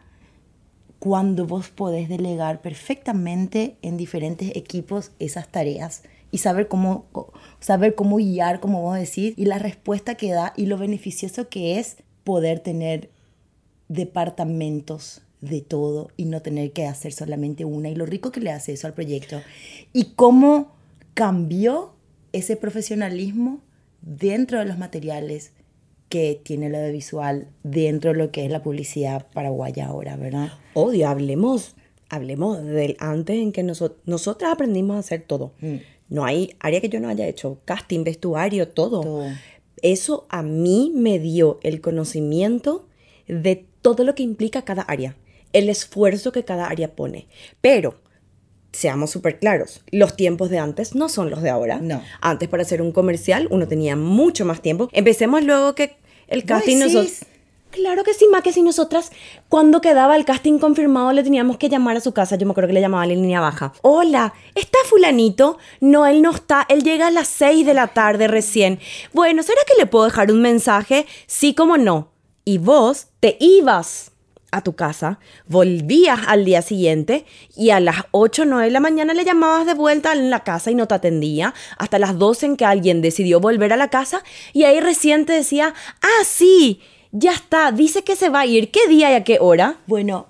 cuando 0.97 1.45
vos 1.45 1.67
podés 1.67 2.07
delegar 2.07 2.61
perfectamente 2.61 3.75
en 3.81 3.97
diferentes 3.97 4.55
equipos 4.55 5.11
esas 5.19 5.49
tareas 5.49 6.03
y 6.31 6.37
saber 6.37 6.69
cómo, 6.69 7.03
saber 7.59 7.95
cómo 7.95 8.15
guiar, 8.15 8.61
como 8.61 8.81
vos 8.81 8.97
decís, 8.97 9.33
y 9.35 9.43
la 9.43 9.59
respuesta 9.59 10.15
que 10.15 10.31
da 10.31 10.53
y 10.55 10.67
lo 10.67 10.77
beneficioso 10.77 11.49
que 11.49 11.79
es 11.79 11.97
poder 12.23 12.61
tener 12.61 13.09
departamentos 13.89 15.21
de 15.41 15.59
todo 15.59 16.09
y 16.15 16.23
no 16.23 16.41
tener 16.41 16.71
que 16.71 16.85
hacer 16.85 17.11
solamente 17.11 17.65
una 17.65 17.89
y 17.89 17.95
lo 17.95 18.05
rico 18.05 18.31
que 18.31 18.39
le 18.39 18.51
hace 18.51 18.71
eso 18.71 18.87
al 18.87 18.93
proyecto. 18.93 19.41
Y 19.91 20.13
cómo 20.15 20.71
cambió 21.13 21.93
ese 22.31 22.55
profesionalismo 22.55 23.59
dentro 24.01 24.59
de 24.59 24.65
los 24.65 24.77
materiales 24.77 25.51
que 26.09 26.39
tiene 26.43 26.67
el 26.67 26.75
audiovisual 26.75 27.47
dentro 27.63 28.11
de 28.13 28.17
lo 28.17 28.31
que 28.31 28.45
es 28.45 28.51
la 28.51 28.63
publicidad 28.63 29.27
paraguaya 29.33 29.87
ahora, 29.87 30.15
¿verdad? 30.15 30.53
Odio, 30.73 31.07
hablemos, 31.09 31.75
hablemos 32.09 32.63
del 32.63 32.95
antes 32.99 33.37
en 33.37 33.51
que 33.51 33.63
noso- 33.63 33.95
nosotras 34.05 34.51
aprendimos 34.53 34.95
a 34.95 34.99
hacer 34.99 35.23
todo. 35.27 35.51
No 36.09 36.23
hay 36.23 36.55
área 36.59 36.79
que 36.79 36.87
yo 36.89 36.99
no 37.01 37.09
haya 37.09 37.27
hecho, 37.27 37.59
casting, 37.65 38.03
vestuario, 38.05 38.69
todo. 38.69 39.01
Todo. 39.01 39.25
Eso 39.81 40.25
a 40.29 40.41
mí 40.41 40.91
me 40.95 41.19
dio 41.19 41.59
el 41.61 41.81
conocimiento 41.81 42.87
de 43.27 43.65
todo 43.81 44.03
lo 44.05 44.15
que 44.15 44.23
implica 44.23 44.63
cada 44.63 44.81
área, 44.83 45.17
el 45.53 45.69
esfuerzo 45.69 46.31
que 46.31 46.45
cada 46.45 46.67
área 46.67 46.95
pone. 46.95 47.27
Pero, 47.61 47.95
seamos 48.71 49.11
súper 49.11 49.39
claros, 49.39 49.81
los 49.91 50.15
tiempos 50.15 50.49
de 50.49 50.59
antes 50.59 50.95
no 50.95 51.09
son 51.09 51.29
los 51.29 51.41
de 51.41 51.49
ahora. 51.49 51.79
No. 51.81 52.01
Antes 52.21 52.49
para 52.49 52.63
hacer 52.63 52.81
un 52.81 52.91
comercial 52.91 53.47
uno 53.49 53.67
tenía 53.67 53.95
mucho 53.95 54.45
más 54.45 54.61
tiempo. 54.61 54.89
Empecemos 54.91 55.43
luego 55.43 55.75
que 55.75 55.97
el 56.27 56.45
casting 56.45 56.77
nosotros... 56.77 57.25
Claro 57.69 58.03
que 58.03 58.13
sí, 58.13 58.25
más 58.31 58.43
que 58.43 58.53
si 58.53 58.63
nosotras, 58.63 59.11
cuando 59.49 59.81
quedaba 59.81 60.15
el 60.15 60.23
casting 60.23 60.57
confirmado, 60.57 61.11
le 61.11 61.21
teníamos 61.21 61.57
que 61.57 61.67
llamar 61.67 61.97
a 61.97 61.99
su 61.99 62.13
casa. 62.13 62.37
Yo 62.37 62.45
me 62.45 62.51
acuerdo 62.51 62.69
que 62.69 62.73
le 62.73 62.81
llamaba 62.81 63.03
a 63.03 63.05
la 63.05 63.13
línea 63.13 63.41
baja. 63.41 63.73
Hola, 63.81 64.33
¿está 64.55 64.79
fulanito? 64.85 65.57
No, 65.81 66.07
él 66.07 66.21
no 66.21 66.31
está. 66.31 66.65
Él 66.69 66.83
llega 66.83 67.07
a 67.07 67.11
las 67.11 67.27
6 67.27 67.65
de 67.65 67.73
la 67.73 67.87
tarde 67.87 68.27
recién. 68.27 68.79
Bueno, 69.13 69.43
¿será 69.43 69.59
que 69.67 69.77
le 69.77 69.85
puedo 69.85 70.05
dejar 70.05 70.31
un 70.31 70.41
mensaje? 70.41 71.05
Sí, 71.27 71.53
como 71.53 71.77
no. 71.77 72.09
Y 72.45 72.57
vos 72.57 73.07
te 73.19 73.37
ibas 73.39 74.11
a 74.51 74.61
tu 74.61 74.75
casa, 74.75 75.19
volvías 75.47 76.19
al 76.27 76.45
día 76.45 76.61
siguiente 76.61 77.25
y 77.55 77.71
a 77.71 77.79
las 77.79 77.97
8 78.11 78.43
o 78.43 78.45
9 78.45 78.65
de 78.65 78.71
la 78.71 78.79
mañana 78.79 79.13
le 79.13 79.25
llamabas 79.25 79.65
de 79.65 79.73
vuelta 79.73 80.13
en 80.13 80.29
la 80.29 80.43
casa 80.43 80.71
y 80.71 80.75
no 80.75 80.87
te 80.87 80.95
atendía, 80.95 81.53
hasta 81.77 81.99
las 81.99 82.17
12 82.17 82.45
en 82.45 82.57
que 82.57 82.65
alguien 82.65 83.01
decidió 83.01 83.39
volver 83.39 83.73
a 83.73 83.77
la 83.77 83.89
casa 83.89 84.23
y 84.53 84.63
ahí 84.63 84.79
recién 84.79 85.25
te 85.25 85.33
decía, 85.33 85.73
ah, 86.01 86.23
sí, 86.25 86.81
ya 87.11 87.33
está, 87.33 87.71
dice 87.71 88.03
que 88.03 88.15
se 88.15 88.29
va 88.29 88.41
a 88.41 88.45
ir, 88.45 88.71
¿qué 88.71 88.87
día 88.87 89.11
y 89.11 89.15
a 89.15 89.23
qué 89.23 89.37
hora? 89.41 89.77
Bueno, 89.85 90.27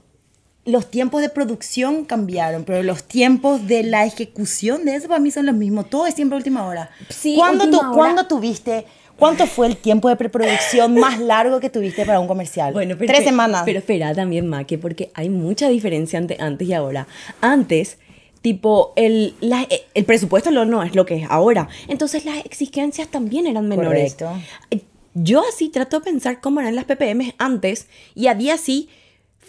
los 0.67 0.91
tiempos 0.91 1.21
de 1.21 1.29
producción 1.29 2.03
cambiaron, 2.03 2.65
pero 2.65 2.83
los 2.83 3.03
tiempos 3.03 3.67
de 3.67 3.83
la 3.83 4.05
ejecución 4.05 4.83
de 4.83 4.95
eso 4.95 5.07
para 5.07 5.21
mí 5.21 5.31
son 5.31 5.45
los 5.45 5.55
mismos. 5.55 5.89
Todo 5.89 6.05
es 6.05 6.13
siempre 6.13 6.35
última 6.35 6.67
hora. 6.67 6.91
Sí, 7.07 7.35
¿Cuándo, 7.37 7.63
última 7.63 7.89
hora. 7.89 7.97
¿cuándo 7.97 8.27
tuviste, 8.27 8.85
cuánto 9.17 9.45
fue 9.47 9.67
el 9.67 9.77
tiempo 9.77 10.09
de 10.09 10.15
preproducción 10.15 10.95
más 10.95 11.19
largo 11.19 11.59
que 11.59 11.69
tuviste 11.69 12.05
para 12.05 12.19
un 12.19 12.27
comercial? 12.27 12.73
Bueno, 12.73 12.95
pero 12.97 13.11
Tres 13.13 13.25
semanas. 13.25 13.63
Pero 13.65 13.79
espera 13.79 14.13
también, 14.13 14.47
Maque, 14.47 14.77
porque 14.77 15.11
hay 15.13 15.29
mucha 15.29 15.69
diferencia 15.69 16.19
ante- 16.19 16.37
antes 16.39 16.67
y 16.67 16.73
ahora. 16.73 17.07
Antes, 17.41 17.97
tipo, 18.41 18.93
el, 18.95 19.33
la- 19.41 19.67
el 19.93 20.05
presupuesto 20.05 20.51
no, 20.51 20.65
no 20.65 20.83
es 20.83 20.95
lo 20.95 21.05
que 21.05 21.15
es 21.23 21.27
ahora. 21.29 21.67
Entonces 21.87 22.25
las 22.25 22.45
exigencias 22.45 23.07
también 23.09 23.47
eran 23.47 23.67
menores. 23.67 24.15
Correcto. 24.15 24.41
Eh, 24.71 24.81
Yo 25.15 25.41
así 25.49 25.69
trato 25.69 25.99
de 25.99 26.05
pensar 26.05 26.39
cómo 26.41 26.59
eran 26.59 26.75
las 26.75 26.85
PPM 26.85 27.33
antes 27.39 27.87
y 28.13 28.27
había 28.27 28.53
así 28.53 28.87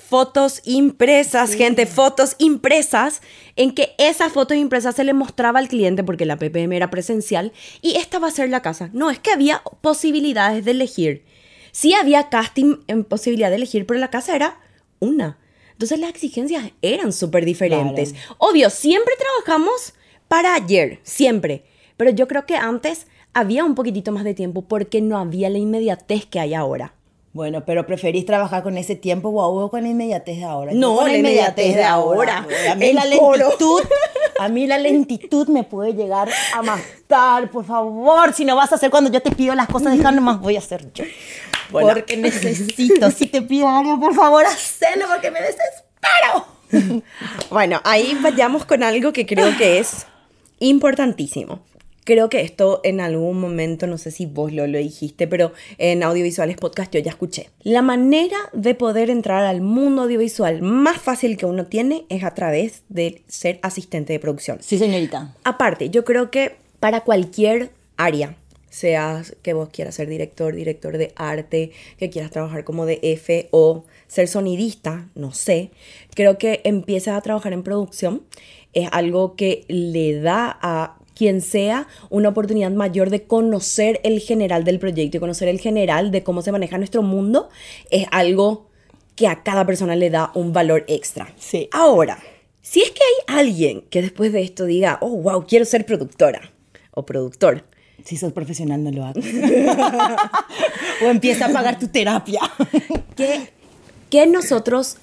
fotos 0.08 0.62
impresas, 0.64 1.52
gente, 1.52 1.84
fotos 1.84 2.34
impresas, 2.38 3.20
en 3.56 3.74
que 3.74 3.94
esas 3.98 4.32
fotos 4.32 4.56
impresas 4.56 4.96
se 4.96 5.04
le 5.04 5.12
mostraba 5.12 5.58
al 5.58 5.68
cliente 5.68 6.02
porque 6.02 6.24
la 6.24 6.38
PPM 6.38 6.72
era 6.72 6.88
presencial 6.88 7.52
y 7.82 7.96
esta 7.96 8.18
va 8.18 8.28
a 8.28 8.32
ser 8.32 8.48
la 8.48 8.62
casa. 8.62 8.88
No, 8.94 9.10
es 9.10 9.18
que 9.18 9.32
había 9.32 9.62
posibilidades 9.82 10.64
de 10.64 10.70
elegir. 10.70 11.24
Sí 11.72 11.92
había 11.92 12.30
casting 12.30 12.78
en 12.86 13.04
posibilidad 13.04 13.50
de 13.50 13.56
elegir, 13.56 13.84
pero 13.84 14.00
la 14.00 14.08
casa 14.08 14.34
era 14.34 14.58
una. 14.98 15.38
Entonces 15.72 16.00
las 16.00 16.10
exigencias 16.10 16.72
eran 16.80 17.12
súper 17.12 17.44
diferentes. 17.44 18.14
Obvio, 18.38 18.70
siempre 18.70 19.12
trabajamos 19.18 19.92
para 20.26 20.54
ayer, 20.54 21.00
siempre. 21.02 21.64
Pero 21.98 22.10
yo 22.12 22.26
creo 22.26 22.46
que 22.46 22.56
antes 22.56 23.06
había 23.34 23.62
un 23.64 23.74
poquitito 23.74 24.10
más 24.10 24.24
de 24.24 24.32
tiempo 24.32 24.62
porque 24.62 25.02
no 25.02 25.18
había 25.18 25.50
la 25.50 25.58
inmediatez 25.58 26.24
que 26.24 26.40
hay 26.40 26.54
ahora. 26.54 26.94
Bueno, 27.32 27.64
pero 27.64 27.86
preferís 27.86 28.24
trabajar 28.24 28.62
con 28.62 28.78
ese 28.78 28.96
tiempo 28.96 29.28
guau 29.30 29.58
o 29.58 29.70
con 29.70 29.82
la 29.82 29.88
inmediatez 29.88 30.38
de 30.38 30.44
ahora. 30.44 30.72
No, 30.74 30.96
con 30.96 31.08
la 31.08 31.18
inmediatez 31.18 31.76
de 31.76 31.84
ahora. 31.84 32.46
A 32.70 32.74
mí 32.74 32.86
El 32.86 32.96
la 32.96 33.04
lentitud, 33.04 33.82
a 34.38 34.48
mí 34.48 34.66
la 34.66 34.78
lentitud 34.78 35.48
me 35.48 35.62
puede 35.62 35.92
llegar 35.92 36.28
a 36.54 36.62
matar, 36.62 37.50
por 37.50 37.64
favor. 37.64 38.32
Si 38.32 38.44
no 38.44 38.56
vas 38.56 38.72
a 38.72 38.76
hacer 38.76 38.90
cuando 38.90 39.10
yo 39.10 39.20
te 39.20 39.30
pido 39.30 39.54
las 39.54 39.68
cosas, 39.68 39.96
deja 39.96 40.10
nomás 40.10 40.40
voy 40.40 40.56
a 40.56 40.60
hacer 40.60 40.90
yo. 40.94 41.04
Bueno. 41.70 41.88
Porque 41.88 42.16
necesito, 42.16 43.10
si 43.10 43.26
te 43.26 43.42
pido 43.42 43.68
algo, 43.68 44.00
por 44.00 44.14
favor, 44.14 44.44
hacelo 44.46 45.06
porque 45.06 45.30
me 45.30 45.40
desespero. 45.40 46.46
Bueno, 47.50 47.80
ahí 47.84 48.18
vayamos 48.22 48.64
con 48.66 48.82
algo 48.82 49.12
que 49.12 49.24
creo 49.24 49.56
que 49.56 49.78
es 49.78 50.06
importantísimo. 50.58 51.60
Creo 52.08 52.30
que 52.30 52.40
esto 52.40 52.80
en 52.84 53.02
algún 53.02 53.38
momento, 53.38 53.86
no 53.86 53.98
sé 53.98 54.10
si 54.10 54.24
vos 54.24 54.50
lo, 54.50 54.66
lo 54.66 54.78
dijiste, 54.78 55.26
pero 55.26 55.52
en 55.76 56.02
Audiovisuales 56.02 56.56
Podcast 56.56 56.90
yo 56.90 57.00
ya 57.00 57.10
escuché. 57.10 57.50
La 57.64 57.82
manera 57.82 58.38
de 58.54 58.74
poder 58.74 59.10
entrar 59.10 59.44
al 59.44 59.60
mundo 59.60 60.04
audiovisual 60.04 60.62
más 60.62 61.02
fácil 61.02 61.36
que 61.36 61.44
uno 61.44 61.66
tiene 61.66 62.06
es 62.08 62.24
a 62.24 62.32
través 62.32 62.80
de 62.88 63.20
ser 63.28 63.58
asistente 63.60 64.14
de 64.14 64.20
producción. 64.20 64.56
Sí, 64.62 64.78
señorita. 64.78 65.34
Aparte, 65.44 65.90
yo 65.90 66.06
creo 66.06 66.30
que 66.30 66.56
para 66.80 67.02
cualquier 67.02 67.72
área, 67.98 68.36
sea 68.70 69.22
que 69.42 69.52
vos 69.52 69.68
quieras 69.68 69.96
ser 69.96 70.08
director, 70.08 70.54
director 70.54 70.96
de 70.96 71.12
arte, 71.14 71.72
que 71.98 72.08
quieras 72.08 72.30
trabajar 72.30 72.64
como 72.64 72.86
DF 72.86 73.48
o 73.50 73.84
ser 74.06 74.28
sonidista, 74.28 75.10
no 75.14 75.34
sé, 75.34 75.72
creo 76.14 76.38
que 76.38 76.62
empiezas 76.64 77.18
a 77.18 77.20
trabajar 77.20 77.52
en 77.52 77.62
producción 77.62 78.22
es 78.72 78.88
algo 78.92 79.34
que 79.34 79.64
le 79.68 80.20
da 80.20 80.58
a 80.62 80.97
quien 81.18 81.40
sea 81.40 81.88
una 82.10 82.28
oportunidad 82.28 82.70
mayor 82.70 83.10
de 83.10 83.24
conocer 83.24 84.00
el 84.04 84.20
general 84.20 84.62
del 84.62 84.78
proyecto 84.78 85.16
y 85.16 85.20
conocer 85.20 85.48
el 85.48 85.58
general 85.58 86.12
de 86.12 86.22
cómo 86.22 86.42
se 86.42 86.52
maneja 86.52 86.78
nuestro 86.78 87.02
mundo, 87.02 87.48
es 87.90 88.06
algo 88.12 88.68
que 89.16 89.26
a 89.26 89.42
cada 89.42 89.66
persona 89.66 89.96
le 89.96 90.10
da 90.10 90.30
un 90.34 90.52
valor 90.52 90.84
extra. 90.86 91.34
Sí. 91.36 91.68
Ahora, 91.72 92.18
si 92.62 92.82
es 92.82 92.92
que 92.92 93.00
hay 93.02 93.38
alguien 93.38 93.82
que 93.90 94.00
después 94.00 94.32
de 94.32 94.42
esto 94.42 94.64
diga, 94.64 94.98
oh, 95.00 95.08
wow, 95.08 95.44
quiero 95.44 95.64
ser 95.64 95.84
productora 95.84 96.52
o 96.92 97.04
productor, 97.04 97.64
Si 98.04 98.16
sos 98.16 98.32
profesional, 98.32 98.84
no 98.84 98.92
lo 98.92 99.04
hagas. 99.04 99.24
o 101.04 101.06
empieza 101.06 101.46
a 101.46 101.52
pagar 101.52 101.80
tu 101.80 101.88
terapia. 101.88 102.40
¿qué, 103.16 103.50
qué 104.08 104.26
nosotros, 104.28 104.98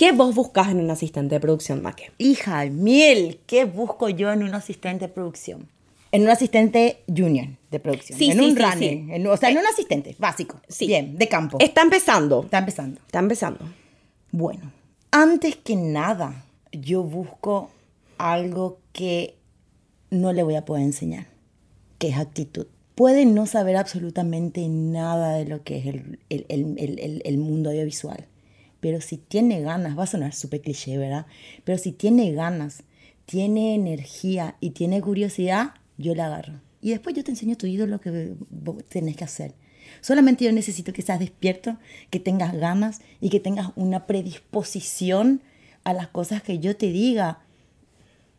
qué 0.00 0.12
vos 0.12 0.34
buscas 0.34 0.68
en 0.70 0.80
un 0.80 0.90
asistente 0.90 1.34
de 1.34 1.40
producción, 1.40 1.82
Maque? 1.82 2.10
Hija 2.16 2.62
de 2.62 2.70
miel, 2.70 3.38
¿qué 3.46 3.66
busco 3.66 4.08
yo 4.08 4.32
en 4.32 4.42
un 4.42 4.54
asistente 4.54 5.08
de 5.08 5.12
producción? 5.12 5.68
En 6.10 6.22
un 6.22 6.30
asistente 6.30 7.02
junior 7.06 7.48
de 7.70 7.80
producción. 7.80 8.18
Sí, 8.18 8.30
en 8.30 8.38
sí, 8.38 8.44
un 8.46 8.56
sí, 8.56 8.62
runner. 8.62 8.78
sí. 8.78 9.06
en- 9.10 9.26
o 9.26 9.36
sea, 9.36 9.50
en 9.50 9.58
un 9.58 9.66
asistente 9.66 10.16
básico. 10.18 10.58
Sí. 10.68 10.86
Bien, 10.86 11.18
de 11.18 11.28
campo. 11.28 11.58
Está 11.60 11.82
empezando. 11.82 12.42
Está 12.44 12.56
empezando. 12.60 12.98
Está 13.04 13.18
empezando. 13.18 13.60
Bueno, 14.32 14.72
antes 15.10 15.56
que 15.56 15.76
nada, 15.76 16.46
yo 16.72 17.02
busco 17.02 17.68
algo 18.16 18.78
que 18.94 19.34
no 20.10 20.32
le 20.32 20.42
voy 20.42 20.54
a 20.54 20.64
poder 20.64 20.82
enseñar, 20.84 21.26
que 21.98 22.08
es 22.08 22.16
actitud. 22.16 22.66
Puede 22.94 23.26
no 23.26 23.44
saber 23.46 23.76
absolutamente 23.76 24.66
nada 24.66 25.34
de 25.34 25.44
lo 25.44 25.62
que 25.62 25.76
es 25.78 25.86
el- 25.86 26.18
el- 26.30 26.46
el- 26.78 27.22
el 27.24 27.36
mundo 27.38 27.68
audiovisual, 27.68 28.26
pero 28.80 29.00
si 29.00 29.18
tiene 29.18 29.60
ganas, 29.60 29.98
va 29.98 30.04
a 30.04 30.06
sonar 30.06 30.34
súper 30.34 30.62
cliché, 30.62 30.98
¿verdad? 30.98 31.26
Pero 31.64 31.78
si 31.78 31.92
tiene 31.92 32.32
ganas, 32.32 32.82
tiene 33.26 33.74
energía 33.74 34.56
y 34.60 34.70
tiene 34.70 35.00
curiosidad, 35.00 35.74
yo 35.98 36.14
la 36.14 36.26
agarro. 36.26 36.60
Y 36.80 36.90
después 36.90 37.14
yo 37.14 37.22
te 37.22 37.30
enseño 37.30 37.56
tu 37.56 37.66
ídolo 37.66 38.00
que 38.00 38.34
vos 38.50 38.82
tenés 38.88 39.16
que 39.16 39.24
hacer. 39.24 39.54
Solamente 40.00 40.44
yo 40.44 40.52
necesito 40.52 40.92
que 40.92 41.02
seas 41.02 41.20
despierto, 41.20 41.76
que 42.10 42.20
tengas 42.20 42.54
ganas 42.54 43.00
y 43.20 43.28
que 43.28 43.40
tengas 43.40 43.70
una 43.76 44.06
predisposición 44.06 45.42
a 45.84 45.92
las 45.92 46.08
cosas 46.08 46.42
que 46.42 46.58
yo 46.58 46.76
te 46.76 46.90
diga 46.90 47.40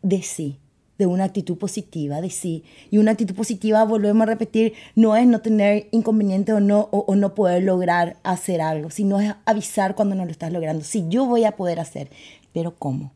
de 0.02 0.22
sí, 0.22 0.58
de 1.02 1.06
una 1.06 1.24
actitud 1.24 1.58
positiva, 1.58 2.20
de 2.20 2.30
sí. 2.30 2.62
Y 2.92 2.98
una 2.98 3.10
actitud 3.10 3.34
positiva, 3.34 3.84
volvemos 3.84 4.22
a 4.22 4.26
repetir, 4.26 4.74
no 4.94 5.16
es 5.16 5.26
no 5.26 5.40
tener 5.40 5.88
inconveniente 5.90 6.52
o 6.52 6.60
no, 6.60 6.88
o, 6.92 7.16
no 7.16 7.34
poder 7.34 7.64
lograr 7.64 8.18
hacer 8.22 8.60
algo, 8.60 8.90
sino 8.90 9.20
es 9.20 9.34
avisar 9.44 9.96
cuando 9.96 10.14
no 10.14 10.24
lo 10.24 10.30
estás 10.30 10.52
logrando. 10.52 10.84
Si 10.84 11.08
yo 11.08 11.26
voy 11.26 11.42
a 11.42 11.56
poder 11.56 11.80
hacer, 11.80 12.08
pero 12.52 12.76
¿cómo? 12.78 13.10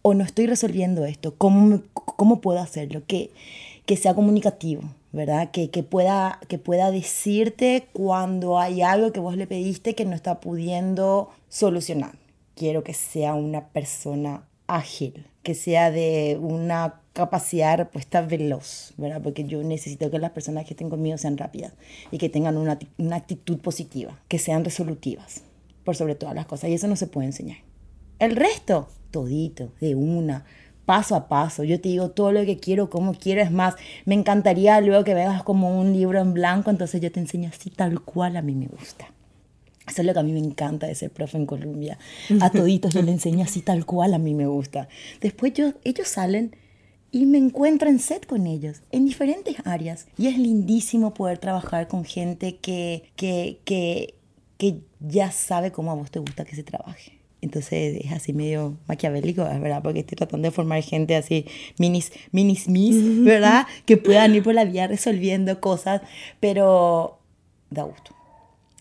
O 0.00 0.14
no 0.14 0.24
estoy 0.24 0.46
resolviendo 0.46 1.04
esto, 1.04 1.34
¿cómo, 1.36 1.82
cómo 1.92 2.40
puedo 2.40 2.60
hacerlo? 2.60 3.02
Que, 3.06 3.30
que 3.84 3.98
sea 3.98 4.14
comunicativo, 4.14 4.82
¿verdad? 5.12 5.50
Que, 5.50 5.68
que, 5.68 5.82
pueda, 5.82 6.40
que 6.48 6.56
pueda 6.56 6.90
decirte 6.90 7.88
cuando 7.92 8.58
hay 8.58 8.80
algo 8.80 9.12
que 9.12 9.20
vos 9.20 9.36
le 9.36 9.46
pediste 9.46 9.94
que 9.94 10.06
no 10.06 10.14
está 10.14 10.40
pudiendo 10.40 11.28
solucionar. 11.50 12.12
Quiero 12.54 12.82
que 12.84 12.94
sea 12.94 13.34
una 13.34 13.68
persona 13.68 14.44
ágil, 14.66 15.26
que 15.42 15.54
sea 15.54 15.90
de 15.90 16.38
una 16.40 17.00
capacidad 17.12 17.72
de 17.72 17.84
respuesta 17.84 18.22
veloz, 18.22 18.92
¿verdad? 18.96 19.22
Porque 19.22 19.44
yo 19.44 19.62
necesito 19.62 20.10
que 20.10 20.18
las 20.18 20.32
personas 20.32 20.64
que 20.64 20.74
estén 20.74 20.90
conmigo 20.90 21.16
sean 21.18 21.36
rápidas 21.36 21.72
y 22.10 22.18
que 22.18 22.28
tengan 22.28 22.56
una, 22.56 22.78
una 22.98 23.16
actitud 23.16 23.58
positiva, 23.58 24.20
que 24.28 24.38
sean 24.38 24.64
resolutivas, 24.64 25.42
por 25.84 25.96
sobre 25.96 26.14
todas 26.14 26.34
las 26.34 26.46
cosas. 26.46 26.70
Y 26.70 26.74
eso 26.74 26.88
no 26.88 26.96
se 26.96 27.06
puede 27.06 27.26
enseñar. 27.26 27.58
El 28.18 28.36
resto, 28.36 28.88
todito, 29.10 29.70
de 29.80 29.94
una, 29.94 30.44
paso 30.86 31.14
a 31.14 31.28
paso. 31.28 31.64
Yo 31.64 31.80
te 31.80 31.88
digo 31.88 32.10
todo 32.10 32.32
lo 32.32 32.44
que 32.44 32.58
quiero, 32.58 32.90
cómo 32.90 33.14
quiero. 33.14 33.42
Es 33.42 33.50
más, 33.50 33.74
me 34.04 34.14
encantaría 34.14 34.80
luego 34.80 35.04
que 35.04 35.14
veas 35.14 35.42
como 35.42 35.78
un 35.78 35.92
libro 35.92 36.20
en 36.20 36.34
blanco, 36.34 36.70
entonces 36.70 37.00
yo 37.00 37.10
te 37.10 37.20
enseño 37.20 37.50
así 37.52 37.70
tal 37.70 38.00
cual 38.00 38.36
a 38.36 38.42
mí 38.42 38.54
me 38.54 38.66
gusta. 38.66 39.06
Eso 39.86 40.00
es 40.00 40.06
lo 40.06 40.14
que 40.14 40.20
a 40.20 40.22
mí 40.22 40.32
me 40.32 40.38
encanta 40.38 40.86
de 40.86 40.94
ser 40.94 41.10
profe 41.10 41.36
en 41.36 41.46
Colombia. 41.46 41.98
A 42.40 42.50
toditos 42.50 42.94
yo 42.94 43.02
le 43.02 43.12
enseño 43.12 43.44
así 43.44 43.60
tal 43.60 43.84
cual 43.84 44.14
a 44.14 44.18
mí 44.18 44.34
me 44.34 44.46
gusta. 44.46 44.88
Después 45.20 45.52
yo, 45.54 45.72
ellos 45.84 46.08
salen 46.08 46.56
y 47.10 47.26
me 47.26 47.38
encuentro 47.38 47.88
en 47.88 48.00
set 48.00 48.26
con 48.26 48.46
ellos, 48.46 48.82
en 48.90 49.04
diferentes 49.04 49.56
áreas. 49.64 50.06
Y 50.18 50.26
es 50.26 50.38
lindísimo 50.38 51.14
poder 51.14 51.38
trabajar 51.38 51.86
con 51.86 52.04
gente 52.04 52.56
que, 52.56 53.04
que, 53.14 53.60
que, 53.64 54.14
que 54.58 54.80
ya 55.00 55.30
sabe 55.30 55.70
cómo 55.70 55.92
a 55.92 55.94
vos 55.94 56.10
te 56.10 56.18
gusta 56.18 56.44
que 56.44 56.56
se 56.56 56.64
trabaje. 56.64 57.20
Entonces 57.44 58.00
es 58.02 58.10
así 58.10 58.32
medio 58.32 58.78
maquiavélico, 58.88 59.46
es 59.46 59.60
verdad, 59.60 59.82
porque 59.82 60.00
estoy 60.00 60.16
tratando 60.16 60.48
de 60.48 60.50
formar 60.50 60.82
gente 60.82 61.14
así, 61.14 61.44
minis, 61.78 62.10
minis, 62.32 62.68
mis, 62.68 62.96
¿verdad? 63.24 63.66
Que 63.84 63.98
puedan 63.98 64.34
ir 64.34 64.42
por 64.42 64.54
la 64.54 64.64
vía 64.64 64.86
resolviendo 64.86 65.60
cosas, 65.60 66.00
pero 66.40 67.18
da 67.68 67.82
gusto. 67.82 68.12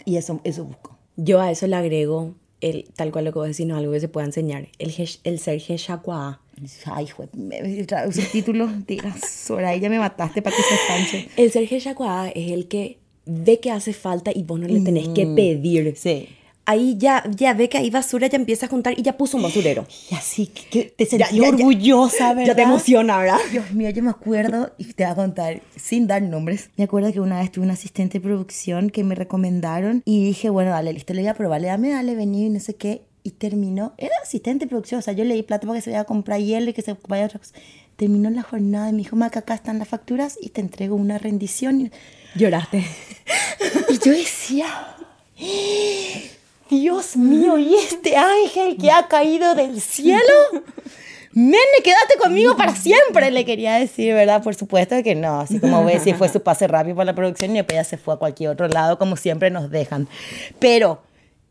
Y 0.06 0.16
eso, 0.16 0.40
eso 0.46 0.64
busco. 0.64 0.93
Yo 1.16 1.42
a 1.42 1.52
eso 1.52 1.68
le 1.68 1.76
agrego 1.76 2.36
el, 2.62 2.86
tal 2.96 3.12
cual 3.12 3.26
lo 3.26 3.34
que 3.34 3.40
vos 3.40 3.48
decís, 3.48 3.66
no 3.66 3.76
algo 3.76 3.92
que 3.92 4.00
se 4.00 4.08
pueda 4.08 4.26
enseñar, 4.26 4.70
el, 4.80 4.94
el 5.24 5.40
ser 5.40 5.62
Heshakwa. 5.62 6.40
Ay, 6.86 7.08
el 7.50 8.32
título, 8.32 8.70
tira, 8.86 9.14
Soraya, 9.18 9.82
ya 9.82 9.90
me 9.90 10.00
mataste, 10.00 10.42
Patricia 10.42 10.78
Sánchez. 10.88 11.28
El 11.36 11.52
ser 11.52 11.64
Heshakwa 11.64 12.30
es 12.30 12.52
el 12.52 12.68
que 12.68 13.00
ve 13.26 13.60
que 13.60 13.72
hace 13.72 13.94
falta 13.94 14.32
y 14.34 14.44
vos 14.44 14.60
no 14.60 14.68
le 14.68 14.82
tenés 14.82 15.10
que 15.10 15.26
pedir. 15.28 15.94
Sí. 15.98 16.30
Ahí 16.66 16.96
ya, 16.98 17.24
ya 17.30 17.54
ve 17.54 17.68
que 17.68 17.78
hay 17.78 17.90
basura, 17.90 18.28
ya 18.28 18.38
empieza 18.38 18.68
a 18.68 18.70
juntar 18.70 18.98
y 18.98 19.02
ya 19.02 19.18
puso 19.18 19.36
un 19.36 19.44
basurero. 19.44 19.86
Y 20.10 20.16
así 20.16 20.48
que, 20.48 20.94
te 20.98 21.06
sentí 21.06 21.26
ya- 21.36 21.42
ya- 21.44 21.50
orgullosa, 21.50 22.30
¿verdad? 22.34 22.46
Ya 22.48 22.56
te 22.56 22.62
emociona, 22.62 23.18
¿verdad? 23.18 23.38
Dios 23.52 23.72
mío, 23.72 23.90
yo 23.90 24.02
me 24.02 24.10
acuerdo, 24.12 24.72
y 24.78 24.86
te 24.94 25.04
voy 25.04 25.12
a 25.12 25.16
contar, 25.16 25.62
sin 25.76 26.08
dar 26.08 26.22
nombres, 26.22 26.70
me 26.78 26.86
acuerdo 26.86 27.12
que 27.12 27.20
una 27.20 27.40
vez 27.42 27.52
tuve 27.52 27.66
un 27.66 27.72
asistente 27.72 28.20
de 28.20 28.24
producción 28.24 28.90
que 28.92 29.04
me 29.04 29.14
recomendaron 29.14 30.02
y 30.06 30.24
dije, 30.24 30.50
bueno, 30.50 30.72
dale, 30.72 30.94
listo, 30.94 31.14
le 31.14 31.22
voy 31.22 31.30
a 31.30 31.34
probar, 31.34 31.60
le 31.60 31.68
dame, 31.68 31.90
dale, 31.92 32.16
vení, 32.16 32.46
y 32.46 32.50
no 32.50 32.60
sé 32.62 32.76
qué. 32.76 33.02
Y 33.26 33.32
terminó, 33.32 33.94
era 33.98 34.14
asistente 34.22 34.66
de 34.66 34.70
producción, 34.70 35.00
o 35.00 35.02
sea, 35.02 35.14
yo 35.14 35.24
le 35.26 35.34
di 35.36 35.44
plata 35.44 35.68
para 35.68 35.80
que 35.80 35.84
se 35.84 35.90
vaya 35.90 36.02
a 36.02 36.06
comprar 36.06 36.40
hielo 36.42 36.70
y 36.70 36.74
que 36.74 36.82
se 36.82 36.96
vaya 37.08 37.24
a 37.24 37.28
otra 37.28 37.40
cosa. 37.40 37.56
Terminó 37.98 38.30
la 38.30 38.42
jornada 38.42 38.90
y 38.90 38.94
me 38.94 38.98
dijo, 39.00 39.16
Maca, 39.18 39.40
acá 39.40 39.54
están 39.54 39.80
las 39.80 39.88
facturas 39.90 40.38
y 40.42 40.50
te 40.50 40.62
entrego 40.62 40.96
una 40.96 41.18
rendición. 41.18 41.82
Y 41.82 41.92
Lloraste. 42.36 42.84
y 43.90 43.94
yo 44.00 44.12
decía, 44.12 44.66
Dios 46.70 47.18
mío, 47.18 47.58
¿y 47.58 47.76
este 47.76 48.16
ángel 48.16 48.78
que 48.78 48.92
ha 48.92 49.08
caído 49.08 49.56
del 49.56 49.80
cielo? 49.82 50.22
Nene, 51.34 51.58
quédate 51.84 52.18
conmigo 52.20 52.56
para 52.56 52.76
siempre, 52.76 53.32
le 53.32 53.44
quería 53.44 53.76
decir, 53.76 54.14
¿verdad? 54.14 54.44
Por 54.44 54.54
supuesto 54.54 55.02
que 55.04 55.16
no, 55.16 55.40
así 55.40 55.60
como 55.60 55.84
ves, 55.84 56.04
si 56.04 56.14
fue 56.14 56.30
su 56.30 56.42
pase 56.44 56.68
rápido 56.68 56.96
para 56.96 57.06
la 57.06 57.16
producción 57.16 57.52
y 57.52 57.56
después 57.56 57.76
ya 57.76 57.84
se 57.84 57.98
fue 57.98 58.14
a 58.14 58.18
cualquier 58.18 58.52
otro 58.52 58.68
lado, 58.68 59.00
como 59.00 59.16
siempre 59.16 59.50
nos 59.50 59.72
dejan. 59.72 60.08
Pero, 60.60 61.02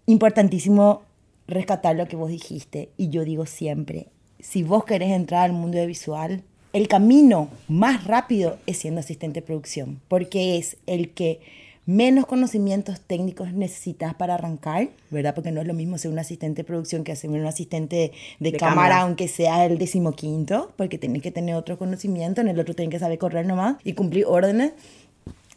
importantísimo 0.06 1.02
rescatar 1.48 1.96
lo 1.96 2.06
que 2.06 2.14
vos 2.14 2.30
dijiste, 2.30 2.90
y 2.96 3.08
yo 3.08 3.24
digo 3.24 3.44
siempre, 3.44 4.06
si 4.38 4.62
vos 4.62 4.84
querés 4.84 5.10
entrar 5.10 5.44
al 5.44 5.52
mundo 5.52 5.78
de 5.78 5.86
visual, 5.86 6.44
el 6.72 6.86
camino 6.88 7.48
más 7.68 8.04
rápido 8.04 8.58
es 8.66 8.78
siendo 8.78 9.00
asistente 9.00 9.40
de 9.40 9.46
producción, 9.46 10.00
porque 10.06 10.58
es 10.58 10.76
el 10.86 11.10
que 11.10 11.40
menos 11.84 12.26
conocimientos 12.26 13.00
técnicos 13.00 13.52
necesitas 13.52 14.14
para 14.14 14.34
arrancar, 14.34 14.90
¿verdad? 15.10 15.34
Porque 15.34 15.50
no 15.50 15.60
es 15.60 15.66
lo 15.66 15.74
mismo 15.74 15.98
ser 15.98 16.12
un 16.12 16.18
asistente 16.18 16.62
de 16.62 16.64
producción 16.64 17.02
que 17.02 17.16
ser 17.16 17.30
un 17.30 17.44
asistente 17.44 18.12
de, 18.38 18.50
De 18.50 18.56
cámara, 18.56 18.74
cámara. 18.74 19.00
aunque 19.02 19.28
sea 19.28 19.66
el 19.66 19.78
decimoquinto, 19.78 20.72
porque 20.76 20.98
tenés 20.98 21.22
que 21.22 21.32
tener 21.32 21.56
otro 21.56 21.78
conocimiento, 21.78 22.40
en 22.40 22.48
el 22.48 22.60
otro 22.60 22.74
tenés 22.74 22.90
que 22.90 22.98
saber 23.00 23.18
correr 23.18 23.46
nomás 23.46 23.76
y 23.84 23.94
cumplir 23.94 24.26
órdenes. 24.26 24.72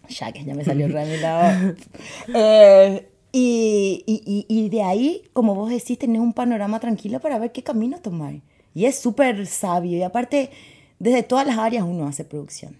Ya 0.10 0.32
que 0.32 0.44
ya 0.44 0.54
me 0.54 0.64
salió 0.64 0.88
re 0.88 1.18
lado. 1.18 1.76
Eh, 2.34 3.08
y, 3.32 4.04
y, 4.06 4.22
y, 4.26 4.46
y 4.48 4.70
de 4.70 4.82
ahí, 4.82 5.24
como 5.34 5.56
vos 5.56 5.70
decís, 5.70 6.00
tenés 6.00 6.22
un 6.22 6.32
panorama 6.32 6.80
tranquilo 6.80 7.20
para 7.20 7.38
ver 7.38 7.52
qué 7.52 7.64
camino 7.64 8.00
tomar. 8.00 8.36
Y 8.74 8.86
es 8.86 8.98
súper 8.98 9.46
sabio. 9.48 9.98
Y 9.98 10.04
aparte, 10.04 10.52
desde 11.00 11.24
todas 11.24 11.46
las 11.46 11.58
áreas 11.58 11.84
uno 11.84 12.08
hace 12.08 12.24
producción. 12.24 12.78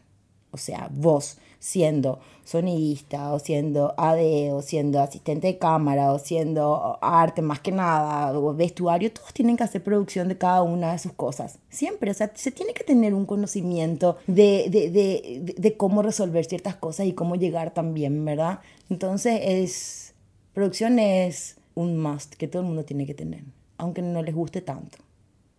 O 0.52 0.58
sea, 0.58 0.90
vos 0.94 1.38
siendo 1.66 2.20
sonidista 2.44 3.34
o 3.34 3.40
siendo 3.40 3.96
AD 3.98 4.54
o 4.54 4.62
siendo 4.62 5.02
asistente 5.02 5.48
de 5.48 5.58
cámara 5.58 6.14
o 6.14 6.20
siendo 6.20 7.00
arte 7.02 7.42
más 7.42 7.60
que 7.60 7.72
nada 7.72 8.38
o 8.38 8.54
vestuario, 8.54 9.12
todos 9.12 9.34
tienen 9.34 9.58
que 9.58 9.64
hacer 9.64 9.82
producción 9.82 10.28
de 10.28 10.38
cada 10.38 10.62
una 10.62 10.92
de 10.92 11.00
sus 11.00 11.14
cosas. 11.14 11.58
Siempre, 11.70 12.12
o 12.12 12.14
sea, 12.14 12.32
se 12.36 12.52
tiene 12.52 12.76
que 12.76 12.84
tener 12.84 13.16
un 13.16 13.26
conocimiento 13.26 14.18
de, 14.28 14.68
de, 14.70 14.92
de, 14.92 15.56
de, 15.58 15.76
cómo 15.76 16.04
resolver 16.04 16.46
ciertas 16.46 16.76
cosas 16.76 17.08
y 17.08 17.14
cómo 17.14 17.36
llegar 17.36 17.74
también, 17.74 18.24
¿verdad? 18.24 18.60
Entonces, 18.92 19.40
es, 19.44 20.14
producción 20.54 21.00
es 21.00 21.58
un 21.74 21.98
must 21.98 22.36
que 22.36 22.48
todo 22.48 22.62
el 22.62 22.68
mundo 22.68 22.86
tiene 22.86 23.08
que 23.08 23.16
tener, 23.16 23.44
aunque 23.80 24.04
no 24.04 24.22
les 24.22 24.36
guste 24.36 24.62
tanto. 24.62 25.00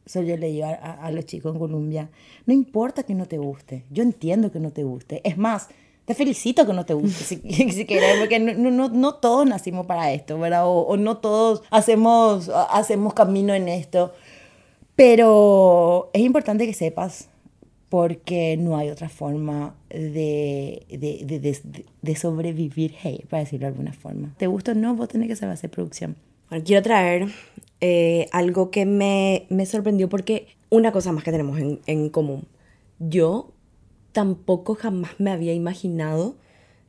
Eso 0.07 0.23
yo 0.23 0.37
le 0.37 0.53
digo 0.53 0.67
a, 0.67 0.75
a 0.77 1.11
los 1.11 1.27
chicos 1.27 1.53
en 1.53 1.59
Colombia, 1.59 2.11
no 2.47 2.55
importa 2.55 3.03
que 3.03 3.17
no 3.17 3.27
te 3.27 3.39
guste, 3.39 3.83
yo 3.91 4.05
entiendo 4.05 4.53
que 4.53 4.61
no 4.61 4.71
te 4.71 4.85
guste. 4.85 5.21
Es 5.25 5.37
más, 5.37 5.69
te 6.07 6.15
felicito 6.15 6.67
que 6.67 6.73
no 6.73 6.87
te 6.87 6.95
guste, 6.95 7.25
si, 7.25 7.37
si 7.73 7.85
porque 7.85 8.39
no, 8.39 8.71
no, 8.71 8.89
no 8.89 9.15
todos 9.17 9.45
nacimos 9.47 9.87
para 9.87 10.13
esto, 10.13 10.39
¿verdad? 10.39 10.67
O, 10.67 10.81
o, 10.83 10.97
no 10.97 11.19
todos 11.19 11.63
hacemos, 11.71 12.49
hacemos 12.71 13.13
camino 13.13 13.53
en 13.55 13.69
esto. 13.69 14.15
Pero 14.95 16.09
es 16.15 16.23
importante 16.23 16.65
que 16.65 16.73
sepas, 16.73 17.29
porque 17.89 18.57
no 18.57 18.77
hay 18.77 18.89
otra 18.89 19.09
forma 19.09 19.75
de, 19.91 20.87
de, 20.89 21.23
de, 21.25 21.41
de, 21.41 21.85
de 22.03 22.17
sobrevivir, 22.17 22.95
hey, 23.03 23.25
para 23.29 23.43
decirlo 23.43 23.67
de 23.67 23.73
alguna 23.73 23.93
forma. 23.93 24.33
¿Te 24.39 24.47
gusta 24.47 24.73
o 24.73 24.75
no? 24.75 24.95
Vos 24.95 25.09
tenés 25.09 25.29
que 25.29 25.37
saber 25.37 25.55
hacer 25.55 25.71
producción. 25.71 26.17
Bueno, 26.49 26.65
quiero 26.65 26.83
traer 26.83 27.27
eh, 27.81 28.29
algo 28.31 28.71
que 28.71 28.87
me, 28.87 29.47
me, 29.51 29.67
sorprendió 29.67 30.09
porque 30.09 30.47
una 30.71 30.93
cosa 30.93 31.13
más 31.13 31.25
que 31.25 31.33
tenemos 31.33 31.59
en, 31.59 31.81
en 31.87 32.09
común. 32.09 32.47
Yo 32.99 33.51
tampoco 34.17 34.77
jamás 34.77 35.11
me 35.19 35.31
había 35.31 35.53
imaginado 35.53 36.37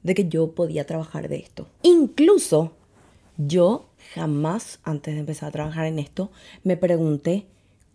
de 0.02 0.16
que 0.16 0.30
yo 0.30 0.52
podía 0.52 0.86
trabajar 0.86 1.28
de 1.28 1.36
esto. 1.36 1.68
Incluso 1.84 2.72
yo 3.36 3.90
jamás, 4.14 4.80
antes 4.84 5.14
de 5.14 5.20
empezar 5.20 5.50
a 5.50 5.52
trabajar 5.52 5.88
en 5.88 6.00
esto, 6.00 6.32
me 6.64 6.78
pregunté 6.78 7.46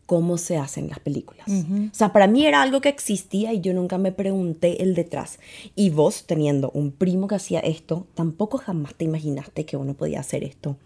cómo 0.05 0.37
se 0.37 0.59
hacen 0.59 0.91
las 0.91 0.99
películas. 0.99 1.49
Uh 1.49 1.63
-huh. 1.63 1.91
O 1.91 1.95
sea, 1.95 2.13
para 2.13 2.27
mí 2.27 2.45
era 2.45 2.61
algo 2.61 2.83
que 2.83 2.91
existía 2.91 3.55
y 3.55 3.63
yo 3.63 3.73
nunca 3.73 3.97
me 3.97 4.13
pregunté 4.13 4.83
el 4.83 4.95
detrás. 4.95 5.39
Y 5.75 5.89
vos, 5.89 6.27
teniendo 6.27 6.71
un 6.75 6.93
primo 6.93 7.27
que 7.27 7.37
hacía 7.37 7.61
esto, 7.61 8.07
tampoco 8.13 8.59
jamás 8.59 8.95
te 8.97 9.07
imaginaste 9.07 9.65
que 9.65 9.79
uno 9.79 9.95
podía 9.95 10.21
hacer 10.21 10.45
esto. 10.45 10.77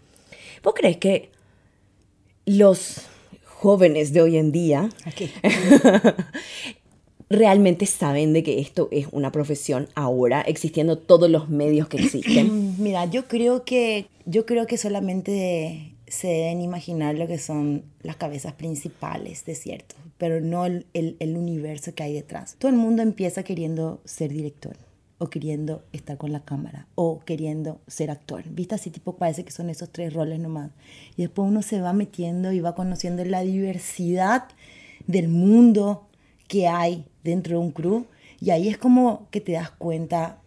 ¿Vos 0.63 0.73
crees 0.73 0.95
que 0.95 1.31
los 2.45 3.01
jóvenes 3.57 4.13
de 4.13 4.21
hoy 4.21 4.37
en 4.37 4.51
día. 4.51 4.89
realmente 7.29 7.85
saben 7.85 8.33
de 8.33 8.43
que 8.43 8.59
esto 8.59 8.87
es 8.91 9.07
una 9.11 9.31
profesión 9.31 9.89
ahora, 9.95 10.41
existiendo 10.41 10.97
todos 10.97 11.29
los 11.29 11.49
medios 11.49 11.87
que 11.87 11.97
existen? 11.97 12.75
Mira, 12.81 13.05
yo 13.05 13.27
creo 13.27 13.63
que 13.63 14.07
yo 14.25 14.45
creo 14.45 14.67
que 14.67 14.77
solamente 14.77 15.93
se 16.07 16.27
deben 16.27 16.61
imaginar 16.61 17.15
lo 17.15 17.27
que 17.27 17.37
son 17.37 17.83
las 18.01 18.15
cabezas 18.15 18.53
principales 18.53 19.45
de 19.45 19.55
cierto, 19.55 19.95
pero 20.17 20.41
no 20.41 20.65
el, 20.65 20.85
el, 20.93 21.17
el 21.19 21.37
universo 21.37 21.93
que 21.93 22.03
hay 22.03 22.13
detrás. 22.13 22.55
Todo 22.57 22.69
el 22.69 22.77
mundo 22.77 23.01
empieza 23.01 23.43
queriendo 23.43 24.01
ser 24.05 24.31
director 24.31 24.77
o 25.19 25.29
queriendo 25.29 25.83
estar 25.93 26.17
con 26.17 26.31
la 26.31 26.41
cámara 26.41 26.87
o 26.95 27.21
queriendo 27.25 27.81
ser 27.87 28.11
actor. 28.11 28.43
¿Viste? 28.49 28.75
Así 28.75 28.89
tipo 28.89 29.17
parece 29.17 29.43
que 29.43 29.51
son 29.51 29.69
esos 29.69 29.89
tres 29.89 30.13
roles 30.13 30.39
nomás. 30.39 30.71
Y 31.15 31.23
después 31.23 31.47
uno 31.47 31.61
se 31.61 31.81
va 31.81 31.93
metiendo 31.93 32.51
y 32.51 32.59
va 32.59 32.75
conociendo 32.75 33.25
la 33.25 33.41
diversidad 33.41 34.45
del 35.07 35.27
mundo 35.27 36.07
que 36.47 36.67
hay 36.67 37.05
dentro 37.27 37.59
de 37.59 37.65
un 37.65 37.71
crew 37.71 38.05
y 38.39 38.51
ahí 38.51 38.69
es 38.69 38.77
como 38.77 39.27
que 39.31 39.41
te 39.41 39.53
das 39.53 39.71
cuenta 39.71 40.41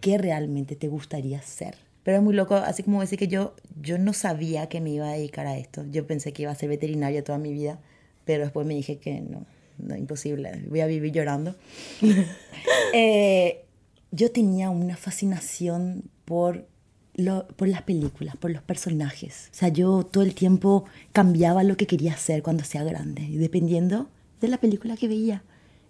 qué 0.00 0.18
realmente 0.18 0.76
te 0.76 0.88
gustaría 0.88 1.42
ser. 1.42 1.76
Pero 2.02 2.18
es 2.18 2.22
muy 2.22 2.34
loco, 2.34 2.54
así 2.54 2.82
como 2.82 3.00
decir 3.00 3.18
que 3.18 3.28
yo, 3.28 3.54
yo 3.82 3.98
no 3.98 4.14
sabía 4.14 4.68
que 4.68 4.80
me 4.80 4.90
iba 4.90 5.08
a 5.08 5.12
dedicar 5.12 5.46
a 5.46 5.58
esto. 5.58 5.84
Yo 5.90 6.06
pensé 6.06 6.32
que 6.32 6.42
iba 6.42 6.50
a 6.50 6.54
ser 6.54 6.70
veterinaria 6.70 7.22
toda 7.22 7.38
mi 7.38 7.52
vida, 7.52 7.80
pero 8.24 8.44
después 8.44 8.66
me 8.66 8.74
dije 8.74 8.98
que 8.98 9.20
no, 9.20 9.44
no 9.76 9.96
imposible, 9.96 10.64
voy 10.68 10.80
a 10.80 10.86
vivir 10.86 11.12
llorando. 11.12 11.54
eh, 12.94 13.64
yo 14.10 14.30
tenía 14.30 14.70
una 14.70 14.96
fascinación 14.96 16.04
por, 16.24 16.66
lo, 17.14 17.46
por 17.48 17.68
las 17.68 17.82
películas, 17.82 18.36
por 18.36 18.52
los 18.52 18.62
personajes. 18.62 19.50
O 19.52 19.54
sea, 19.54 19.68
yo 19.68 20.06
todo 20.06 20.24
el 20.24 20.34
tiempo 20.34 20.86
cambiaba 21.12 21.62
lo 21.62 21.76
que 21.76 21.86
quería 21.86 22.14
hacer 22.14 22.42
cuando 22.42 22.64
sea 22.64 22.84
grande, 22.84 23.28
dependiendo 23.32 24.08
de 24.40 24.48
la 24.48 24.58
película 24.58 24.96
que 24.96 25.08
veía. 25.08 25.42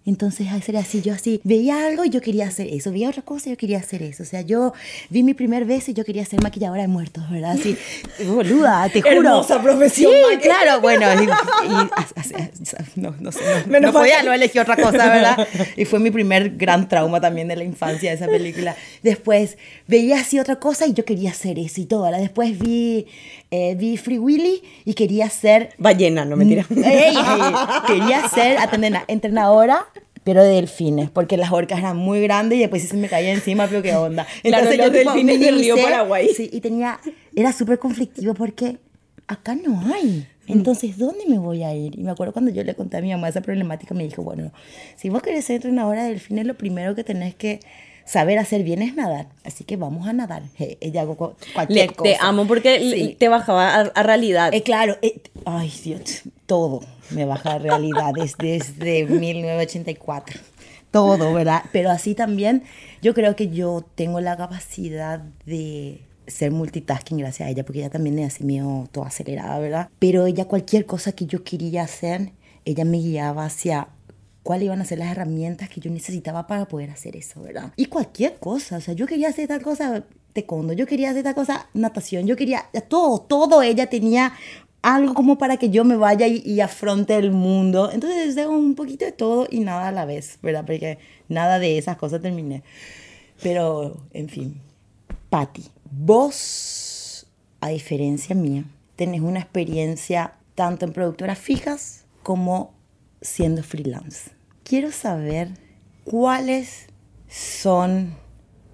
Entonces, 0.08 0.46
era 0.66 0.80
así, 0.80 1.02
yo 1.02 1.12
así, 1.12 1.40
veía 1.44 1.86
algo 1.86 2.02
y 2.02 2.08
yo 2.08 2.22
quería 2.22 2.46
hacer 2.46 2.66
eso, 2.68 2.90
veía 2.90 3.10
otra 3.10 3.20
cosa 3.20 3.48
y 3.48 3.52
yo 3.52 3.58
quería 3.58 3.78
hacer 3.78 4.02
eso. 4.02 4.22
O 4.22 4.26
sea, 4.26 4.40
yo 4.40 4.72
vi 5.10 5.22
mi 5.22 5.34
primer 5.34 5.66
vez 5.66 5.86
y 5.90 5.92
yo 5.92 6.02
quería 6.02 6.24
ser 6.24 6.42
maquilladora 6.42 6.80
de 6.80 6.88
muertos, 6.88 7.28
¿verdad? 7.30 7.52
Así, 7.52 7.76
boluda, 8.26 8.88
te 8.88 9.02
juro. 9.02 9.16
Hermosa 9.16 9.62
profesión. 9.62 10.10
Sí, 10.30 10.38
claro, 10.38 10.80
bueno, 10.80 11.06
y, 11.12 11.24
y, 11.24 11.70
no, 13.00 13.14
no 13.20 13.32
sé, 13.32 13.40
no, 13.66 13.80
no 13.80 13.92
podía, 13.92 14.22
no 14.22 14.32
elegí 14.32 14.58
otra 14.58 14.76
cosa, 14.76 15.08
¿verdad? 15.08 15.46
Y 15.76 15.84
fue 15.84 15.98
mi 15.98 16.10
primer 16.10 16.56
gran 16.56 16.88
trauma 16.88 17.20
también 17.20 17.48
de 17.48 17.56
la 17.56 17.64
infancia, 17.64 18.10
esa 18.12 18.26
película. 18.26 18.74
Después, 19.02 19.58
veía 19.86 20.20
así 20.20 20.38
otra 20.38 20.56
cosa 20.56 20.86
y 20.86 20.94
yo 20.94 21.04
quería 21.04 21.30
hacer 21.30 21.58
eso 21.58 21.82
y 21.82 21.84
todo, 21.84 22.04
¿verdad? 22.04 22.20
Después 22.20 22.58
vi, 22.58 23.06
eh, 23.50 23.74
vi 23.74 23.96
Free 23.96 24.18
Willy 24.18 24.62
y 24.84 24.94
quería 24.94 25.28
ser... 25.28 25.74
Ballena, 25.78 26.24
no 26.24 26.36
mentira. 26.36 26.64
Quería 27.86 28.26
ser 28.28 28.58
entrenadora 29.08 29.86
pero 30.28 30.44
de 30.44 30.56
delfines, 30.56 31.08
porque 31.08 31.38
las 31.38 31.50
orcas 31.52 31.78
eran 31.78 31.96
muy 31.96 32.20
grandes 32.20 32.58
y 32.58 32.60
después 32.60 32.86
se 32.86 32.98
me 32.98 33.08
caía 33.08 33.32
encima, 33.32 33.66
pero 33.66 33.80
qué 33.80 33.96
onda. 33.96 34.26
Entonces 34.42 34.74
claro, 34.74 34.92
yo 34.92 34.98
los 34.98 35.14
delfines 35.14 35.40
del 35.40 35.58
río 35.58 35.74
Paraguay. 35.74 36.28
Sí, 36.36 36.50
y 36.52 36.60
tenía, 36.60 37.00
era 37.34 37.50
súper 37.54 37.78
conflictivo 37.78 38.34
porque 38.34 38.76
acá 39.26 39.54
no 39.54 39.82
hay. 39.94 40.26
Entonces, 40.46 40.98
¿dónde 40.98 41.24
me 41.26 41.38
voy 41.38 41.62
a 41.62 41.74
ir? 41.74 41.98
Y 41.98 42.02
me 42.02 42.10
acuerdo 42.10 42.34
cuando 42.34 42.50
yo 42.50 42.62
le 42.62 42.74
conté 42.74 42.98
a 42.98 43.00
mi 43.00 43.10
mamá 43.10 43.30
esa 43.30 43.40
problemática, 43.40 43.94
me 43.94 44.04
dijo, 44.04 44.22
bueno, 44.22 44.52
si 44.96 45.08
vos 45.08 45.22
querés 45.22 45.46
ser 45.46 45.56
entrenadora 45.56 46.02
de 46.02 46.10
delfines, 46.10 46.44
lo 46.44 46.58
primero 46.58 46.94
que 46.94 47.04
tenés 47.04 47.34
que 47.34 47.60
saber 48.08 48.38
hacer 48.38 48.62
bien 48.62 48.82
es 48.82 48.94
nadar. 48.94 49.28
Así 49.44 49.64
que 49.64 49.76
vamos 49.76 50.08
a 50.08 50.12
nadar. 50.12 50.42
Ella 50.58 51.02
hago 51.02 51.36
cualquier 51.54 51.90
le, 51.90 51.94
cosa. 51.94 52.10
Te 52.10 52.16
amo 52.20 52.46
porque 52.46 52.80
sí. 52.80 53.16
te 53.18 53.28
bajaba 53.28 53.74
a, 53.74 53.80
a 53.80 54.02
realidad. 54.02 54.52
Eh, 54.54 54.62
claro, 54.62 54.96
eh, 55.02 55.20
ay 55.44 55.72
Dios, 55.84 56.22
todo 56.46 56.80
me 57.10 57.24
baja 57.24 57.54
a 57.54 57.58
realidad 57.58 58.12
desde, 58.14 58.58
desde 58.76 59.04
1984. 59.06 60.40
Todo, 60.90 61.34
¿verdad? 61.34 61.64
Pero 61.70 61.90
así 61.90 62.14
también 62.14 62.62
yo 63.02 63.12
creo 63.12 63.36
que 63.36 63.50
yo 63.50 63.84
tengo 63.94 64.20
la 64.20 64.36
capacidad 64.38 65.20
de 65.44 66.00
ser 66.26 66.50
multitasking 66.50 67.18
gracias 67.18 67.46
a 67.46 67.50
ella, 67.50 67.64
porque 67.64 67.80
ella 67.80 67.90
también 67.90 68.18
es 68.18 68.34
así 68.34 68.44
medio 68.44 68.88
toda 68.90 69.08
acelerada, 69.08 69.58
¿verdad? 69.58 69.90
Pero 69.98 70.26
ella 70.26 70.46
cualquier 70.46 70.86
cosa 70.86 71.12
que 71.12 71.26
yo 71.26 71.44
quería 71.44 71.82
hacer, 71.82 72.32
ella 72.64 72.84
me 72.84 72.98
guiaba 72.98 73.44
hacia 73.44 73.88
cuáles 74.42 74.66
iban 74.66 74.80
a 74.80 74.84
ser 74.84 74.98
las 74.98 75.10
herramientas 75.10 75.68
que 75.68 75.80
yo 75.80 75.90
necesitaba 75.90 76.46
para 76.46 76.66
poder 76.66 76.90
hacer 76.90 77.16
eso, 77.16 77.42
¿verdad? 77.42 77.72
Y 77.76 77.86
cualquier 77.86 78.36
cosa, 78.38 78.78
o 78.78 78.80
sea, 78.80 78.94
yo 78.94 79.06
quería 79.06 79.28
hacer 79.28 79.48
tal 79.48 79.62
cosa 79.62 80.04
taekwondo, 80.32 80.72
yo 80.72 80.86
quería 80.86 81.10
hacer 81.10 81.24
tal 81.24 81.34
cosa 81.34 81.68
natación, 81.74 82.26
yo 82.26 82.36
quería 82.36 82.66
todo, 82.88 83.20
todo 83.20 83.62
ella 83.62 83.88
tenía 83.88 84.32
algo 84.82 85.14
como 85.14 85.38
para 85.38 85.56
que 85.56 85.70
yo 85.70 85.84
me 85.84 85.96
vaya 85.96 86.26
y, 86.26 86.42
y 86.44 86.60
afronte 86.60 87.16
el 87.16 87.30
mundo. 87.30 87.90
Entonces 87.92 88.28
deseo 88.28 88.50
un 88.50 88.74
poquito 88.74 89.04
de 89.04 89.12
todo 89.12 89.46
y 89.50 89.60
nada 89.60 89.88
a 89.88 89.92
la 89.92 90.04
vez, 90.04 90.38
¿verdad? 90.42 90.64
Porque 90.64 90.98
nada 91.28 91.58
de 91.58 91.78
esas 91.78 91.96
cosas 91.96 92.22
terminé. 92.22 92.62
Pero, 93.42 93.96
en 94.12 94.28
fin. 94.28 94.60
Patti, 95.30 95.64
vos, 95.90 97.26
a 97.60 97.68
diferencia 97.68 98.34
mía, 98.34 98.64
tenés 98.96 99.20
una 99.20 99.40
experiencia 99.40 100.34
tanto 100.54 100.86
en 100.86 100.92
productoras 100.92 101.38
fijas 101.38 102.06
como 102.22 102.72
siendo 103.20 103.62
freelance. 103.62 104.30
Quiero 104.64 104.92
saber 104.92 105.48
cuáles 106.04 106.86
son 107.28 108.14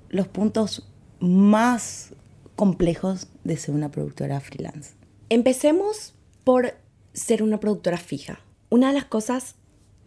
los 0.08 0.28
puntos 0.28 0.88
más 1.20 2.14
complejos 2.56 3.28
de 3.42 3.56
ser 3.56 3.74
una 3.74 3.90
productora 3.90 4.40
freelance. 4.40 4.92
Empecemos 5.28 6.14
por 6.44 6.74
ser 7.12 7.42
una 7.42 7.60
productora 7.60 7.96
fija. 7.96 8.40
Una 8.70 8.88
de 8.88 8.94
las 8.94 9.04
cosas 9.04 9.56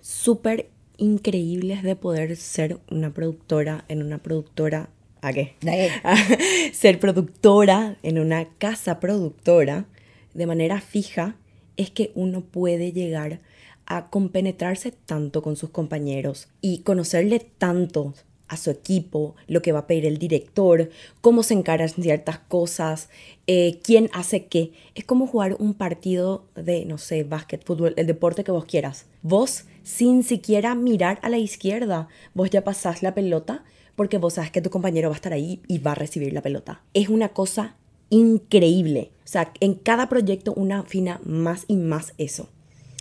súper 0.02 0.70
increíbles 0.98 1.84
de 1.84 1.96
poder 1.96 2.36
ser 2.36 2.80
una 2.90 3.14
productora 3.14 3.86
en 3.88 4.02
una 4.02 4.18
productora 4.18 4.90
¿A 5.22 5.34
qué? 5.34 5.56
ser 6.74 7.00
productora 7.00 7.98
en 8.04 8.20
una 8.20 8.46
casa 8.58 9.00
productora 9.00 9.86
de 10.34 10.46
manera 10.46 10.80
fija 10.80 11.36
es 11.76 11.90
que 11.90 12.12
uno 12.16 12.42
puede 12.42 12.92
llegar 12.92 13.40
a 13.88 14.10
compenetrarse 14.10 14.92
tanto 14.92 15.42
con 15.42 15.56
sus 15.56 15.72
compañeros 15.72 16.50
y 16.62 16.80
conocerle 16.80 17.40
tanto 17.40 18.14
a 18.48 18.58
su 18.58 18.70
equipo, 18.70 19.36
lo 19.48 19.62
que 19.62 19.72
va 19.72 19.80
a 19.80 19.88
pedir 19.88 20.06
el 20.06 20.20
director, 20.20 20.90
cómo 21.22 21.44
se 21.44 21.54
encaran 21.54 21.90
ciertas 21.90 22.40
cosas, 22.40 23.10
eh, 23.46 23.80
quién 23.84 24.10
hace 24.14 24.46
qué. 24.46 24.72
Es 24.96 25.04
como 25.04 25.28
jugar 25.28 25.56
un 25.60 25.74
partido 25.74 26.46
de, 26.56 26.86
no 26.86 26.98
sé, 26.98 27.24
básquet, 27.24 27.66
fútbol, 27.66 27.94
el 27.98 28.08
deporte 28.08 28.44
que 28.44 28.52
vos 28.52 28.66
quieras. 28.66 29.06
Vos, 29.22 29.66
sin 29.84 30.24
siquiera 30.24 30.76
mirar 30.76 31.20
a 31.24 31.30
la 31.30 31.38
izquierda, 31.38 32.08
vos 32.34 32.50
ya 32.50 32.64
pasás 32.64 33.04
la 33.04 33.14
pelota 33.14 33.64
porque 33.96 34.18
vos 34.18 34.36
sabes 34.36 34.52
que 34.52 34.62
tu 34.62 34.70
compañero 34.70 35.10
va 35.10 35.16
a 35.16 35.18
estar 35.18 35.34
ahí 35.34 35.62
y 35.68 35.80
va 35.80 35.94
a 35.94 35.96
recibir 35.96 36.32
la 36.32 36.42
pelota. 36.42 36.82
Es 36.94 37.10
una 37.10 37.30
cosa 37.30 37.76
increíble. 38.10 39.12
O 39.26 39.28
sea, 39.28 39.52
en 39.60 39.74
cada 39.74 40.08
proyecto 40.08 40.54
una 40.54 40.80
afina 40.80 41.20
más 41.26 41.66
y 41.68 41.76
más 41.78 42.14
eso. 42.18 42.50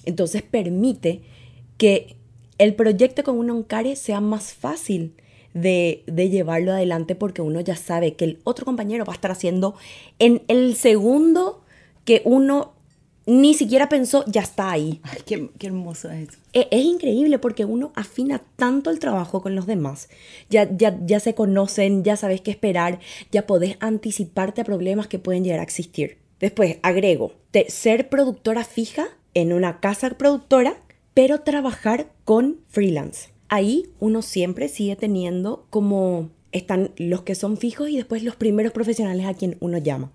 Entonces 0.06 0.42
permite 0.42 1.20
que 1.76 2.16
el 2.58 2.74
proyecto 2.74 3.22
con 3.22 3.38
uno 3.38 3.56
encare 3.56 3.96
sea 3.96 4.20
más 4.20 4.54
fácil 4.54 5.14
de, 5.52 6.02
de, 6.06 6.28
llevarlo 6.28 6.72
adelante 6.72 7.14
porque 7.14 7.42
uno 7.42 7.60
ya 7.60 7.76
sabe 7.76 8.14
que 8.14 8.24
el 8.24 8.38
otro 8.44 8.64
compañero 8.64 9.04
va 9.04 9.12
a 9.12 9.16
estar 9.16 9.30
haciendo 9.30 9.74
en 10.18 10.42
el 10.48 10.76
segundo 10.76 11.62
que 12.04 12.22
uno 12.24 12.76
ni 13.26 13.54
siquiera 13.54 13.88
pensó, 13.88 14.24
ya 14.28 14.40
está 14.40 14.70
ahí. 14.70 15.00
Ay, 15.02 15.18
qué, 15.26 15.50
qué 15.58 15.66
hermoso 15.66 16.08
es 16.10 16.28
Es, 16.52 16.68
es, 16.70 16.84
increíble 16.84 17.40
porque 17.40 17.64
uno 17.64 17.92
afina 17.96 18.40
tanto 18.54 18.90
el 18.90 19.00
trabajo 19.00 19.42
con 19.42 19.56
los 19.56 19.66
demás. 19.66 20.08
Ya, 20.48 20.68
ya, 20.70 20.96
ya 21.04 21.18
se 21.18 21.34
conocen, 21.34 22.04
ya 22.04 22.16
sabes 22.16 22.40
qué 22.40 22.52
esperar, 22.52 23.00
ya 23.32 23.46
podés 23.46 23.76
anticiparte 23.80 24.60
a 24.60 24.64
problemas 24.64 25.08
que 25.08 25.18
pueden 25.18 25.42
llegar 25.42 25.58
a 25.58 25.64
existir. 25.64 26.18
Después, 26.38 26.78
agrego, 26.82 27.32
de 27.52 27.68
ser 27.68 28.08
productora 28.08 28.64
fija 28.64 29.08
en 29.36 29.52
una 29.52 29.80
casa 29.80 30.08
productora, 30.10 30.80
pero 31.12 31.42
trabajar 31.42 32.10
con 32.24 32.56
freelance. 32.68 33.28
Ahí 33.48 33.90
uno 34.00 34.22
siempre 34.22 34.68
sigue 34.68 34.96
teniendo 34.96 35.66
como 35.70 36.30
están 36.52 36.90
los 36.96 37.22
que 37.22 37.34
son 37.34 37.58
fijos 37.58 37.90
y 37.90 37.96
después 37.96 38.22
los 38.22 38.34
primeros 38.34 38.72
profesionales 38.72 39.26
a 39.26 39.34
quien 39.34 39.58
uno 39.60 39.76
llama. 39.76 40.10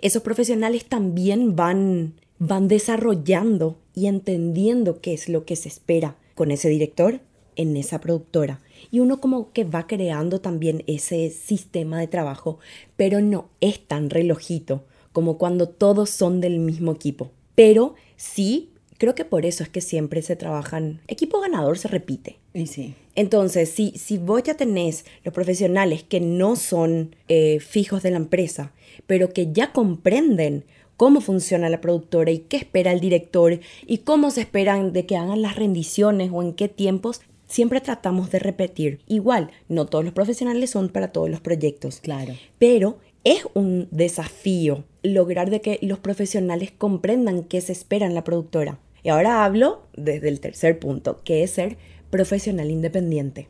Esos 0.00 0.22
profesionales 0.22 0.84
también 0.84 1.56
van 1.56 2.14
van 2.38 2.66
desarrollando 2.66 3.76
y 3.94 4.06
entendiendo 4.06 5.00
qué 5.00 5.12
es 5.14 5.28
lo 5.28 5.44
que 5.44 5.54
se 5.54 5.68
espera 5.68 6.16
con 6.34 6.50
ese 6.50 6.68
director 6.68 7.20
en 7.54 7.76
esa 7.76 8.00
productora. 8.00 8.60
Y 8.90 8.98
uno 8.98 9.20
como 9.20 9.52
que 9.52 9.62
va 9.62 9.86
creando 9.86 10.40
también 10.40 10.82
ese 10.88 11.30
sistema 11.30 12.00
de 12.00 12.08
trabajo, 12.08 12.58
pero 12.96 13.20
no 13.20 13.48
es 13.60 13.86
tan 13.86 14.10
relojito 14.10 14.84
como 15.12 15.38
cuando 15.38 15.68
todos 15.68 16.10
son 16.10 16.40
del 16.40 16.58
mismo 16.58 16.92
equipo. 16.92 17.30
Pero 17.54 17.94
sí, 18.16 18.70
creo 18.98 19.14
que 19.14 19.24
por 19.24 19.46
eso 19.46 19.62
es 19.62 19.68
que 19.68 19.80
siempre 19.80 20.22
se 20.22 20.36
trabajan, 20.36 21.00
equipo 21.08 21.40
ganador 21.40 21.78
se 21.78 21.88
repite. 21.88 22.38
Y 22.54 22.66
sí. 22.66 22.94
Entonces, 23.14 23.68
si, 23.68 23.90
si 23.92 24.18
vos 24.18 24.42
ya 24.42 24.54
tenés 24.54 25.04
los 25.24 25.34
profesionales 25.34 26.02
que 26.02 26.20
no 26.20 26.56
son 26.56 27.16
eh, 27.28 27.60
fijos 27.60 28.02
de 28.02 28.10
la 28.10 28.16
empresa, 28.18 28.72
pero 29.06 29.30
que 29.30 29.52
ya 29.52 29.72
comprenden 29.72 30.64
cómo 30.96 31.20
funciona 31.20 31.68
la 31.68 31.80
productora 31.80 32.30
y 32.30 32.38
qué 32.38 32.58
espera 32.58 32.92
el 32.92 33.00
director 33.00 33.58
y 33.86 33.98
cómo 33.98 34.30
se 34.30 34.42
esperan 34.42 34.92
de 34.92 35.04
que 35.04 35.16
hagan 35.16 35.42
las 35.42 35.56
rendiciones 35.56 36.30
o 36.32 36.42
en 36.42 36.52
qué 36.52 36.68
tiempos, 36.68 37.22
siempre 37.48 37.80
tratamos 37.80 38.30
de 38.30 38.38
repetir. 38.38 39.00
Igual, 39.08 39.50
no 39.68 39.86
todos 39.86 40.04
los 40.04 40.14
profesionales 40.14 40.70
son 40.70 40.88
para 40.88 41.08
todos 41.08 41.28
los 41.28 41.40
proyectos. 41.40 42.00
Claro. 42.00 42.34
Pero 42.58 42.98
es 43.24 43.46
un 43.54 43.88
desafío 43.90 44.84
lograr 45.02 45.50
de 45.50 45.60
que 45.60 45.78
los 45.82 45.98
profesionales 45.98 46.72
comprendan 46.76 47.44
qué 47.44 47.60
se 47.60 47.72
espera 47.72 48.06
en 48.06 48.14
la 48.14 48.24
productora. 48.24 48.78
Y 49.02 49.08
ahora 49.08 49.44
hablo 49.44 49.86
desde 49.96 50.28
el 50.28 50.40
tercer 50.40 50.78
punto, 50.78 51.22
que 51.24 51.42
es 51.42 51.50
ser 51.52 51.76
profesional 52.10 52.70
independiente. 52.70 53.48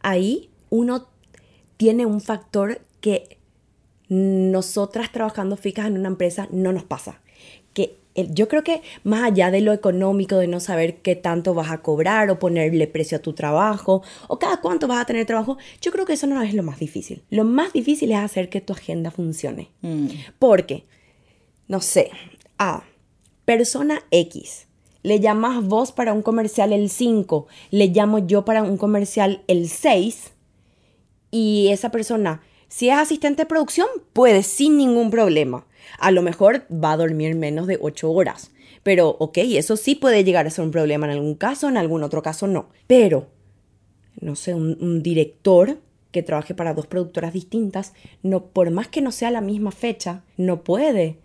Ahí 0.00 0.50
uno 0.70 1.08
tiene 1.76 2.06
un 2.06 2.20
factor 2.20 2.80
que 3.00 3.38
nosotras 4.08 5.12
trabajando 5.12 5.56
fijas 5.56 5.86
en 5.86 5.98
una 5.98 6.08
empresa 6.08 6.48
no 6.50 6.72
nos 6.72 6.84
pasa. 6.84 7.20
Que 7.74 7.98
yo 8.30 8.48
creo 8.48 8.64
que 8.64 8.82
más 9.04 9.24
allá 9.24 9.50
de 9.50 9.60
lo 9.60 9.72
económico, 9.72 10.36
de 10.36 10.46
no 10.46 10.60
saber 10.60 10.96
qué 10.96 11.16
tanto 11.16 11.54
vas 11.54 11.70
a 11.70 11.82
cobrar 11.82 12.30
o 12.30 12.38
ponerle 12.38 12.86
precio 12.86 13.18
a 13.18 13.22
tu 13.22 13.32
trabajo 13.32 14.02
o 14.28 14.38
cada 14.38 14.60
cuánto 14.60 14.88
vas 14.88 15.00
a 15.00 15.04
tener 15.04 15.26
trabajo, 15.26 15.58
yo 15.80 15.92
creo 15.92 16.06
que 16.06 16.14
eso 16.14 16.26
no 16.26 16.40
es 16.42 16.54
lo 16.54 16.62
más 16.62 16.78
difícil. 16.78 17.22
Lo 17.30 17.44
más 17.44 17.72
difícil 17.72 18.12
es 18.12 18.18
hacer 18.18 18.48
que 18.48 18.60
tu 18.60 18.72
agenda 18.72 19.10
funcione. 19.10 19.70
Mm. 19.82 20.08
Porque, 20.38 20.84
no 21.68 21.80
sé, 21.80 22.10
a 22.58 22.84
persona 23.44 24.02
X, 24.10 24.66
le 25.02 25.20
llamas 25.20 25.64
vos 25.64 25.92
para 25.92 26.12
un 26.12 26.22
comercial 26.22 26.72
el 26.72 26.90
5, 26.90 27.46
le 27.70 27.88
llamo 27.88 28.26
yo 28.26 28.44
para 28.44 28.62
un 28.62 28.76
comercial 28.76 29.42
el 29.46 29.68
6 29.68 30.32
y 31.30 31.68
esa 31.70 31.90
persona 31.90 32.42
si 32.68 32.88
es 32.88 32.96
asistente 32.96 33.42
de 33.42 33.46
producción, 33.46 33.86
puede 34.12 34.42
sin 34.42 34.76
ningún 34.76 35.10
problema. 35.10 35.64
A 35.98 36.10
lo 36.10 36.22
mejor 36.22 36.66
va 36.72 36.92
a 36.92 36.96
dormir 36.96 37.34
menos 37.34 37.66
de 37.66 37.78
8 37.80 38.10
horas. 38.10 38.50
Pero, 38.82 39.16
ok, 39.18 39.38
eso 39.38 39.76
sí 39.76 39.94
puede 39.96 40.22
llegar 40.22 40.46
a 40.46 40.50
ser 40.50 40.64
un 40.64 40.70
problema 40.70 41.06
en 41.06 41.12
algún 41.12 41.34
caso, 41.34 41.68
en 41.68 41.76
algún 41.76 42.02
otro 42.02 42.22
caso 42.22 42.46
no. 42.46 42.68
Pero, 42.86 43.26
no 44.20 44.36
sé, 44.36 44.54
un, 44.54 45.02
director 45.02 45.78
que 46.12 46.22
trabaje 46.22 46.54
para 46.54 46.72
dos 46.72 46.86
productoras 46.86 47.32
distintas, 47.32 47.94
no, 48.22 48.46
por 48.46 48.70
más 48.70 48.88
que 48.88 49.00
no 49.00 49.10
sea 49.12 49.30
la 49.30 49.40
misma 49.40 49.72
fecha, 49.72 50.22
no 50.36 50.62
puede 50.62 51.18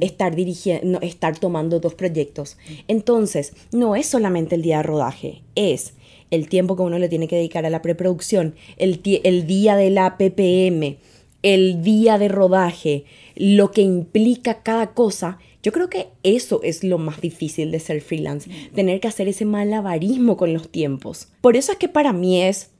estar 0.00 0.34
dirigiendo, 0.34 1.00
estar 1.00 1.38
tomando 1.38 1.80
dos 1.80 1.94
proyectos. 1.94 2.56
Entonces, 2.86 3.52
no 3.72 3.96
es 3.96 4.06
solamente 4.06 4.54
el 4.54 4.62
día 4.62 4.78
de 4.78 4.82
rodaje, 4.84 5.42
es 5.54 5.94
el 6.30 6.48
tiempo 6.48 6.76
que 6.76 6.82
uno 6.82 6.98
le 6.98 7.08
tiene 7.08 7.28
que 7.28 7.36
dedicar 7.36 7.66
a 7.66 7.70
la 7.70 7.82
preproducción, 7.82 8.54
el, 8.76 9.00
el 9.24 9.46
día 9.46 9.76
de 9.76 9.90
la 9.90 10.18
PPM, 10.18 10.98
el 11.42 11.82
día 11.82 12.18
de 12.18 12.28
rodaje, 12.28 13.04
lo 13.38 13.70
que 13.70 13.82
implica 13.82 14.62
cada 14.62 14.94
cosa, 14.94 15.38
yo 15.62 15.72
creo 15.72 15.88
que 15.88 16.08
eso 16.22 16.60
es 16.62 16.82
lo 16.82 16.98
más 16.98 17.20
difícil 17.20 17.70
de 17.70 17.78
ser 17.78 18.00
freelance, 18.00 18.50
tener 18.74 19.00
que 19.00 19.08
hacer 19.08 19.28
ese 19.28 19.44
malabarismo 19.44 20.36
con 20.36 20.52
los 20.52 20.68
tiempos. 20.70 21.28
Por 21.40 21.56
eso 21.56 21.72
es 21.72 21.78
que 21.78 21.88
para 21.88 22.12
mí 22.12 22.42
es 22.42 22.72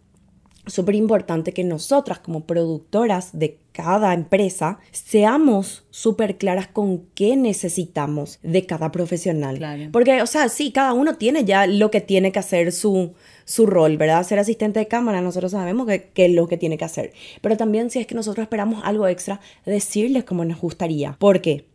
súper 0.68 0.94
importante 0.94 1.52
que 1.52 1.64
nosotras 1.64 2.18
como 2.18 2.44
productoras 2.44 3.30
de 3.38 3.58
cada 3.72 4.12
empresa 4.12 4.78
seamos 4.90 5.84
súper 5.90 6.36
claras 6.36 6.66
con 6.66 7.06
qué 7.14 7.36
necesitamos 7.36 8.38
de 8.42 8.66
cada 8.66 8.90
profesional. 8.90 9.90
Porque, 9.92 10.20
o 10.20 10.26
sea, 10.26 10.48
sí, 10.48 10.72
cada 10.72 10.92
uno 10.92 11.16
tiene 11.16 11.44
ya 11.44 11.66
lo 11.66 11.90
que 11.90 12.00
tiene 12.00 12.32
que 12.32 12.40
hacer 12.40 12.72
su, 12.72 13.12
su 13.44 13.66
rol, 13.66 13.96
¿verdad? 13.96 14.24
Ser 14.24 14.38
asistente 14.38 14.80
de 14.80 14.88
cámara, 14.88 15.20
nosotros 15.20 15.52
sabemos 15.52 15.86
qué 15.86 16.24
es 16.26 16.32
lo 16.32 16.48
que 16.48 16.56
tiene 16.56 16.76
que 16.76 16.84
hacer. 16.84 17.12
Pero 17.40 17.56
también 17.56 17.90
si 17.90 18.00
es 18.00 18.06
que 18.06 18.14
nosotros 18.14 18.42
esperamos 18.42 18.82
algo 18.84 19.06
extra, 19.06 19.40
decirles 19.64 20.24
cómo 20.24 20.44
nos 20.44 20.60
gustaría. 20.60 21.16
Porque 21.18 21.66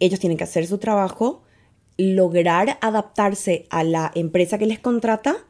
ellos 0.00 0.20
tienen 0.20 0.36
que 0.36 0.44
hacer 0.44 0.66
su 0.66 0.78
trabajo, 0.78 1.42
lograr 1.96 2.78
adaptarse 2.80 3.66
a 3.70 3.84
la 3.84 4.12
empresa 4.14 4.58
que 4.58 4.66
les 4.66 4.78
contrata 4.78 5.47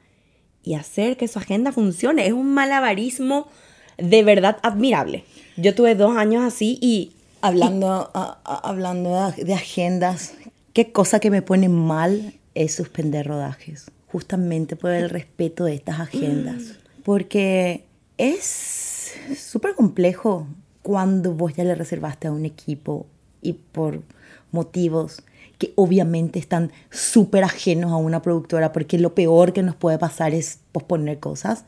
y 0.62 0.74
hacer 0.74 1.16
que 1.16 1.28
su 1.28 1.38
agenda 1.38 1.72
funcione. 1.72 2.26
Es 2.26 2.32
un 2.32 2.52
malabarismo 2.52 3.48
de 3.96 4.22
verdad 4.22 4.58
admirable. 4.62 5.24
Yo 5.56 5.74
tuve 5.74 5.94
dos 5.94 6.16
años 6.16 6.44
así 6.44 6.78
y... 6.80 7.12
Hablando, 7.40 8.10
hablando 8.44 9.32
de 9.36 9.54
agendas, 9.54 10.34
qué 10.72 10.90
cosa 10.90 11.20
que 11.20 11.30
me 11.30 11.40
pone 11.40 11.68
mal 11.68 12.34
es 12.56 12.74
suspender 12.74 13.28
rodajes, 13.28 13.92
justamente 14.08 14.74
por 14.74 14.90
el 14.90 15.08
respeto 15.08 15.64
de 15.64 15.74
estas 15.74 16.00
agendas. 16.00 16.78
Porque 17.04 17.84
es 18.16 19.14
súper 19.36 19.76
complejo 19.76 20.48
cuando 20.82 21.32
vos 21.32 21.54
ya 21.54 21.62
le 21.62 21.76
reservaste 21.76 22.26
a 22.26 22.32
un 22.32 22.44
equipo 22.44 23.06
y 23.40 23.52
por 23.52 24.02
motivos 24.50 25.22
que 25.58 25.72
obviamente 25.74 26.38
están 26.38 26.72
súper 26.90 27.44
ajenos 27.44 27.92
a 27.92 27.96
una 27.96 28.22
productora, 28.22 28.72
porque 28.72 28.98
lo 28.98 29.14
peor 29.14 29.52
que 29.52 29.62
nos 29.62 29.74
puede 29.74 29.98
pasar 29.98 30.32
es 30.32 30.60
posponer 30.72 31.18
cosas, 31.18 31.64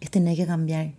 es 0.00 0.10
tener 0.10 0.36
que 0.36 0.46
cambiar. 0.46 0.92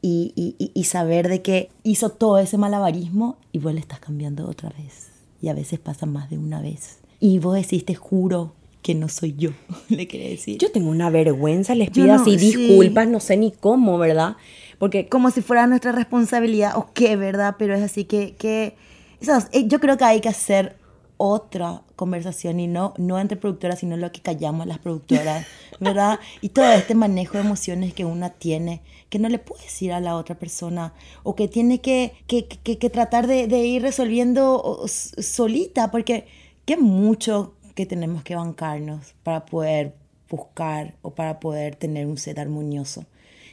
Y, 0.00 0.32
y, 0.36 0.70
y 0.74 0.84
saber 0.84 1.28
de 1.28 1.42
que 1.42 1.70
hizo 1.82 2.10
todo 2.10 2.38
ese 2.38 2.56
malabarismo 2.56 3.36
y 3.50 3.58
vos 3.58 3.74
le 3.74 3.80
estás 3.80 3.98
cambiando 3.98 4.48
otra 4.48 4.70
vez. 4.70 5.08
Y 5.42 5.48
a 5.48 5.54
veces 5.54 5.80
pasa 5.80 6.06
más 6.06 6.30
de 6.30 6.38
una 6.38 6.60
vez. 6.60 6.98
Y 7.18 7.40
vos 7.40 7.56
decís, 7.56 7.84
te 7.84 7.96
juro 7.96 8.52
que 8.82 8.94
no 8.94 9.08
soy 9.08 9.34
yo, 9.36 9.50
le 9.88 10.08
quería 10.08 10.30
decir. 10.30 10.58
Yo 10.58 10.72
tengo 10.72 10.90
una 10.90 11.10
vergüenza, 11.10 11.74
les 11.74 11.90
pido 11.90 12.12
así 12.14 12.36
disculpas, 12.36 13.08
no 13.08 13.20
sé 13.20 13.36
ni 13.36 13.52
cómo, 13.52 13.98
¿verdad? 13.98 14.36
Porque 14.78 15.08
como 15.08 15.30
si 15.30 15.42
fuera 15.42 15.66
nuestra 15.66 15.92
responsabilidad, 15.92 16.76
o 16.76 16.90
qué, 16.94 17.16
¿verdad? 17.16 17.56
Pero 17.58 17.74
es 17.74 17.82
así 17.82 18.04
que, 18.04 18.34
que 18.36 18.76
eh, 19.20 19.66
yo 19.66 19.80
creo 19.80 19.98
que 19.98 20.04
hay 20.04 20.20
que 20.20 20.28
hacer 20.28 20.77
otra 21.18 21.82
conversación 21.96 22.60
y 22.60 22.68
no, 22.68 22.94
no 22.96 23.18
entre 23.18 23.36
productoras, 23.36 23.80
sino 23.80 23.96
lo 23.96 24.10
que 24.12 24.22
callamos 24.22 24.66
las 24.66 24.78
productoras, 24.78 25.46
¿verdad? 25.80 26.18
Y 26.40 26.50
todo 26.50 26.70
este 26.70 26.94
manejo 26.94 27.34
de 27.34 27.44
emociones 27.44 27.92
que 27.92 28.04
una 28.04 28.30
tiene, 28.30 28.80
que 29.10 29.18
no 29.18 29.28
le 29.28 29.38
puede 29.38 29.64
decir 29.64 29.92
a 29.92 30.00
la 30.00 30.16
otra 30.16 30.38
persona, 30.38 30.94
o 31.24 31.34
que 31.34 31.48
tiene 31.48 31.80
que, 31.80 32.14
que, 32.26 32.46
que, 32.46 32.78
que 32.78 32.90
tratar 32.90 33.26
de, 33.26 33.48
de, 33.48 33.58
ir 33.66 33.82
resolviendo 33.82 34.86
solita, 34.86 35.90
porque 35.90 36.26
qué 36.64 36.76
mucho 36.76 37.54
que 37.74 37.84
tenemos 37.84 38.22
que 38.22 38.36
bancarnos 38.36 39.14
para 39.22 39.44
poder 39.44 39.94
buscar 40.30 40.94
o 41.02 41.10
para 41.10 41.40
poder 41.40 41.74
tener 41.74 42.06
un 42.06 42.16
set 42.16 42.38
armonioso. 42.38 43.04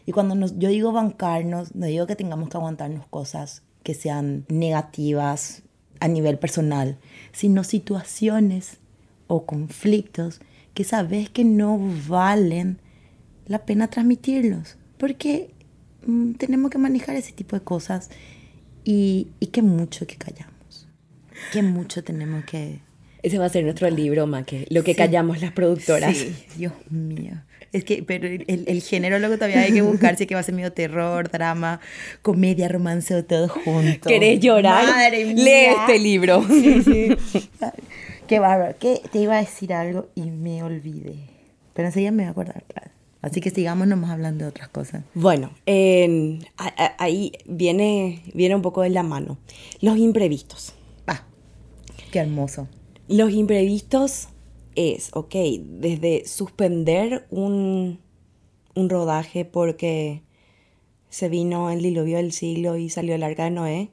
Y 0.06 0.12
cuando 0.12 0.36
nos, 0.36 0.58
yo 0.60 0.70
digo 0.70 0.92
bancarnos, 0.92 1.74
no 1.74 1.88
digo 1.88 2.06
que 2.06 2.16
tengamos 2.16 2.50
que 2.50 2.58
aguantarnos 2.58 3.08
cosas 3.08 3.64
que 3.82 3.96
sean 3.96 4.46
negativas 4.50 5.64
a 6.00 6.08
nivel 6.08 6.38
personal, 6.38 6.98
sino 7.32 7.64
situaciones 7.64 8.78
o 9.28 9.46
conflictos 9.46 10.40
que 10.74 10.84
sabes 10.84 11.30
que 11.30 11.44
no 11.44 11.80
valen 12.08 12.80
la 13.48 13.66
pena 13.66 13.90
transmitirlos, 13.90 14.78
porque 14.98 15.52
mm, 16.06 16.34
tenemos 16.34 16.72
que 16.72 16.78
manejar 16.78 17.16
ese 17.16 17.32
tipo 17.32 17.56
de 17.56 17.64
cosas 17.64 18.10
y, 18.84 19.30
y 19.40 19.48
qué 19.48 19.62
mucho 19.62 20.06
que 20.06 20.16
callamos, 20.16 20.88
qué 21.52 21.64
mucho 21.64 22.04
tenemos 22.04 22.46
que... 22.46 22.82
Ese 23.24 23.40
va 23.40 23.46
a 23.46 23.50
ser 23.50 23.64
nuestro 23.64 23.90
libro, 23.90 24.30
que 24.46 24.68
lo 24.70 24.84
que 24.84 24.94
callamos 24.94 25.42
las 25.42 25.52
productoras. 25.52 26.16
Sí, 26.16 26.36
Dios 26.58 26.74
mío. 26.92 27.42
Es 27.76 27.84
que, 27.84 28.04
pero 28.04 28.26
el, 28.26 28.46
el, 28.48 28.82
género 28.82 29.20
luego 29.20 29.36
todavía 29.36 29.60
hay 29.60 29.74
que 29.74 29.82
buscar, 29.82 30.16
si 30.16 30.26
que 30.26 30.34
va 30.34 30.40
a 30.40 30.44
ser 30.44 30.56
medio 30.56 30.72
terror, 30.72 31.30
drama, 31.30 31.82
comedia, 32.22 32.70
romance 32.70 33.14
o 33.14 33.26
todo 33.26 33.50
junto. 33.50 34.08
¿Querés 34.08 34.40
llorar? 34.40 34.86
Madre 34.86 35.26
mía. 35.26 35.44
Lee 35.44 35.76
este 35.78 36.00
libro. 36.00 36.42
Sí, 36.48 36.82
sí. 36.84 37.50
Qué 38.28 38.40
bárbaro. 38.40 38.78
Que 38.80 39.02
te 39.12 39.20
iba 39.20 39.36
a 39.36 39.42
decir 39.42 39.74
algo 39.74 40.08
y 40.16 40.22
me 40.32 40.64
olvidé. 40.64 41.16
Pero 41.74 41.90
enseguida 41.90 42.12
me 42.12 42.24
voy 42.24 42.28
a 42.28 42.32
acordar, 42.32 42.64
claro. 42.64 42.92
Así 43.22 43.42
que 43.42 43.50
sigamos 43.50 43.88
nomás 43.88 44.12
hablando 44.12 44.46
de 44.46 44.52
otras 44.52 44.70
cosas. 44.70 45.04
Bueno, 45.14 45.52
eh, 45.66 46.40
ahí 46.98 47.34
viene, 47.46 48.22
viene 48.34 48.56
un 48.56 48.62
poco 48.62 48.84
de 48.84 48.90
la 48.90 49.04
mano. 49.04 49.38
Los 49.82 49.98
imprevistos. 49.98 50.76
Ah, 51.08 51.26
qué 52.10 52.20
hermoso. 52.20 52.70
Los 53.10 53.32
imprevistos 53.34 54.30
es, 54.76 55.10
ok, 55.14 55.36
desde 55.60 56.26
suspender 56.26 57.28
un, 57.30 58.00
un 58.76 58.90
rodaje 58.90 59.46
porque 59.46 60.22
se 61.10 61.30
vino 61.30 61.70
el 61.72 61.82
diluvio 61.82 62.18
del 62.18 62.32
siglo 62.32 62.76
y 62.78 62.90
salió 62.90 63.16
el 63.16 63.22
de 63.22 63.50
Noé, 63.50 63.90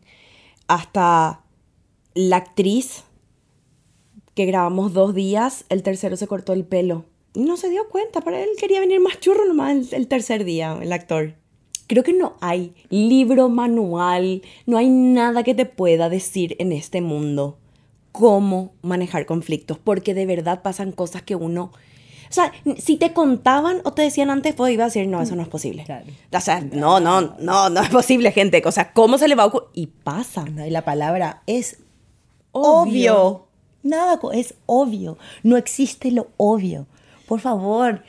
hasta 0.67 1.45
la 2.15 2.37
actriz 2.37 3.05
que 4.35 4.47
grabamos 4.47 4.93
dos 4.93 5.15
días, 5.15 5.65
el 5.69 5.83
tercero 5.83 6.17
se 6.17 6.27
cortó 6.27 6.53
el 6.53 6.65
pelo. 6.65 7.05
Y 7.35 7.45
no 7.45 7.57
se 7.57 7.71
dio 7.71 7.89
cuenta, 7.89 8.21
para 8.21 8.43
él 8.43 8.49
quería 8.59 8.81
venir 8.81 9.01
más 9.01 9.21
churro 9.21 9.47
nomás 9.47 9.93
el, 9.93 10.09
tercer 10.09 10.45
día, 10.45 10.79
el 10.83 10.93
actor. 10.93 11.35
Creo 11.87 12.03
que 12.03 12.13
no 12.13 12.35
hay 12.41 12.75
libro, 12.91 13.49
manual, 13.49 14.43
no 14.67 14.77
hay 14.77 14.89
nada 14.89 15.43
que 15.43 15.55
te 15.55 15.67
pueda 15.67 16.09
decir 16.09 16.57
en 16.59 16.73
este 16.73 17.01
mundo 17.03 17.59
cómo 18.13 18.75
manejar 18.83 19.27
conflictos, 19.27 19.79
porque 19.79 20.15
de 20.15 20.27
verdad 20.27 20.63
pasan 20.63 20.93
cosas 20.93 21.23
que 21.23 21.35
uno... 21.35 21.73
O 22.31 22.35
sea, 22.35 22.51
si 22.79 22.97
te 22.97 23.13
contaban 23.13 23.83
o 23.85 23.93
te 23.93 24.01
decían 24.01 24.31
antes, 24.31 24.55
pues 24.55 24.73
iba 24.73 24.85
a 24.85 24.87
decir, 24.87 25.07
no, 25.07 25.21
eso 25.21 25.37
no 25.37 25.43
es 25.43 25.49
posible. 25.49 25.85
O 26.33 26.41
sea, 26.41 26.63
no, 26.63 26.99
no, 26.99 27.37
no, 27.39 27.69
no 27.69 27.81
es 27.83 27.91
posible, 27.91 28.33
gente. 28.33 28.63
O 28.65 28.73
sea, 28.73 28.95
¿cómo 28.95 29.19
se 29.19 29.29
le 29.29 29.35
va 29.35 29.43
a 29.43 29.47
ocurrir? 29.47 29.69
Y 29.75 29.87
pasa. 29.89 30.47
y 30.49 30.71
la 30.71 30.83
palabra 30.83 31.43
es 31.47 31.81
obvio. 32.53 33.49
Nada, 33.83 34.19
es 34.33 34.55
obvio. 34.65 35.19
No 35.43 35.59
existe 35.59 36.11
lo 36.11 36.29
obvio. 36.39 36.87
Por 37.27 37.41
favor, 37.41 38.03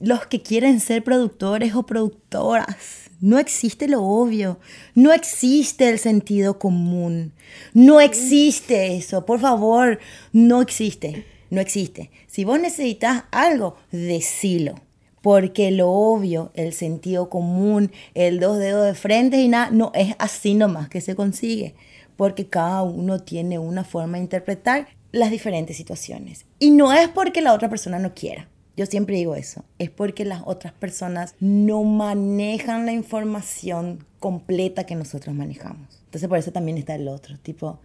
los 0.00 0.26
que 0.26 0.42
quieren 0.42 0.80
ser 0.80 1.04
productores 1.04 1.74
o 1.74 1.84
productoras, 1.84 3.07
no 3.20 3.38
existe 3.38 3.88
lo 3.88 4.02
obvio, 4.02 4.58
no 4.94 5.12
existe 5.12 5.88
el 5.88 5.98
sentido 5.98 6.58
común, 6.58 7.32
no 7.74 8.00
existe 8.00 8.96
eso, 8.96 9.26
por 9.26 9.40
favor, 9.40 9.98
no 10.32 10.62
existe, 10.62 11.26
no 11.50 11.60
existe. 11.60 12.10
Si 12.26 12.44
vos 12.44 12.60
necesitas 12.60 13.24
algo, 13.30 13.76
decilo, 13.90 14.76
porque 15.22 15.70
lo 15.70 15.90
obvio, 15.90 16.52
el 16.54 16.72
sentido 16.72 17.28
común, 17.28 17.90
el 18.14 18.40
dos 18.40 18.58
dedos 18.58 18.86
de 18.86 18.94
frente 18.94 19.38
y 19.38 19.48
nada, 19.48 19.70
no 19.70 19.90
es 19.94 20.14
así 20.18 20.54
nomás 20.54 20.88
que 20.88 21.00
se 21.00 21.16
consigue, 21.16 21.74
porque 22.16 22.46
cada 22.46 22.82
uno 22.82 23.20
tiene 23.20 23.58
una 23.58 23.84
forma 23.84 24.18
de 24.18 24.24
interpretar 24.24 24.88
las 25.12 25.30
diferentes 25.30 25.76
situaciones. 25.76 26.46
Y 26.58 26.70
no 26.70 26.92
es 26.92 27.08
porque 27.08 27.40
la 27.40 27.54
otra 27.54 27.68
persona 27.68 27.98
no 27.98 28.14
quiera. 28.14 28.48
Yo 28.78 28.86
siempre 28.86 29.16
digo 29.16 29.34
eso, 29.34 29.64
es 29.80 29.90
porque 29.90 30.24
las 30.24 30.42
otras 30.44 30.72
personas 30.72 31.34
no 31.40 31.82
manejan 31.82 32.86
la 32.86 32.92
información 32.92 34.06
completa 34.20 34.86
que 34.86 34.94
nosotros 34.94 35.34
manejamos. 35.34 36.00
Entonces 36.04 36.28
por 36.28 36.38
eso 36.38 36.52
también 36.52 36.78
está 36.78 36.94
el 36.94 37.08
otro, 37.08 37.36
tipo, 37.38 37.80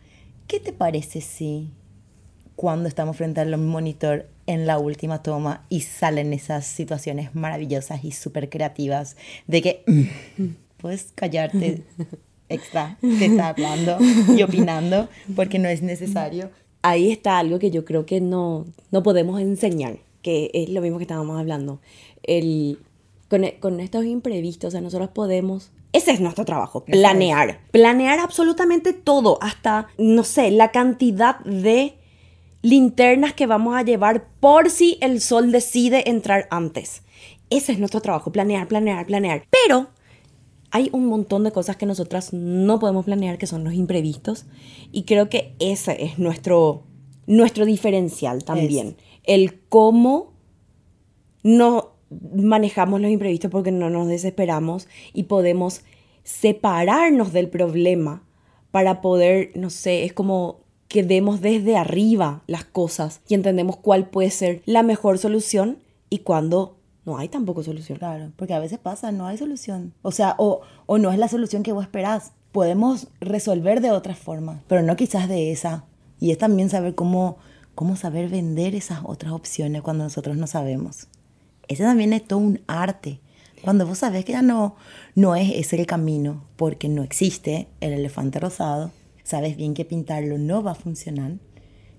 ¿qué 0.46 0.60
te 0.60 0.72
parece 0.72 1.22
si 1.22 1.72
cuando 2.56 2.88
estamos 2.88 3.18
frente 3.18 3.42
al 3.42 3.58
monitor 3.58 4.30
en 4.46 4.68
la 4.68 4.78
última 4.78 5.24
toma 5.24 5.66
y 5.68 5.82
salen 5.82 6.32
esas 6.32 6.68
situaciones 6.68 7.34
maravillosas 7.34 8.04
y 8.04 8.12
súper 8.12 8.52
creativas 8.52 9.18
de 9.48 9.64
que 9.64 9.84
mm, 9.88 10.46
puedes 10.78 11.12
callarte 11.16 11.82
extra, 12.50 13.00
te 13.02 13.26
está 13.26 13.48
hablando 13.48 13.98
y 14.38 14.44
opinando 14.44 15.10
porque 15.36 15.58
no 15.58 15.70
es 15.70 15.82
necesario. 15.82 16.52
Ahí 16.84 17.12
está 17.12 17.40
algo 17.40 17.58
que 17.58 17.72
yo 17.72 17.84
creo 17.84 18.06
que 18.06 18.22
no, 18.22 18.68
no 18.92 19.02
podemos 19.02 19.42
enseñar 19.42 19.98
que 20.24 20.50
es 20.56 20.70
lo 20.70 20.82
mismo 20.82 20.98
que 20.98 21.04
estábamos 21.04 21.40
hablando. 21.40 21.80
El, 22.24 22.80
con, 23.30 23.46
con 23.60 23.80
estos 23.80 24.06
imprevistos, 24.06 24.70
o 24.70 24.72
sea, 24.72 24.82
nosotros 24.82 25.10
podemos 25.10 25.72
ese 25.94 26.10
es 26.12 26.20
nuestro 26.20 26.44
trabajo, 26.44 26.84
planear. 26.84 27.60
Planear 27.70 28.20
absolutamente 28.20 28.94
todo, 28.94 29.38
hasta, 29.42 29.88
no 30.00 30.24
sé, 30.24 30.50
la 30.50 30.72
cantidad 30.72 31.40
de 31.42 31.94
linternas 32.64 33.34
que 33.34 33.46
vamos 33.46 33.76
a 33.76 33.84
llevar 33.84 34.26
por 34.40 34.72
si 34.72 34.98
el 35.02 35.22
sol 35.22 35.52
decide 35.52 36.10
entrar 36.10 36.48
antes. 36.50 37.04
Ese 37.52 37.74
es 37.74 37.80
nuestro 37.80 38.02
trabajo, 38.02 38.32
planear, 38.32 38.68
planear, 38.68 39.06
planear. 39.06 39.44
Pero 39.52 39.90
hay 40.72 40.90
un 40.94 41.06
montón 41.06 41.44
de 41.44 41.52
cosas 41.52 41.76
que 41.78 41.86
nosotras 41.86 42.34
no 42.34 42.80
podemos 42.80 43.06
planear, 43.06 43.38
que 43.38 43.46
son 43.46 43.64
los 43.64 43.74
imprevistos. 43.74 44.46
Y 44.92 45.04
creo 45.04 45.30
que 45.30 45.54
ese 45.60 46.04
es 46.04 46.18
nuestro, 46.18 46.86
nuestro 47.28 47.66
diferencial 47.66 48.44
también 48.44 48.98
el 49.24 49.60
cómo 49.70 50.34
no 51.44 51.94
manejamos 52.36 53.02
los 53.02 53.12
imprevistos 53.12 53.52
porque 53.52 53.72
no 53.72 53.90
nos 53.90 54.08
desesperamos 54.08 54.88
y 55.14 55.24
podemos 55.24 55.82
separarnos 56.24 57.34
del 57.34 57.50
problema 57.50 58.24
para 58.72 59.02
poder, 59.02 59.52
no 59.56 59.70
sé, 59.70 60.04
es 60.04 60.14
como 60.14 60.62
que 60.88 61.04
vemos 61.04 61.42
desde 61.42 61.76
arriba 61.76 62.44
las 62.48 62.66
cosas 62.66 63.22
y 63.28 63.34
entendemos 63.34 63.78
cuál 63.78 64.10
puede 64.10 64.30
ser 64.30 64.62
la 64.66 64.84
mejor 64.84 65.18
solución 65.18 65.80
y 66.10 66.20
cuándo 66.20 66.78
no 67.06 67.18
hay 67.18 67.28
tampoco 67.30 67.64
solución. 67.64 67.98
Claro, 67.98 68.32
porque 68.36 68.54
a 68.54 68.60
veces 68.60 68.80
pasa, 68.80 69.12
no 69.12 69.28
hay 69.28 69.38
solución. 69.38 69.94
O 70.02 70.12
sea, 70.12 70.36
o, 70.38 70.62
o 70.86 70.98
no 70.98 71.12
es 71.12 71.18
la 71.18 71.28
solución 71.28 71.64
que 71.64 71.72
vos 71.72 71.84
esperás. 71.84 72.34
Podemos 72.52 73.08
resolver 73.20 73.82
de 73.82 73.92
otra 73.92 74.16
forma, 74.16 74.62
pero 74.68 74.84
no 74.84 74.96
quizás 74.96 75.28
de 75.28 75.52
esa. 75.52 75.86
Y 76.20 76.32
es 76.32 76.38
también 76.38 76.70
saber 76.70 76.96
cómo 76.96 77.38
cómo 77.76 77.96
saber 77.96 78.30
vender 78.30 78.76
esas 78.76 79.00
otras 79.04 79.34
opciones 79.34 79.82
cuando 79.82 80.04
nosotros 80.04 80.38
no 80.38 80.48
sabemos. 80.48 81.08
Ese 81.68 81.84
también 81.84 82.14
es 82.14 82.26
todo 82.26 82.40
un 82.40 82.62
arte. 82.68 83.20
Cuando 83.62 83.88
vos 83.88 84.00
sabes 84.00 84.26
que 84.26 84.34
ya 84.34 84.42
no, 84.42 84.76
no 85.16 85.36
es 85.36 85.52
ese 85.54 85.80
el 85.80 85.86
camino, 85.86 86.44
porque 86.58 86.90
no 86.90 87.04
existe 87.04 87.68
el 87.80 87.94
elefante 87.94 88.40
rosado, 88.40 88.92
sabes 89.24 89.56
bien 89.56 89.74
que 89.74 89.86
pintarlo 89.86 90.38
no 90.38 90.62
va 90.62 90.72
a 90.72 90.76
funcionar. 90.76 91.34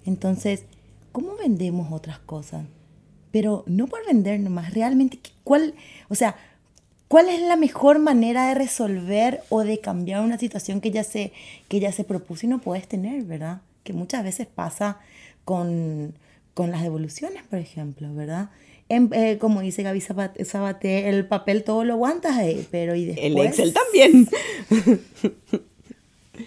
Entonces, 0.04 0.64
¿cómo 1.12 1.36
vendemos 1.36 1.90
otras 1.90 2.18
cosas? 2.18 2.66
Pero 3.30 3.64
no 3.66 3.86
por 3.86 4.06
vender 4.06 4.40
nomás, 4.40 4.74
realmente, 4.74 5.18
¿cuál? 5.42 5.74
O 6.08 6.14
sea, 6.14 6.36
¿Cuál 7.14 7.28
es 7.28 7.40
la 7.42 7.54
mejor 7.56 7.98
manera 8.00 8.48
de 8.48 8.54
resolver 8.54 9.42
o 9.48 9.62
de 9.62 9.78
cambiar 9.78 10.22
una 10.22 10.36
situación 10.36 10.80
que 10.80 10.90
ya 10.90 11.04
se, 11.04 11.32
que 11.68 11.78
ya 11.78 11.92
se 11.92 12.02
propuso 12.02 12.46
y 12.46 12.48
no 12.48 12.60
puedes 12.60 12.88
tener, 12.88 13.22
verdad? 13.22 13.60
Que 13.84 13.92
muchas 13.92 14.24
veces 14.24 14.48
pasa 14.48 14.98
con, 15.44 16.14
con 16.54 16.70
las 16.70 16.82
devoluciones, 16.82 17.42
por 17.44 17.58
ejemplo, 17.58 18.12
¿verdad? 18.14 18.50
En- 18.88 19.10
eh, 19.14 19.38
como 19.38 19.60
dice 19.62 19.82
Gaby 19.82 20.00
Sabaté, 20.00 21.08
el 21.08 21.26
papel 21.26 21.64
todo 21.64 21.84
lo 21.84 21.94
aguantas, 21.94 22.38
eh, 22.40 22.66
pero 22.70 22.94
y 22.94 23.06
después... 23.06 23.26
El 23.26 23.38
Excel 23.38 23.72
también. 23.72 24.28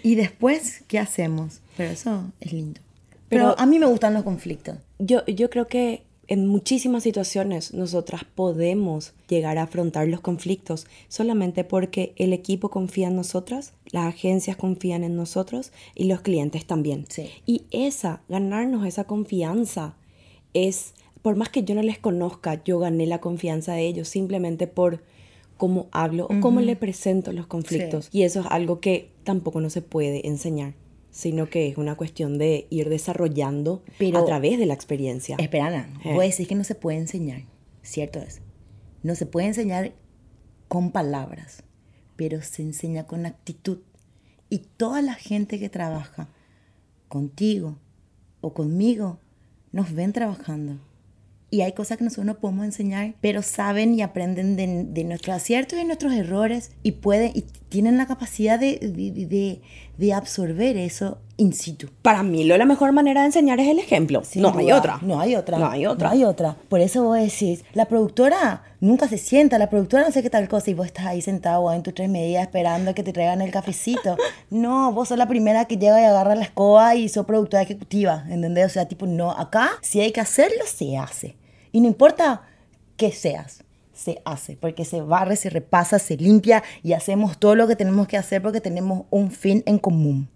¿Y 0.02 0.14
después 0.14 0.82
qué 0.86 0.98
hacemos? 0.98 1.60
Pero 1.76 1.90
eso 1.90 2.24
es 2.40 2.52
lindo. 2.52 2.80
Pero- 3.28 3.50
Pero, 3.50 3.58
a 3.58 3.66
mí 3.66 3.78
me 3.78 3.86
gustan 3.86 4.14
los 4.14 4.22
conflictos. 4.22 4.76
Yo, 4.98 5.24
yo 5.26 5.50
creo 5.50 5.66
que 5.66 6.02
en 6.28 6.46
muchísimas 6.46 7.02
situaciones 7.02 7.72
nosotras 7.72 8.22
podemos 8.34 9.14
llegar 9.28 9.56
a 9.56 9.62
afrontar 9.62 10.06
los 10.08 10.20
conflictos 10.20 10.86
solamente 11.08 11.64
porque 11.64 12.12
el 12.16 12.34
equipo 12.34 12.68
confía 12.68 13.08
en 13.08 13.16
nosotras, 13.16 13.72
las 13.90 14.06
agencias 14.06 14.56
confían 14.56 15.04
en 15.04 15.16
nosotros 15.16 15.72
y 15.94 16.04
los 16.04 16.20
clientes 16.20 16.66
también. 16.66 17.06
Sí. 17.08 17.30
Y 17.46 17.62
esa, 17.70 18.20
ganarnos 18.28 18.86
esa 18.86 19.04
confianza 19.04 19.96
es, 20.52 20.92
por 21.22 21.36
más 21.36 21.48
que 21.48 21.64
yo 21.64 21.74
no 21.74 21.82
les 21.82 21.98
conozca, 21.98 22.62
yo 22.62 22.78
gané 22.78 23.06
la 23.06 23.20
confianza 23.20 23.72
de 23.72 23.86
ellos 23.86 24.08
simplemente 24.08 24.66
por 24.66 25.02
cómo 25.56 25.88
hablo 25.92 26.26
o 26.26 26.40
cómo 26.40 26.60
le 26.60 26.76
presento 26.76 27.32
los 27.32 27.46
conflictos. 27.46 28.10
Y 28.12 28.22
eso 28.22 28.40
es 28.40 28.46
algo 28.50 28.80
que 28.80 29.10
tampoco 29.24 29.60
no 29.60 29.70
se 29.70 29.82
puede 29.82 30.26
enseñar, 30.26 30.74
sino 31.18 31.50
que 31.50 31.66
es 31.66 31.76
una 31.76 31.96
cuestión 31.96 32.38
de 32.38 32.68
ir 32.70 32.88
desarrollando 32.88 33.82
Pero- 33.98 34.18
a 34.18 34.24
través 34.24 34.56
de 34.56 34.66
la 34.66 34.74
experiencia. 34.74 35.34
Espera, 35.40 35.66
Ana, 35.66 35.92
Eh. 36.04 36.14
voy 36.14 36.26
a 36.26 36.28
decir 36.28 36.46
que 36.46 36.54
no 36.54 36.62
se 36.62 36.76
puede 36.76 36.96
enseñar. 36.98 37.42
Cierto 37.82 38.20
es. 38.20 38.40
No 39.02 39.16
se 39.16 39.26
puede 39.26 39.48
enseñar 39.48 39.94
con 40.68 40.92
palabras, 40.92 41.64
pero 42.14 42.40
se 42.40 42.62
enseña 42.62 43.08
con 43.08 43.26
actitud. 43.26 43.78
Y 44.48 44.58
toda 44.76 45.02
la 45.02 45.14
gente 45.14 45.58
que 45.58 45.68
trabaja 45.68 46.28
contigo 47.08 47.78
o 48.40 48.54
conmigo 48.54 49.18
nos 49.72 49.92
ven 49.92 50.12
trabajando. 50.12 50.78
Y 51.50 51.62
hay 51.62 51.72
cosas 51.72 51.96
que 51.98 52.04
nosotros 52.04 52.26
no 52.26 52.38
podemos 52.40 52.64
enseñar, 52.66 53.14
pero 53.20 53.42
saben 53.42 53.94
y 53.94 54.02
aprenden 54.02 54.56
de, 54.56 54.84
de 54.84 55.04
nuestros 55.04 55.36
aciertos 55.36 55.78
y 55.78 55.84
nuestros 55.84 56.12
errores 56.12 56.72
y 56.82 56.92
pueden 56.92 57.32
y 57.34 57.42
tienen 57.70 57.96
la 57.96 58.06
capacidad 58.06 58.58
de, 58.60 58.78
de, 58.78 59.26
de- 59.26 59.60
de 59.96 60.12
absorber 60.12 60.76
eso 60.76 61.18
in 61.38 61.52
situ. 61.52 61.88
Para 62.02 62.22
mí, 62.22 62.44
lo, 62.44 62.58
la 62.58 62.66
mejor 62.66 62.92
manera 62.92 63.20
de 63.22 63.28
enseñar 63.28 63.58
es 63.60 63.68
el 63.68 63.78
ejemplo. 63.78 64.22
Sin 64.24 64.42
no 64.42 64.52
hay 64.56 64.66
duda. 64.66 64.78
otra. 64.78 64.98
No 65.00 65.20
hay 65.20 65.36
otra. 65.36 65.58
No 65.58 65.70
hay 65.70 65.86
otra. 65.86 66.08
No 66.08 66.14
hay 66.14 66.24
otra. 66.24 66.56
Por 66.68 66.80
eso 66.80 67.04
vos 67.04 67.16
decís, 67.16 67.64
la 67.72 67.86
productora 67.86 68.64
nunca 68.80 69.08
se 69.08 69.18
sienta, 69.18 69.58
la 69.58 69.70
productora 69.70 70.04
no 70.04 70.12
sé 70.12 70.22
qué 70.22 70.30
tal 70.30 70.48
cosa, 70.48 70.70
y 70.70 70.74
vos 70.74 70.86
estás 70.86 71.06
ahí 71.06 71.22
sentado 71.22 71.72
en 71.72 71.82
tus 71.82 71.94
tres 71.94 72.10
medidas 72.10 72.42
esperando 72.42 72.92
que 72.92 73.02
te 73.02 73.12
traigan 73.12 73.40
el 73.40 73.52
cafecito. 73.52 74.16
no, 74.50 74.92
vos 74.92 75.08
sos 75.08 75.18
la 75.18 75.28
primera 75.28 75.64
que 75.66 75.78
llega 75.78 76.02
y 76.02 76.04
agarra 76.04 76.34
la 76.34 76.42
escoba 76.42 76.96
y 76.96 77.08
sos 77.08 77.24
productora 77.24 77.62
ejecutiva, 77.62 78.24
¿entendés? 78.28 78.66
O 78.66 78.70
sea, 78.70 78.86
tipo, 78.86 79.06
no, 79.06 79.30
acá 79.30 79.70
si 79.80 80.00
hay 80.00 80.10
que 80.12 80.20
hacerlo, 80.20 80.64
se 80.66 80.98
hace. 80.98 81.36
Y 81.70 81.80
no 81.80 81.86
importa 81.86 82.42
qué 82.96 83.12
seas. 83.12 83.64
Se 83.94 84.22
hace, 84.24 84.56
porque 84.56 84.84
se 84.84 85.00
barre, 85.00 85.34
se 85.34 85.50
repasa, 85.50 85.98
se 85.98 86.16
limpia 86.16 86.62
y 86.84 86.92
hacemos 86.92 87.36
todo 87.36 87.56
lo 87.56 87.66
que 87.66 87.74
tenemos 87.74 88.06
que 88.06 88.16
hacer 88.16 88.40
porque 88.40 88.60
tenemos 88.60 89.06
un 89.10 89.32
fin 89.32 89.64
en 89.66 89.78
común. 89.78 90.28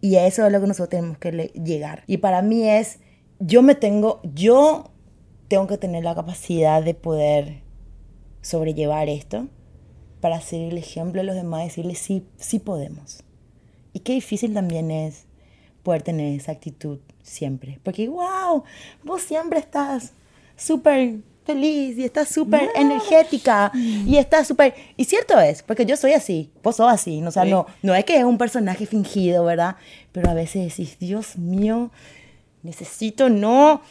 Y 0.00 0.16
a 0.16 0.26
eso 0.26 0.46
es 0.46 0.52
lo 0.52 0.60
que 0.60 0.66
nosotros 0.66 0.88
tenemos 0.88 1.18
que 1.18 1.32
le- 1.32 1.48
llegar. 1.48 2.04
Y 2.06 2.18
para 2.18 2.42
mí 2.42 2.68
es, 2.68 3.00
yo 3.38 3.62
me 3.62 3.74
tengo, 3.74 4.20
yo 4.34 4.90
tengo 5.48 5.66
que 5.66 5.78
tener 5.78 6.04
la 6.04 6.14
capacidad 6.14 6.82
de 6.82 6.94
poder 6.94 7.62
sobrellevar 8.40 9.08
esto 9.08 9.48
para 10.20 10.40
ser 10.40 10.70
el 10.72 10.78
ejemplo 10.78 11.20
de 11.20 11.26
los 11.26 11.34
demás 11.36 11.62
y 11.62 11.64
decirles 11.66 11.98
sí, 11.98 12.26
sí 12.36 12.58
podemos. 12.58 13.22
Y 13.92 14.00
qué 14.00 14.12
difícil 14.12 14.54
también 14.54 14.90
es 14.90 15.26
poder 15.82 16.02
tener 16.02 16.38
esa 16.38 16.52
actitud 16.52 16.98
siempre. 17.22 17.78
Porque, 17.82 18.08
wow, 18.08 18.64
vos 19.04 19.22
siempre 19.22 19.58
estás 19.58 20.12
súper 20.56 21.18
feliz 21.44 21.98
y 21.98 22.04
estás 22.04 22.28
súper 22.28 22.70
energética 22.74 23.72
y 23.74 24.16
estás 24.16 24.46
súper... 24.46 24.74
Y 24.96 25.04
cierto 25.04 25.38
es, 25.40 25.62
porque 25.62 25.84
yo 25.86 25.96
soy 25.96 26.12
así, 26.12 26.50
vos 26.62 26.76
sos 26.76 26.90
así. 26.92 27.22
O 27.24 27.30
sea, 27.30 27.44
Sí. 27.44 27.50
no, 27.50 27.66
no 27.82 27.94
es 27.94 28.04
que 28.04 28.16
es 28.16 28.24
un 28.24 28.38
personaje 28.38 28.86
fingido, 28.86 29.44
¿verdad? 29.44 29.76
Pero 30.12 30.30
a 30.30 30.34
veces 30.34 30.68
decís, 30.68 30.98
Dios 30.98 31.36
mío, 31.36 31.90
necesito 32.62 33.28
no... 33.28 33.82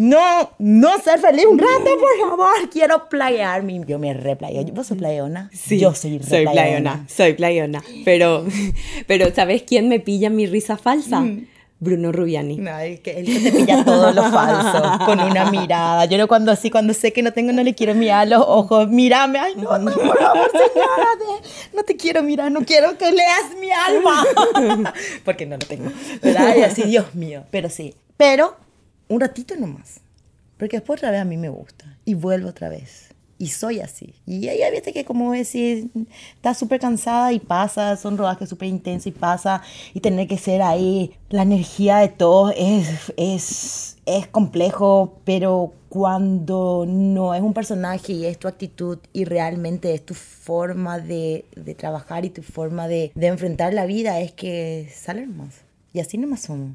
No, 0.00 0.52
no 0.60 0.96
ser 1.00 1.18
feliz 1.18 1.44
un 1.44 1.58
rato, 1.58 1.82
por 1.84 2.28
favor. 2.30 2.70
Quiero 2.70 3.08
playarme. 3.08 3.82
Yo 3.84 3.98
me 3.98 4.14
replayeo. 4.14 4.62
¿Vos 4.66 4.86
sos 4.86 4.96
playona? 4.96 5.50
Yo 5.68 5.92
soy 5.92 6.20
soy 6.22 6.46
playona, 6.46 7.04
soy 7.08 7.32
playona. 7.32 7.82
Pero, 8.04 8.46
pero 9.08 9.34
¿sabes 9.34 9.64
quién 9.64 9.88
me 9.88 9.98
pilla 9.98 10.30
mi 10.30 10.46
risa 10.46 10.76
falsa? 10.76 11.22
Mm. 11.22 11.48
Bruno 11.80 12.10
Rubiani. 12.10 12.58
El 12.58 13.00
que, 13.00 13.22
que 13.24 13.40
te 13.40 13.52
pilla 13.52 13.84
todo 13.84 14.12
lo 14.12 14.22
falso, 14.24 15.04
con 15.04 15.20
una 15.20 15.50
mirada. 15.50 16.06
Yo 16.06 16.18
no 16.18 16.26
cuando 16.26 16.50
así, 16.50 16.70
cuando 16.70 16.92
sé 16.92 17.12
que 17.12 17.22
no 17.22 17.32
tengo, 17.32 17.52
no 17.52 17.62
le 17.62 17.74
quiero 17.74 17.94
mirar 17.94 18.26
los 18.26 18.42
ojos. 18.44 18.88
Mírame, 18.88 19.38
ay 19.38 19.54
no, 19.56 19.78
no, 19.78 19.92
por 19.92 20.18
favor, 20.18 20.50
señora, 20.50 21.06
no 21.74 21.82
te 21.84 21.96
quiero 21.96 22.22
mirar, 22.22 22.50
no 22.50 22.64
quiero 22.64 22.98
que 22.98 23.12
leas 23.12 23.56
mi 23.60 23.70
alma. 23.70 24.92
Porque 25.24 25.46
no 25.46 25.56
lo 25.56 25.66
tengo, 25.66 25.90
¿verdad? 26.22 26.56
Y 26.56 26.62
así, 26.62 26.82
Dios 26.82 27.14
mío. 27.14 27.44
Pero 27.50 27.70
sí, 27.70 27.94
pero 28.16 28.56
un 29.08 29.20
ratito 29.20 29.54
nomás. 29.56 30.00
Porque 30.58 30.78
después 30.78 30.98
otra 30.98 31.12
vez 31.12 31.20
a 31.20 31.24
mí 31.24 31.36
me 31.36 31.48
gusta. 31.48 31.84
Y 32.04 32.14
vuelvo 32.14 32.48
otra 32.48 32.68
vez. 32.68 33.07
Y 33.40 33.48
soy 33.48 33.80
así. 33.80 34.14
Y 34.26 34.48
ella, 34.48 34.68
viste 34.70 34.92
que 34.92 35.04
como 35.04 35.32
decís, 35.32 35.86
está 36.34 36.54
súper 36.54 36.80
cansada 36.80 37.32
y 37.32 37.38
pasa, 37.38 37.96
son 37.96 38.18
rodajes 38.18 38.48
súper 38.48 38.68
intensos 38.68 39.06
y 39.06 39.12
pasa. 39.12 39.62
Y 39.94 40.00
tener 40.00 40.26
que 40.26 40.38
ser 40.38 40.60
ahí, 40.60 41.12
la 41.30 41.42
energía 41.42 41.98
de 41.98 42.08
todos 42.08 42.52
es, 42.56 43.12
es, 43.16 43.96
es 44.06 44.26
complejo, 44.26 45.18
pero 45.24 45.72
cuando 45.88 46.84
no 46.86 47.32
es 47.32 47.40
un 47.40 47.54
personaje 47.54 48.12
y 48.12 48.26
es 48.26 48.38
tu 48.38 48.48
actitud 48.48 48.98
y 49.12 49.24
realmente 49.24 49.94
es 49.94 50.04
tu 50.04 50.14
forma 50.14 50.98
de, 50.98 51.44
de 51.54 51.74
trabajar 51.76 52.24
y 52.24 52.30
tu 52.30 52.42
forma 52.42 52.88
de, 52.88 53.12
de 53.14 53.26
enfrentar 53.28 53.72
la 53.72 53.86
vida, 53.86 54.20
es 54.20 54.32
que 54.32 54.90
sale 54.92 55.26
más. 55.28 55.60
Y 55.92 56.00
así 56.00 56.18
nomás 56.18 56.40
somos. 56.40 56.72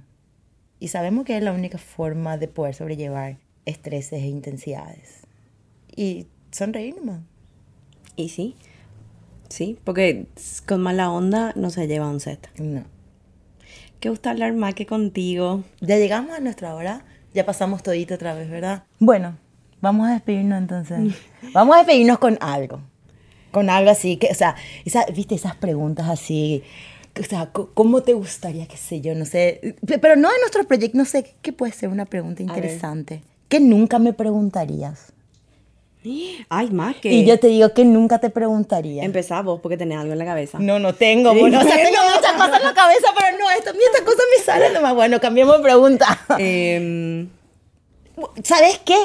Y 0.80 0.88
sabemos 0.88 1.26
que 1.26 1.36
es 1.38 1.44
la 1.44 1.52
única 1.52 1.78
forma 1.78 2.38
de 2.38 2.48
poder 2.48 2.74
sobrellevar 2.74 3.38
estreses 3.66 4.22
e 4.22 4.28
intensidades. 4.28 5.22
Y 5.96 6.28
sonreír 6.54 6.96
nomás. 6.98 7.22
Y 8.16 8.30
sí, 8.30 8.56
sí, 9.50 9.78
porque 9.84 10.28
con 10.66 10.82
mala 10.82 11.12
onda 11.12 11.52
no 11.56 11.70
se 11.70 11.88
lleva 11.88 12.08
un 12.10 12.20
set. 12.20 12.50
No. 12.60 12.84
Qué 14.00 14.10
gusta 14.10 14.32
hablar 14.32 14.54
más 14.54 14.76
que 14.76 14.86
contigo. 14.86 15.64
Ya 15.82 15.98
llegamos 15.98 16.32
a 16.36 16.40
nuestra 16.40 16.76
hora. 16.76 17.06
Ya 17.34 17.46
pasamos 17.46 17.82
todito 17.84 18.14
otra 18.16 18.34
vez, 18.36 18.50
¿verdad? 18.50 18.84
Bueno, 19.00 19.38
vamos 19.82 20.08
a 20.08 20.14
despedirnos 20.14 20.60
entonces. 20.60 21.16
vamos 21.54 21.76
a 21.76 21.80
despedirnos 21.80 22.20
con 22.20 22.38
algo. 22.42 22.82
Con 23.52 23.70
algo 23.70 23.90
así, 23.92 24.18
que, 24.18 24.28
o 24.32 24.36
sea, 24.36 24.56
esa, 24.86 25.06
viste 25.16 25.36
esas 25.36 25.56
preguntas 25.56 26.10
así. 26.10 26.64
O 27.20 27.24
sea, 27.24 27.52
¿cómo 27.52 28.02
te 28.02 28.14
gustaría, 28.14 28.68
qué 28.68 28.78
sé 28.78 29.00
yo, 29.02 29.14
no 29.16 29.26
sé? 29.26 29.76
Pe- 29.86 30.00
Pero 30.00 30.16
no 30.16 30.30
de 30.32 30.40
nuestro 30.40 30.64
proyecto, 30.68 30.98
no 30.98 31.06
sé, 31.06 31.36
¿qué 31.44 31.54
puede 31.54 31.72
ser 31.72 31.90
una 31.90 32.06
pregunta 32.06 32.42
interesante? 32.42 33.22
Que 33.50 33.60
nunca 33.60 34.00
me 34.00 34.14
preguntarías. 34.14 35.13
Ay, 36.50 36.70
más 36.72 36.96
que... 36.98 37.12
Y 37.12 37.26
yo 37.26 37.40
te 37.40 37.48
digo 37.48 37.74
que 37.74 37.86
nunca 37.86 38.20
te 38.20 38.30
preguntaría. 38.30 39.04
Empezá 39.04 39.42
vos 39.42 39.60
porque 39.62 39.78
tenés 39.78 39.98
algo 39.98 40.14
en 40.14 40.20
la 40.20 40.26
cabeza. 40.26 40.60
No, 40.60 40.80
no 40.80 40.94
tengo. 40.94 41.34
Sí, 41.34 41.40
Bueno, 41.40 41.60
o 41.60 41.64
sea, 41.64 41.76
tengo 41.76 41.98
muchas 42.16 42.34
cosas 42.34 42.58
en 42.58 42.64
la 42.64 42.74
cabeza, 42.74 43.08
pero 43.18 43.38
no, 43.38 43.50
esto, 43.52 43.72
estas 43.72 44.02
cosas 44.02 44.24
me 44.38 44.44
salen 44.44 44.74
nomás. 44.74 44.94
Bueno, 44.96 45.20
cambiemos 45.20 45.58
de 45.58 45.64
pregunta. 45.64 46.20
Em, 46.40 47.30
¿Sabes 48.44 48.80
qué? 48.86 48.98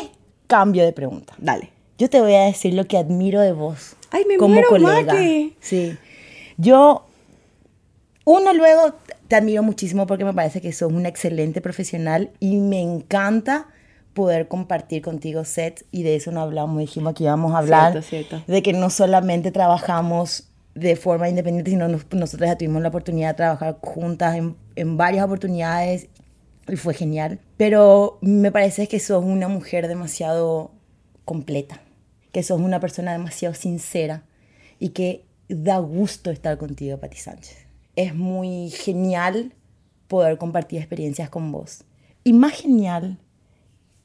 Cambio 0.47 0.85
de 0.85 0.93
pregunta. 0.93 1.35
dale. 1.39 1.71
Yo 1.99 2.09
te 2.09 2.21
voy 2.21 2.35
a 2.35 2.43
decir 2.43 2.75
lo 2.75 2.87
que 2.87 2.97
admiro 2.97 3.41
de 3.41 3.53
vos. 3.53 3.97
Ay, 4.11 4.25
me 4.25 4.37
como 4.37 4.55
muero, 4.55 4.69
colega. 4.69 5.15
Maki. 5.15 5.57
Sí. 5.61 5.97
Yo, 6.57 7.05
uno 8.25 8.53
luego 8.55 8.95
te 9.27 9.37
admiro 9.37 9.63
muchísimo 9.63 10.07
porque 10.07 10.25
me 10.25 10.33
parece 10.33 10.61
que 10.61 10.73
sos 10.73 10.93
un 10.93 11.07
excelente 11.07 11.61
profesional 11.61 12.31
y 12.39 12.57
me 12.57 12.81
encanta 12.81 13.67
poder 14.19 14.49
compartir 14.49 15.01
contigo 15.03 15.45
sets 15.45 15.85
y 15.93 16.03
de 16.03 16.17
eso 16.17 16.33
no 16.33 16.41
hablamos, 16.41 16.77
dijimos 16.79 17.15
que 17.15 17.23
íbamos 17.25 17.55
a 17.55 17.59
hablar 17.59 17.93
Cierto, 17.93 18.09
cierto. 18.09 18.43
de 18.53 18.63
que 18.63 18.73
no 18.73 18.91
solamente 18.91 19.53
trabajamos 19.53 20.49
de 20.75 20.97
forma 20.97 21.29
independiente, 21.29 21.71
sino 21.71 21.87
nos- 21.87 22.05
nosotros 22.13 22.49
ya 22.49 22.59
tuvimos 22.59 22.83
la 22.83 22.89
oportunidad 22.89 23.29
de 23.31 23.35
trabajar 23.35 23.79
juntas 23.81 24.35
en, 24.37 24.57
en 24.75 24.97
varias 24.97 25.25
oportunidades 25.25 26.09
y 26.69 26.75
fue 26.77 26.95
genial. 26.95 27.39
Pero 27.57 28.19
me 28.21 28.51
parece 28.51 28.89
que 28.89 28.99
sos 28.99 29.25
una 29.25 29.47
mujer 29.47 29.87
demasiado 29.87 30.73
completa, 31.25 31.81
que 32.33 32.43
sos 32.43 32.61
una 32.61 32.81
persona 32.81 33.13
demasiado 33.13 33.55
sincera 33.55 34.25
y 34.81 34.89
que 34.91 35.25
da 35.49 35.79
gusto 35.79 36.31
estar 36.31 36.59
contigo, 36.59 36.99
Pati 36.99 37.17
Sánchez. 37.19 37.57
Es 37.97 38.15
muy 38.15 38.71
genial 38.71 39.53
poder 40.09 40.39
compartir 40.39 40.79
experiencias 40.81 41.31
con 41.31 41.53
vos. 41.53 41.85
Y 42.25 42.33
más 42.33 42.53
genial, 42.53 43.19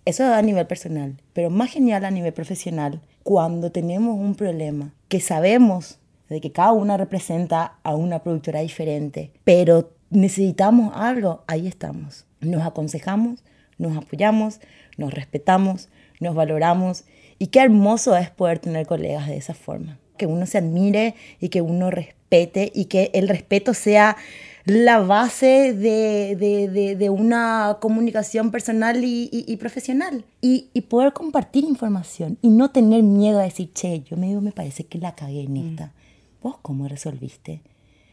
eso 0.05 0.33
a 0.33 0.41
nivel 0.41 0.67
personal, 0.67 1.15
pero 1.33 1.49
más 1.49 1.71
genial 1.71 2.05
a 2.05 2.11
nivel 2.11 2.33
profesional, 2.33 3.01
cuando 3.23 3.71
tenemos 3.71 4.17
un 4.17 4.35
problema 4.35 4.93
que 5.07 5.19
sabemos 5.19 5.99
de 6.29 6.41
que 6.41 6.51
cada 6.51 6.71
una 6.71 6.97
representa 6.97 7.75
a 7.83 7.95
una 7.95 8.19
productora 8.19 8.61
diferente, 8.61 9.31
pero 9.43 9.91
necesitamos 10.09 10.91
algo, 10.95 11.43
ahí 11.47 11.67
estamos. 11.67 12.25
Nos 12.41 12.63
aconsejamos, 12.63 13.43
nos 13.77 13.95
apoyamos, 13.97 14.59
nos 14.97 15.13
respetamos, 15.13 15.89
nos 16.19 16.35
valoramos 16.35 17.05
y 17.39 17.47
qué 17.47 17.61
hermoso 17.61 18.15
es 18.17 18.29
poder 18.29 18.59
tener 18.59 18.85
colegas 18.85 19.27
de 19.27 19.37
esa 19.37 19.53
forma. 19.53 19.99
Que 20.17 20.25
uno 20.25 20.45
se 20.45 20.59
admire 20.59 21.15
y 21.39 21.49
que 21.49 21.61
uno 21.61 21.89
respete 21.89 22.71
y 22.73 22.85
que 22.85 23.09
el 23.13 23.27
respeto 23.27 23.73
sea 23.73 24.17
la 24.65 24.99
base 24.99 25.73
de, 25.73 27.09
una 27.09 27.77
comunicación 27.81 28.51
personal 28.51 29.01
y, 29.03 29.57
profesional. 29.57 30.25
Y, 30.41 30.69
poder 30.89 31.13
compartir 31.13 31.63
información 31.63 32.37
y 32.41 32.49
no 32.49 32.71
tener 32.71 33.03
miedo 33.03 33.39
a 33.39 33.43
decir, 33.43 33.71
che, 33.73 34.03
yo 34.03 34.17
me, 34.17 34.39
me 34.39 34.51
parece 34.51 34.85
que 34.85 34.99
la 34.99 35.15
cagué 35.15 35.41
en 35.41 35.53
mm. 35.53 35.69
esta. 35.69 35.93
¿Vos 36.41 36.57
cómo 36.61 36.87
resolviste? 36.87 37.61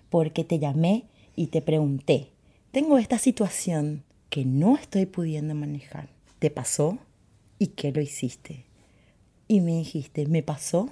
Porque 0.09 0.44
te 0.44 0.59
llamé 0.59 1.05
y 1.36 1.48
te 1.48 1.62
pregunté, 1.62 2.28
tengo 2.72 2.98
esta 2.98 3.18
situación 3.18 4.03
que 4.28 4.44
no 4.44 4.76
estoy 4.76 5.07
pudiendo 5.07 5.55
manejar. 5.55 6.09
¿Te 6.38 6.51
pasó? 6.51 6.98
¿Y 7.59 7.68
qué 7.68 7.92
lo 7.92 8.01
hiciste? 8.01 8.64
Y 9.46 9.61
me 9.61 9.72
dijiste, 9.72 10.26
me 10.26 10.42
pasó 10.42 10.90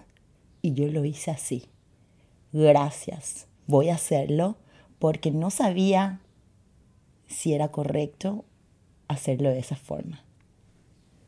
y 0.62 0.74
yo 0.74 0.88
lo 0.88 1.04
hice 1.04 1.30
así. 1.30 1.64
Gracias, 2.52 3.46
voy 3.66 3.90
a 3.90 3.94
hacerlo 3.94 4.56
porque 4.98 5.30
no 5.30 5.50
sabía 5.50 6.20
si 7.26 7.52
era 7.52 7.68
correcto 7.68 8.44
hacerlo 9.06 9.50
de 9.50 9.58
esa 9.58 9.76
forma. 9.76 10.24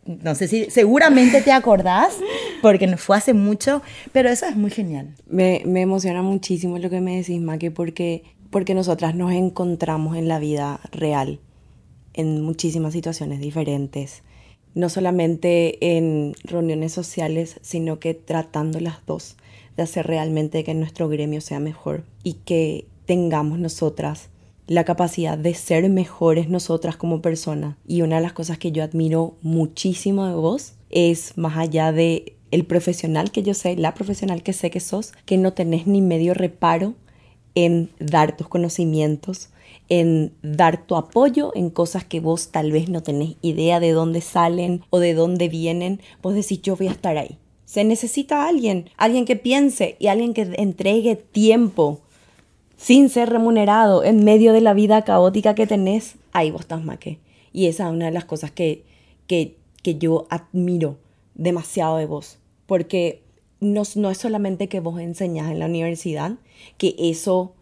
No 0.05 0.35
sé 0.35 0.49
si 0.49 0.71
seguramente 0.71 1.43
te 1.43 1.53
acordás, 1.53 2.17
porque 2.63 2.87
no 2.87 2.97
fue 2.97 3.17
hace 3.17 3.35
mucho, 3.35 3.83
pero 4.13 4.29
eso 4.29 4.47
es 4.47 4.57
muy 4.57 4.71
genial. 4.71 5.15
Me, 5.27 5.63
me 5.67 5.83
emociona 5.83 6.23
muchísimo 6.23 6.79
lo 6.79 6.91
que 6.91 7.01
me 7.01 7.17
decís, 7.17 7.41
Maki, 7.41 7.71
porque, 7.71 8.25
porque 8.51 8.75
nosotras 8.75 9.15
nos 9.15 9.33
encontramos 9.33 10.17
en 10.17 10.27
la 10.27 10.39
vida 10.39 10.81
real, 10.91 11.39
en 12.15 12.41
muchísimas 12.41 12.93
situaciones 12.93 13.41
diferentes, 13.41 14.23
no 14.75 14.89
solamente 14.89 15.97
en 15.97 16.35
reuniones 16.45 16.93
sociales, 16.93 17.59
sino 17.63 17.99
que 17.99 18.15
tratando 18.15 18.81
las 18.81 19.05
dos 19.07 19.37
de 19.77 19.83
hacer 19.83 20.07
realmente 20.07 20.65
que 20.65 20.75
nuestro 20.75 21.09
gremio 21.09 21.41
sea 21.41 21.61
mejor 21.61 22.05
y 22.23 22.35
que 22.35 22.87
tengamos 23.11 23.59
nosotras 23.59 24.29
la 24.69 24.85
capacidad 24.85 25.37
de 25.37 25.53
ser 25.55 25.91
mejores 25.91 26.49
nosotras 26.49 26.97
como 26.97 27.21
personas. 27.21 27.75
Y 27.85 28.03
una 28.03 28.15
de 28.15 28.23
las 28.23 28.35
cosas 28.35 28.57
que 28.57 28.71
yo 28.71 28.85
admiro 28.85 29.35
muchísimo 29.43 30.27
de 30.27 30.35
vos 30.35 30.75
es 30.91 31.37
más 31.37 31.59
allá 31.59 31.91
de 31.91 32.37
el 32.53 32.65
profesional 32.65 33.33
que 33.33 33.43
yo 33.43 33.53
sé, 33.53 33.75
la 33.75 33.95
profesional 33.95 34.45
que 34.45 34.53
sé 34.53 34.71
que 34.71 34.79
sos, 34.79 35.13
que 35.25 35.39
no 35.39 35.55
tenés 35.55 35.89
ni 35.89 36.01
medio 36.01 36.35
reparo 36.35 36.95
en 37.57 37.91
dar 37.99 38.37
tus 38.37 38.47
conocimientos, 38.47 39.49
en 39.89 40.33
dar 40.43 40.87
tu 40.87 40.95
apoyo 40.95 41.51
en 41.57 41.71
cosas 41.71 42.05
que 42.05 42.21
vos 42.21 42.53
tal 42.53 42.71
vez 42.71 42.89
no 42.89 43.03
tenés 43.03 43.35
idea 43.43 43.81
de 43.81 43.91
dónde 43.91 44.21
salen 44.21 44.83
o 44.91 45.01
de 45.01 45.15
dónde 45.15 45.49
vienen. 45.49 46.01
Vos 46.23 46.35
decís, 46.37 46.63
yo 46.63 46.77
voy 46.77 46.87
a 46.87 46.93
estar 46.93 47.17
ahí. 47.17 47.39
Se 47.65 47.83
necesita 47.83 48.47
alguien, 48.47 48.89
alguien 48.97 49.25
que 49.25 49.35
piense 49.35 49.97
y 49.99 50.07
alguien 50.07 50.33
que 50.33 50.43
entregue 50.59 51.17
tiempo 51.17 52.03
sin 52.81 53.11
ser 53.11 53.29
remunerado 53.29 54.05
en 54.05 54.25
medio 54.25 54.55
de 54.55 54.63
la 54.63 54.73
vida 54.73 55.03
caótica 55.03 55.55
que 55.55 55.67
tenés, 55.67 56.15
ahí 56.33 56.51
vos 56.51 56.63
estás 56.63 56.83
maque. 56.83 57.19
Y 57.53 57.67
esa 57.67 57.87
es 57.87 57.93
una 57.93 58.07
de 58.07 58.11
las 58.11 58.25
cosas 58.25 58.53
que, 58.53 58.85
que, 59.27 59.59
que 59.83 59.99
yo 59.99 60.27
admiro 60.31 60.97
demasiado 61.35 61.99
de 61.99 62.07
vos, 62.07 62.39
porque 62.65 63.23
no, 63.61 63.83
no 63.97 64.11
es 64.11 64.17
solamente 64.17 64.69
que 64.69 64.81
vos 64.81 64.99
enseñás 64.99 65.51
en 65.51 65.59
la 65.59 65.67
universidad, 65.67 66.37
que 66.79 66.97
eso 66.99 67.53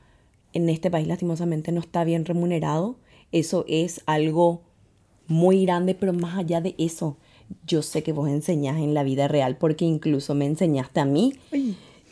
en 0.52 0.68
este 0.68 0.88
país 0.88 1.08
lastimosamente 1.08 1.72
no 1.72 1.80
está 1.80 2.04
bien 2.04 2.24
remunerado, 2.24 2.94
eso 3.32 3.64
es 3.66 4.02
algo 4.06 4.62
muy 5.26 5.64
grande, 5.64 5.96
pero 5.96 6.12
más 6.12 6.38
allá 6.38 6.60
de 6.60 6.76
eso, 6.78 7.16
yo 7.66 7.82
sé 7.82 8.04
que 8.04 8.12
vos 8.12 8.28
enseñás 8.28 8.76
en 8.76 8.94
la 8.94 9.02
vida 9.02 9.26
real, 9.26 9.56
porque 9.56 9.84
incluso 9.84 10.36
me 10.36 10.46
enseñaste 10.46 11.00
a 11.00 11.04
mí 11.04 11.34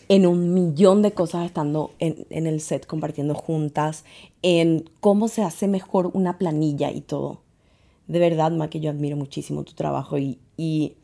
en 0.09 0.27
un 0.27 0.55
millón 0.55 1.03
de 1.03 1.13
cosas 1.13 1.47
estando 1.47 1.93
en, 1.99 2.27
en, 2.31 2.47
el 2.47 2.61
set 2.61 2.87
compartiendo 2.87 3.35
juntas, 3.35 4.05
en 4.43 4.89
cómo 5.01 5.29
se 5.29 5.43
hace 5.43 5.69
mejor 5.69 6.11
una 6.15 6.39
planilla 6.39 6.91
y 6.91 7.01
todo. 7.01 7.43
De 8.07 8.19
verdad, 8.19 8.53
Ma, 8.53 8.71
que 8.71 8.81
yo 8.81 8.91
admiro 8.91 9.17
muchísimo 9.17 9.65
tu 9.65 9.73
trabajo 9.73 10.17
y, 10.17 10.39
y 10.57 10.95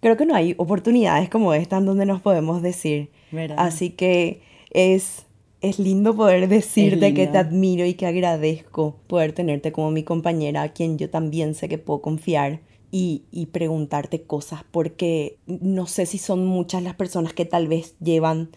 creo 0.00 0.16
que 0.16 0.24
no 0.24 0.34
hay 0.34 0.54
oportunidades 0.56 1.28
como 1.28 1.52
esta 1.52 1.76
en 1.78 1.86
donde 1.86 2.06
nos 2.06 2.22
podemos 2.22 2.62
decir. 2.62 3.10
Así 3.56 3.90
que 3.90 4.40
es, 4.70 5.26
es 5.60 5.78
lindo 5.78 6.16
poder 6.16 6.48
decirte 6.48 7.12
que 7.12 7.26
te 7.26 7.38
admiro 7.38 7.84
y 7.84 7.94
que 7.94 8.06
agradezco 8.06 8.96
poder 9.06 9.32
tenerte 9.32 9.72
como 9.72 9.90
mi 9.90 10.04
compañera, 10.04 10.62
a 10.62 10.72
quien 10.72 10.96
yo 10.96 11.10
también 11.10 11.54
sé 11.54 11.68
que 11.68 11.76
puedo 11.76 12.00
confiar 12.00 12.60
y, 12.90 13.48
preguntarte 13.52 14.22
cosas, 14.22 14.64
porque 14.70 15.38
no 15.46 15.86
sé 15.86 16.06
si 16.06 16.18
son 16.18 16.46
muchas 16.46 16.82
las 16.82 16.94
personas 16.94 17.32
que 17.32 17.44
tal 17.44 17.68
vez 17.68 17.94
llevan 18.00 18.50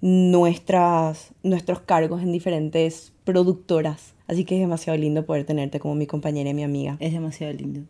nuestras, 0.00 1.32
nuestros 1.42 1.80
cargos 1.80 2.22
en 2.22 2.32
diferentes 2.32 3.12
productoras. 3.24 4.14
Así 4.26 4.44
que 4.44 4.54
es 4.54 4.60
demasiado 4.60 4.98
lindo 4.98 5.26
poder 5.26 5.44
tenerte 5.44 5.80
como 5.80 5.94
mi 5.94 6.06
compañera 6.06 6.50
y 6.50 6.54
mi 6.54 6.62
amiga. 6.62 6.96
Es 7.00 7.12
demasiado 7.12 7.52
lindo. 7.52 7.80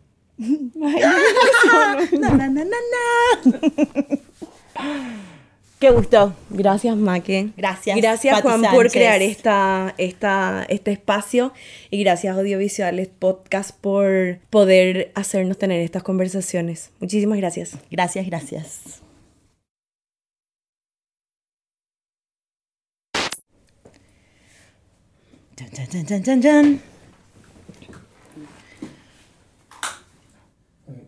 Qué 5.79 5.89
gusto. 5.89 6.33
Gracias, 6.49 6.95
Maque. 6.95 7.49
Gracias. 7.57 7.97
Gracias, 7.97 8.41
Juan, 8.41 8.61
por 8.71 8.89
crear 8.89 9.21
esta, 9.21 9.93
esta, 9.97 10.65
este 10.69 10.91
espacio. 10.91 11.51
Y 11.91 12.01
gracias, 12.01 12.37
Audiovisuales 12.37 13.09
Podcast, 13.09 13.71
por 13.81 14.39
poder 14.49 15.11
hacernos 15.15 15.57
tener 15.57 15.81
estas 15.81 16.01
conversaciones. 16.03 16.91
Muchísimas 16.99 17.37
gracias. 17.37 17.77
Gracias, 17.91 18.25
gracias. 18.25 19.01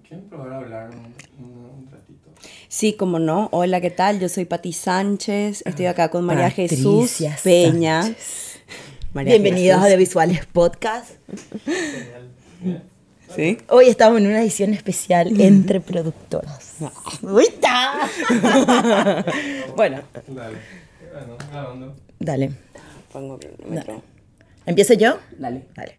¿Quieren 0.08 0.30
probar 0.30 0.54
a 0.54 0.58
hablar 0.58 0.90
un 0.90 1.04
ratito? 1.04 1.27
Sí, 2.70 2.94
como 2.94 3.18
no. 3.18 3.48
Hola, 3.54 3.80
¿qué 3.80 3.92
tal? 3.92 4.20
Yo 4.20 4.28
soy 4.28 4.44
Pati 4.44 4.74
Sánchez. 4.74 5.64
Estoy 5.66 5.86
acá 5.86 6.10
con 6.10 6.26
María 6.26 6.50
Jesús 6.50 7.24
Peña. 7.42 8.14
Bienvenidos 9.14 9.82
a 9.82 9.88
The 9.88 9.96
Visuales 9.96 10.46
Podcast. 10.48 11.12
¿Sí? 13.36 13.58
Hoy 13.70 13.88
estamos 13.88 14.20
en 14.20 14.28
una 14.28 14.42
edición 14.42 14.74
especial 14.74 15.40
entre 15.40 15.80
productoras. 15.80 16.76
¡Uita! 17.22 17.94
bueno. 19.76 20.02
Dale. 20.28 20.58
Dale. 22.20 22.52
Pongo 23.14 23.40
¿Empiezo 24.66 24.94
yo? 24.94 25.20
Dale. 25.38 25.64
Dale. 25.74 25.96